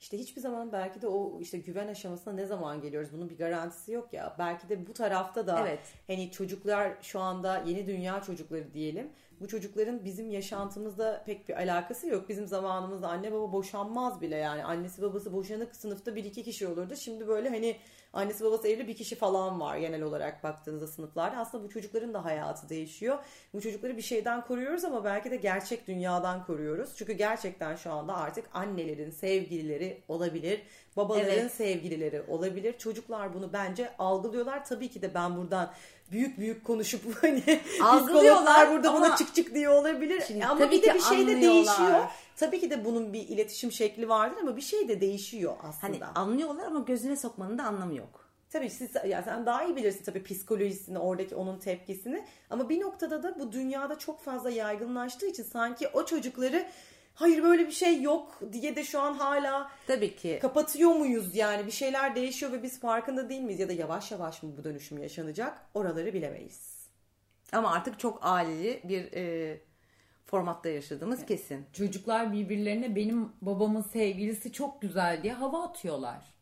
İşte 0.00 0.18
hiçbir 0.18 0.40
zaman 0.40 0.72
belki 0.72 1.02
de 1.02 1.06
o 1.06 1.40
işte 1.40 1.58
güven 1.58 1.88
aşamasına 1.88 2.34
ne 2.34 2.46
zaman 2.46 2.80
geliyoruz? 2.80 3.08
Bunun 3.12 3.30
bir 3.30 3.38
garantisi 3.38 3.92
yok 3.92 4.12
ya. 4.12 4.36
Belki 4.38 4.68
de 4.68 4.86
bu 4.86 4.92
tarafta 4.92 5.46
da 5.46 5.60
Evet. 5.60 5.80
hani 6.06 6.30
çocuklar 6.30 6.92
şu 7.02 7.20
anda 7.20 7.58
yeni 7.66 7.86
dünya 7.86 8.22
çocukları 8.22 8.74
diyelim. 8.74 9.10
Bu 9.40 9.48
çocukların 9.48 10.04
bizim 10.04 10.30
yaşantımızda 10.30 11.22
pek 11.26 11.48
bir 11.48 11.54
alakası 11.54 12.06
yok. 12.06 12.28
Bizim 12.28 12.46
zamanımızda 12.46 13.08
anne 13.08 13.32
baba 13.32 13.52
boşanmaz 13.52 14.20
bile 14.20 14.36
yani. 14.36 14.64
Annesi 14.64 15.02
babası 15.02 15.32
boşanık 15.32 15.76
sınıfta 15.76 16.16
bir 16.16 16.24
iki 16.24 16.42
kişi 16.42 16.66
olurdu. 16.66 16.96
Şimdi 16.96 17.28
böyle 17.28 17.48
hani 17.48 17.76
annesi 18.14 18.44
babası 18.44 18.68
evli 18.68 18.88
bir 18.88 18.96
kişi 18.96 19.16
falan 19.16 19.60
var 19.60 19.76
genel 19.76 20.02
olarak 20.02 20.44
baktığınızda 20.44 20.86
sınıflarda. 20.86 21.36
Aslında 21.36 21.64
bu 21.64 21.68
çocukların 21.68 22.14
da 22.14 22.24
hayatı 22.24 22.68
değişiyor. 22.68 23.18
Bu 23.54 23.60
çocukları 23.60 23.96
bir 23.96 24.02
şeyden 24.02 24.40
koruyoruz 24.44 24.84
ama 24.84 25.04
belki 25.04 25.30
de 25.30 25.36
gerçek 25.36 25.86
dünyadan 25.88 26.44
koruyoruz. 26.46 26.90
Çünkü 26.96 27.12
gerçekten 27.12 27.76
şu 27.76 27.92
anda 27.92 28.14
artık 28.16 28.44
annelerin 28.54 29.10
sevgilileri 29.10 30.02
olabilir. 30.08 30.62
Babaların 30.96 31.30
Evet. 31.38 31.52
sevgilileri 31.52 32.22
olabilir. 32.28 32.78
Çocuklar 32.78 33.34
bunu 33.34 33.52
bence 33.52 33.90
algılıyorlar. 33.98 34.64
Tabii 34.64 34.88
ki 34.88 35.02
de 35.02 35.14
ben 35.14 35.36
buradan 35.36 35.70
büyük 36.12 36.38
büyük 36.38 36.64
konuşup 36.64 37.00
hani 37.22 37.60
Algılıyorlar 37.82 38.70
burada 38.70 38.90
ama- 38.90 38.98
buna 39.00 39.16
çık 39.16 39.34
çık 39.34 39.54
diye 39.54 39.68
olabilir. 39.68 40.22
Şimdi 40.28 40.46
ama 40.46 40.70
bir 40.70 40.82
de 40.82 40.94
bir 40.94 41.00
şey 41.00 41.26
de 41.26 41.40
değişiyor. 41.40 42.00
Tabii 42.36 42.60
ki 42.60 42.70
de 42.70 42.84
bunun 42.84 43.12
bir 43.12 43.28
iletişim 43.28 43.72
şekli 43.72 44.08
vardır 44.08 44.36
ama 44.40 44.56
bir 44.56 44.62
şey 44.62 44.88
de 44.88 45.00
değişiyor 45.00 45.54
Hani 45.80 45.94
aslında. 45.96 46.12
anlıyorlar 46.14 46.66
ama 46.66 46.80
gözüne 46.80 47.16
sokmanın 47.16 47.58
da 47.58 47.64
anlamı 47.64 47.94
yok. 47.94 48.24
Tabii 48.50 48.70
siz 48.70 48.90
ya 49.08 49.22
sen 49.22 49.46
daha 49.46 49.64
iyi 49.64 49.76
bilirsin 49.76 50.04
tabii 50.04 50.22
psikolojisini, 50.22 50.98
oradaki 50.98 51.34
onun 51.34 51.58
tepkisini. 51.58 52.24
Ama 52.50 52.68
bir 52.68 52.80
noktada 52.80 53.22
da 53.22 53.38
bu 53.38 53.52
dünyada 53.52 53.98
çok 53.98 54.20
fazla 54.22 54.50
yaygınlaştığı 54.50 55.26
için 55.26 55.42
sanki 55.42 55.88
o 55.88 56.04
çocukları 56.06 56.66
hayır 57.14 57.42
böyle 57.42 57.66
bir 57.66 57.72
şey 57.72 58.02
yok 58.02 58.40
diye 58.52 58.76
de 58.76 58.84
şu 58.84 59.00
an 59.00 59.14
hala 59.14 59.70
Tabii 59.86 60.16
ki. 60.16 60.38
kapatıyor 60.42 60.90
muyuz 60.90 61.36
yani 61.36 61.66
bir 61.66 61.70
şeyler 61.72 62.14
değişiyor 62.14 62.52
ve 62.52 62.62
biz 62.62 62.80
farkında 62.80 63.28
değil 63.28 63.40
miyiz 63.42 63.60
ya 63.60 63.68
da 63.68 63.72
yavaş 63.72 64.10
yavaş 64.12 64.42
mı 64.42 64.50
bu 64.58 64.64
dönüşüm 64.64 64.98
yaşanacak 65.02 65.58
oraları 65.74 66.14
bilemeyiz. 66.14 66.74
Ama 67.52 67.72
artık 67.72 67.98
çok 67.98 68.18
aileli 68.22 68.80
bir 68.84 69.12
e, 69.12 69.58
formatta 70.34 70.68
yaşadığımız 70.68 71.26
kesin. 71.26 71.66
Çocuklar 71.72 72.32
birbirlerine 72.32 72.96
benim 72.96 73.32
babamın 73.42 73.82
sevgilisi 73.82 74.52
çok 74.52 74.82
güzel 74.82 75.22
diye 75.22 75.32
hava 75.32 75.62
atıyorlar. 75.62 76.34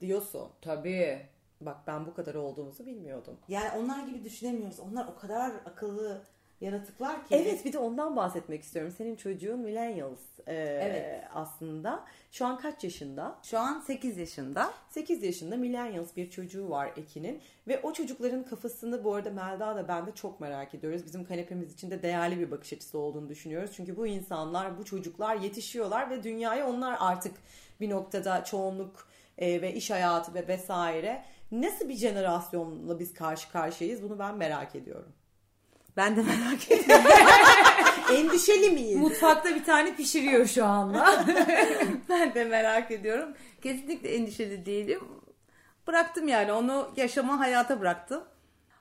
Diyorsun. 0.00 0.48
Tabii. 0.60 1.26
Bak 1.60 1.76
ben 1.86 2.06
bu 2.06 2.14
kadar 2.14 2.34
olduğumuzu 2.34 2.86
bilmiyordum. 2.86 3.36
Yani 3.48 3.70
onlar 3.78 4.06
gibi 4.06 4.24
düşünemiyoruz. 4.24 4.80
Onlar 4.80 5.06
o 5.06 5.16
kadar 5.18 5.50
akıllı 5.50 6.22
yaratıklar 6.60 7.26
ki. 7.26 7.34
Evet 7.34 7.64
bir 7.64 7.72
de 7.72 7.78
ondan 7.78 8.16
bahsetmek 8.16 8.62
istiyorum. 8.62 8.94
Senin 8.98 9.16
çocuğun 9.16 9.58
millennials 9.58 10.18
e, 10.46 10.54
Evet. 10.54 11.24
aslında. 11.34 12.04
Şu 12.32 12.46
an 12.46 12.58
kaç 12.58 12.84
yaşında? 12.84 13.38
Şu 13.42 13.58
an 13.58 13.80
8 13.80 14.18
yaşında. 14.18 14.70
8 14.90 15.22
yaşında 15.22 15.56
millennials 15.56 16.16
bir 16.16 16.30
çocuğu 16.30 16.70
var 16.70 16.92
Ekin'in. 16.96 17.42
Ve 17.68 17.80
o 17.82 17.92
çocukların 17.92 18.44
kafasını 18.44 19.04
bu 19.04 19.14
arada 19.14 19.30
Melda 19.30 19.76
da 19.76 19.88
ben 19.88 20.06
de 20.06 20.12
çok 20.14 20.40
merak 20.40 20.74
ediyoruz. 20.74 21.04
Bizim 21.06 21.24
kanepemiz 21.24 21.74
için 21.74 21.90
de 21.90 22.02
değerli 22.02 22.38
bir 22.38 22.50
bakış 22.50 22.72
açısı 22.72 22.98
olduğunu 22.98 23.28
düşünüyoruz. 23.28 23.70
Çünkü 23.74 23.96
bu 23.96 24.06
insanlar, 24.06 24.78
bu 24.78 24.84
çocuklar 24.84 25.36
yetişiyorlar 25.36 26.10
ve 26.10 26.22
dünyaya 26.22 26.68
onlar 26.68 26.96
artık 27.00 27.34
bir 27.80 27.90
noktada 27.90 28.44
çoğunluk 28.44 29.08
e, 29.38 29.62
ve 29.62 29.74
iş 29.74 29.90
hayatı 29.90 30.34
ve 30.34 30.48
vesaire. 30.48 31.24
Nasıl 31.52 31.88
bir 31.88 31.94
jenerasyonla 31.94 32.98
biz 32.98 33.14
karşı 33.14 33.52
karşıyayız 33.52 34.02
bunu 34.02 34.18
ben 34.18 34.36
merak 34.36 34.76
ediyorum. 34.76 35.12
Ben 35.96 36.16
de 36.16 36.22
merak 36.22 36.70
ediyorum. 36.70 37.04
Endişeli 38.12 38.70
miyiz? 38.70 38.96
Mutfakta 38.96 39.54
bir 39.54 39.64
tane 39.64 39.96
pişiriyor 39.96 40.46
şu 40.46 40.64
anda. 40.64 41.24
ben 42.08 42.34
de 42.34 42.44
merak 42.44 42.90
ediyorum. 42.90 43.28
Kesinlikle 43.62 44.14
endişeli 44.14 44.66
değilim. 44.66 45.00
Bıraktım 45.86 46.28
yani 46.28 46.52
onu 46.52 46.90
yaşama 46.96 47.38
hayata 47.38 47.80
bıraktım. 47.80 48.24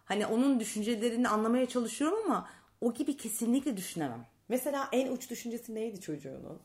Hani 0.06 0.26
onun 0.26 0.60
düşüncelerini 0.60 1.30
anlamaya 1.30 1.66
çalışıyorum 1.66 2.18
ama 2.26 2.50
o 2.82 2.94
gibi 2.94 3.18
kesinlikle 3.18 3.78
düşünemem. 3.78 4.26
Mesela 4.50 4.90
en 4.92 5.12
uç 5.12 5.30
düşüncesi 5.30 5.76
neydi 5.76 6.02
çocuğunun? 6.02 6.60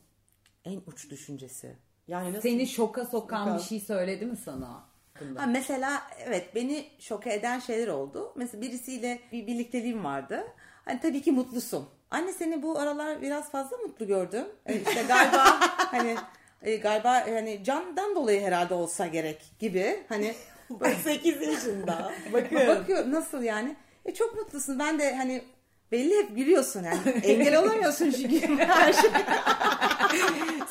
En 0.65 0.81
uç 0.87 1.09
düşüncesi. 1.09 1.77
Yani 2.07 2.29
nasıl? 2.29 2.41
Seni 2.41 2.67
şoka 2.67 3.05
sokan 3.05 3.45
Şoka. 3.45 3.57
bir 3.57 3.63
şey 3.63 3.79
söyledi 3.79 4.25
mi 4.25 4.37
sana? 4.37 4.90
Ha, 5.37 5.45
mesela 5.45 6.01
evet 6.25 6.55
beni 6.55 6.85
şoka 6.99 7.29
eden 7.29 7.59
şeyler 7.59 7.87
oldu. 7.87 8.33
Mesela 8.35 8.61
birisiyle 8.61 9.19
bir 9.31 9.47
birlikteliğim 9.47 10.03
vardı. 10.03 10.43
Hani 10.85 10.99
tabii 10.99 11.21
ki 11.21 11.31
mutlusun. 11.31 11.89
Anne 12.11 12.33
seni 12.33 12.63
bu 12.63 12.79
aralar 12.79 13.21
biraz 13.21 13.51
fazla 13.51 13.77
mutlu 13.77 14.07
gördüm. 14.07 14.45
E, 14.65 14.75
işte 14.75 15.03
galiba 15.07 15.59
hani 15.77 16.15
e, 16.61 16.75
galiba 16.75 17.13
hani 17.13 17.63
candan 17.63 18.15
dolayı 18.15 18.41
herhalde 18.41 18.73
olsa 18.73 19.07
gerek 19.07 19.41
gibi. 19.59 20.03
Hani 20.09 20.33
8 21.03 21.41
yaşında. 21.41 22.11
Bakın. 22.33 22.67
bakıyor 22.67 23.11
nasıl 23.11 23.43
yani? 23.43 23.75
E 24.05 24.13
çok 24.13 24.35
mutlusun. 24.35 24.79
Ben 24.79 24.99
de 24.99 25.15
hani 25.15 25.43
belli 25.91 26.17
hep 26.17 26.35
gülüyorsun 26.35 26.83
yani. 26.83 26.99
Engel 27.23 27.59
olamıyorsun 27.59 28.11
çünkü 28.11 28.57
her 28.57 28.93
şey. 29.01 29.11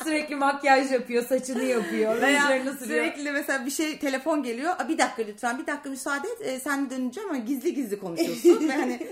Sürekli 0.03 0.35
makyaj 0.35 0.91
yapıyor, 0.91 1.25
saçını 1.25 1.63
yapıyor, 1.63 2.15
rujlarını 2.15 2.73
sürüyor. 2.77 3.03
sürekli 3.05 3.31
mesela 3.31 3.65
bir 3.65 3.71
şey 3.71 3.99
telefon 3.99 4.43
geliyor. 4.43 4.73
"Aa, 4.79 4.89
Bir 4.89 4.97
dakika 4.97 5.21
lütfen 5.27 5.59
bir 5.59 5.67
dakika 5.67 5.89
müsaade 5.89 6.27
et. 6.27 6.47
E, 6.47 6.59
sen 6.59 6.89
döneceğim 6.89 7.29
ama 7.29 7.37
gizli 7.39 7.73
gizli 7.73 7.99
konuşuyorsun. 7.99 8.59
Ve 8.69 8.73
hani 8.73 9.07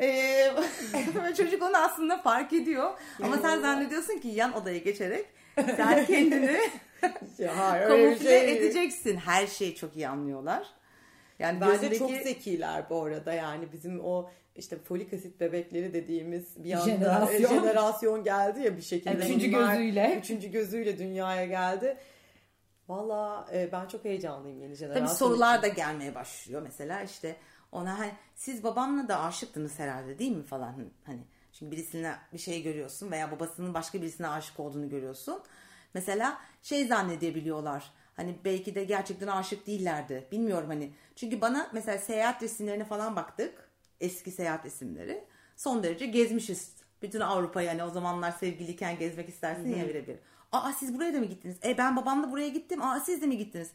e, 0.00 1.34
çocuk 1.36 1.62
onu 1.62 1.76
aslında 1.76 2.18
fark 2.22 2.52
ediyor. 2.52 2.90
Ama 3.22 3.36
sen 3.38 3.60
zannediyorsun 3.60 4.18
ki 4.18 4.28
yan 4.28 4.52
odaya 4.56 4.78
geçerek 4.78 5.26
sen 5.76 6.06
kendini 6.06 6.60
Ya, 7.38 7.84
kamufle 7.88 8.28
şey 8.28 8.52
edeceksin. 8.56 9.16
Her 9.16 9.46
şeyi 9.46 9.74
çok 9.74 9.96
iyi 9.96 10.08
anlıyorlar. 10.08 10.66
Yani 11.38 11.60
Bence 11.60 11.86
gözündeki- 11.86 11.98
çok 11.98 12.10
zekiler 12.10 12.90
bu 12.90 13.02
arada 13.04 13.32
yani 13.32 13.72
bizim 13.72 14.00
o 14.04 14.30
işte 14.58 14.78
folik 14.78 15.12
asit 15.12 15.40
bebekleri 15.40 15.94
dediğimiz 15.94 16.64
bir 16.64 16.72
anda 16.72 16.84
Jenerasyon. 16.84 17.38
jenerasyon, 17.38 17.62
jenerasyon 17.62 18.24
geldi 18.24 18.60
ya 18.60 18.76
bir 18.76 18.82
şekilde. 18.82 19.10
Evet. 19.10 19.24
Üçüncü 19.24 19.52
Bunlar 19.52 19.74
gözüyle. 19.74 20.18
Üçüncü 20.22 20.50
gözüyle 20.50 20.98
dünyaya 20.98 21.46
geldi. 21.46 21.96
Valla 22.88 23.46
e, 23.52 23.72
ben 23.72 23.86
çok 23.86 24.04
heyecanlıyım 24.04 24.62
yeni 24.62 24.74
jenerasyon 24.74 25.06
Tabii 25.06 25.16
sorular 25.16 25.58
için. 25.58 25.62
da 25.62 25.74
gelmeye 25.74 26.14
başlıyor 26.14 26.62
mesela 26.62 27.02
işte 27.02 27.36
ona 27.72 27.98
hani 27.98 28.12
siz 28.34 28.64
babamla 28.64 29.08
da 29.08 29.20
aşıktınız 29.20 29.78
herhalde 29.78 30.18
değil 30.18 30.36
mi 30.36 30.44
falan 30.44 30.74
hani 31.04 31.20
çünkü 31.52 31.72
birisine 31.72 32.14
bir 32.32 32.38
şey 32.38 32.62
görüyorsun 32.62 33.10
veya 33.10 33.30
babasının 33.30 33.74
başka 33.74 34.02
birisine 34.02 34.28
aşık 34.28 34.60
olduğunu 34.60 34.88
görüyorsun. 34.88 35.42
Mesela 35.94 36.38
şey 36.62 36.86
zannedebiliyorlar. 36.86 37.90
Hani 38.16 38.36
belki 38.44 38.74
de 38.74 38.84
gerçekten 38.84 39.26
aşık 39.26 39.66
değillerdi. 39.66 40.28
Bilmiyorum 40.32 40.68
hani. 40.68 40.92
Çünkü 41.16 41.40
bana 41.40 41.70
mesela 41.72 41.98
seyahat 41.98 42.42
resimlerine 42.42 42.84
falan 42.84 43.16
baktık. 43.16 43.65
Eski 44.00 44.30
seyahat 44.30 44.64
resimleri. 44.64 45.24
Son 45.56 45.82
derece 45.82 46.06
gezmişiz. 46.06 46.72
Bütün 47.02 47.20
Avrupa'yı 47.20 47.68
hani 47.68 47.84
o 47.84 47.90
zamanlar 47.90 48.30
sevgiliyken 48.30 48.98
gezmek 48.98 49.28
istersin 49.28 49.74
ya 49.76 49.88
birebir. 49.88 50.16
Aa 50.52 50.72
siz 50.72 50.94
buraya 50.94 51.14
da 51.14 51.18
mı 51.18 51.24
gittiniz? 51.24 51.56
E 51.64 51.78
ben 51.78 51.96
babamla 51.96 52.32
buraya 52.32 52.48
gittim. 52.48 52.82
Aa 52.82 53.00
siz 53.00 53.22
de 53.22 53.26
mi 53.26 53.38
gittiniz? 53.38 53.70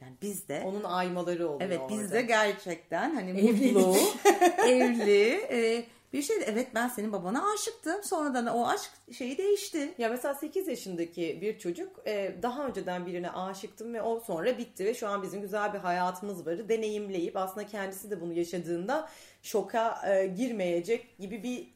Yani 0.00 0.12
biz 0.22 0.48
de 0.48 0.62
Onun 0.66 0.84
aymaları 0.84 1.48
oluyor 1.48 1.60
Evet 1.70 1.80
orada. 1.80 1.98
biz 2.02 2.12
de 2.12 2.22
gerçekten 2.22 3.14
hani 3.14 3.32
mutlu, 3.32 3.96
evli 4.68 5.28
e, 5.50 5.84
bir 6.14 6.22
şey 6.22 6.40
de 6.40 6.44
evet 6.44 6.68
ben 6.74 6.88
senin 6.88 7.12
babana 7.12 7.52
aşıktım. 7.54 8.02
Sonradan 8.02 8.46
o 8.46 8.66
aşk 8.66 8.90
şeyi 9.12 9.38
değişti. 9.38 9.94
Ya 9.98 10.08
mesela 10.08 10.34
8 10.34 10.68
yaşındaki 10.68 11.38
bir 11.40 11.58
çocuk 11.58 12.02
e, 12.06 12.34
daha 12.42 12.66
önceden 12.66 13.06
birine 13.06 13.30
aşıktım 13.30 13.94
ve 13.94 14.02
o 14.02 14.20
sonra 14.20 14.58
bitti 14.58 14.84
ve 14.84 14.94
şu 14.94 15.08
an 15.08 15.22
bizim 15.22 15.40
güzel 15.40 15.72
bir 15.72 15.78
hayatımız 15.78 16.46
var. 16.46 16.68
Deneyimleyip 16.68 17.36
aslında 17.36 17.66
kendisi 17.66 18.10
de 18.10 18.20
bunu 18.20 18.32
yaşadığında 18.32 19.08
şoka 19.42 20.10
e, 20.10 20.26
girmeyecek 20.26 21.18
gibi 21.18 21.42
bir 21.42 21.68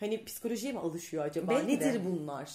hani 0.00 0.24
psikolojiye 0.24 0.72
mi 0.72 0.78
alışıyor 0.78 1.24
acaba? 1.24 1.50
Belki 1.50 1.68
Nedir 1.68 1.94
de. 1.94 2.04
bunlar? 2.04 2.50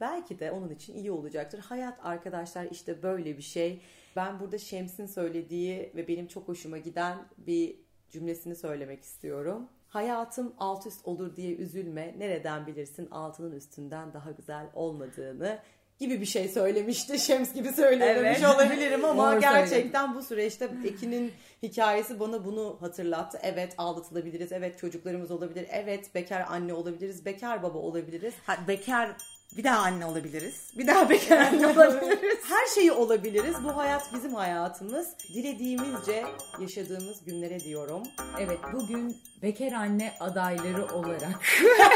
Belki 0.00 0.38
de 0.38 0.50
onun 0.52 0.70
için 0.70 0.94
iyi 0.94 1.10
olacaktır. 1.10 1.58
Hayat 1.58 1.98
arkadaşlar 2.02 2.66
işte 2.70 3.02
böyle 3.02 3.36
bir 3.36 3.42
şey. 3.42 3.80
Ben 4.16 4.40
burada 4.40 4.58
Şems'in 4.58 5.06
söylediği 5.06 5.92
ve 5.96 6.08
benim 6.08 6.26
çok 6.26 6.48
hoşuma 6.48 6.78
giden 6.78 7.18
bir 7.38 7.76
cümlesini 8.10 8.56
söylemek 8.56 9.02
istiyorum. 9.02 9.68
Hayatım 9.88 10.54
alt 10.58 10.86
üst 10.86 11.08
olur 11.08 11.36
diye 11.36 11.54
üzülme. 11.56 12.14
Nereden 12.18 12.66
bilirsin 12.66 13.10
altının 13.10 13.52
üstünden 13.52 14.12
daha 14.12 14.30
güzel 14.30 14.66
olmadığını 14.74 15.58
gibi 15.98 16.20
bir 16.20 16.26
şey 16.26 16.48
söylemişti. 16.48 17.18
Şems 17.26 17.54
gibi 17.54 17.72
söylememiş 17.72 18.38
Evet. 18.42 18.54
olabilirim 18.54 19.04
ama 19.04 19.32
Doğru 19.32 19.40
gerçekten 19.40 20.14
bu 20.14 20.22
süreçte 20.22 20.70
Ekin'in 20.84 21.32
hikayesi 21.62 22.20
bana 22.20 22.44
bunu 22.44 22.76
hatırlattı. 22.80 23.38
Evet 23.42 23.74
aldatılabiliriz. 23.78 24.52
Evet 24.52 24.78
çocuklarımız 24.78 25.30
olabilir. 25.30 25.66
Evet 25.70 26.14
bekar 26.14 26.44
anne 26.48 26.74
olabiliriz. 26.74 27.24
Bekar 27.24 27.62
baba 27.62 27.78
olabiliriz. 27.78 28.34
Ha, 28.46 28.56
bekar 28.68 29.16
bir 29.58 29.64
daha 29.64 29.78
anne 29.78 30.06
olabiliriz. 30.06 30.72
Bir 30.78 30.86
daha 30.86 31.10
bekar 31.10 31.38
anne 31.38 31.66
olabiliriz. 31.76 32.38
Her 32.48 32.66
şeyi 32.74 32.92
olabiliriz. 32.92 33.56
Bu 33.64 33.76
hayat 33.76 34.14
bizim 34.14 34.34
hayatımız. 34.34 35.08
Dilediğimizce 35.34 36.24
yaşadığımız 36.60 37.24
günlere 37.24 37.60
diyorum. 37.60 38.02
Evet 38.40 38.58
bugün 38.72 39.16
bekar 39.42 39.72
anne 39.72 40.12
adayları 40.20 40.86
olarak 40.94 41.40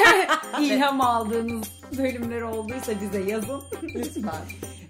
ilham 0.61 1.01
aldığınız 1.01 1.69
bölümler 1.99 2.41
olduysa 2.43 2.93
bize 3.01 3.31
yazın 3.31 3.63
lütfen. 3.83 4.43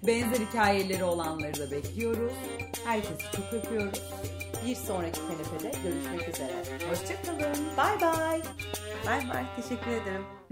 Benzer 0.07 0.39
hikayeleri 0.39 1.03
olanları 1.03 1.59
da 1.59 1.71
bekliyoruz. 1.71 2.33
Herkesi 2.85 3.31
çok 3.35 3.53
öpüyoruz. 3.53 4.01
Bir 4.65 4.75
sonraki 4.75 5.19
kanepede 5.19 5.71
görüşmek 5.83 6.29
üzere. 6.29 6.53
Hoşçakalın. 6.89 7.55
Bye 7.77 8.01
bye. 8.01 8.41
Bay 9.05 9.29
bay 9.29 9.43
teşekkür 9.55 9.91
ederim. 9.91 10.42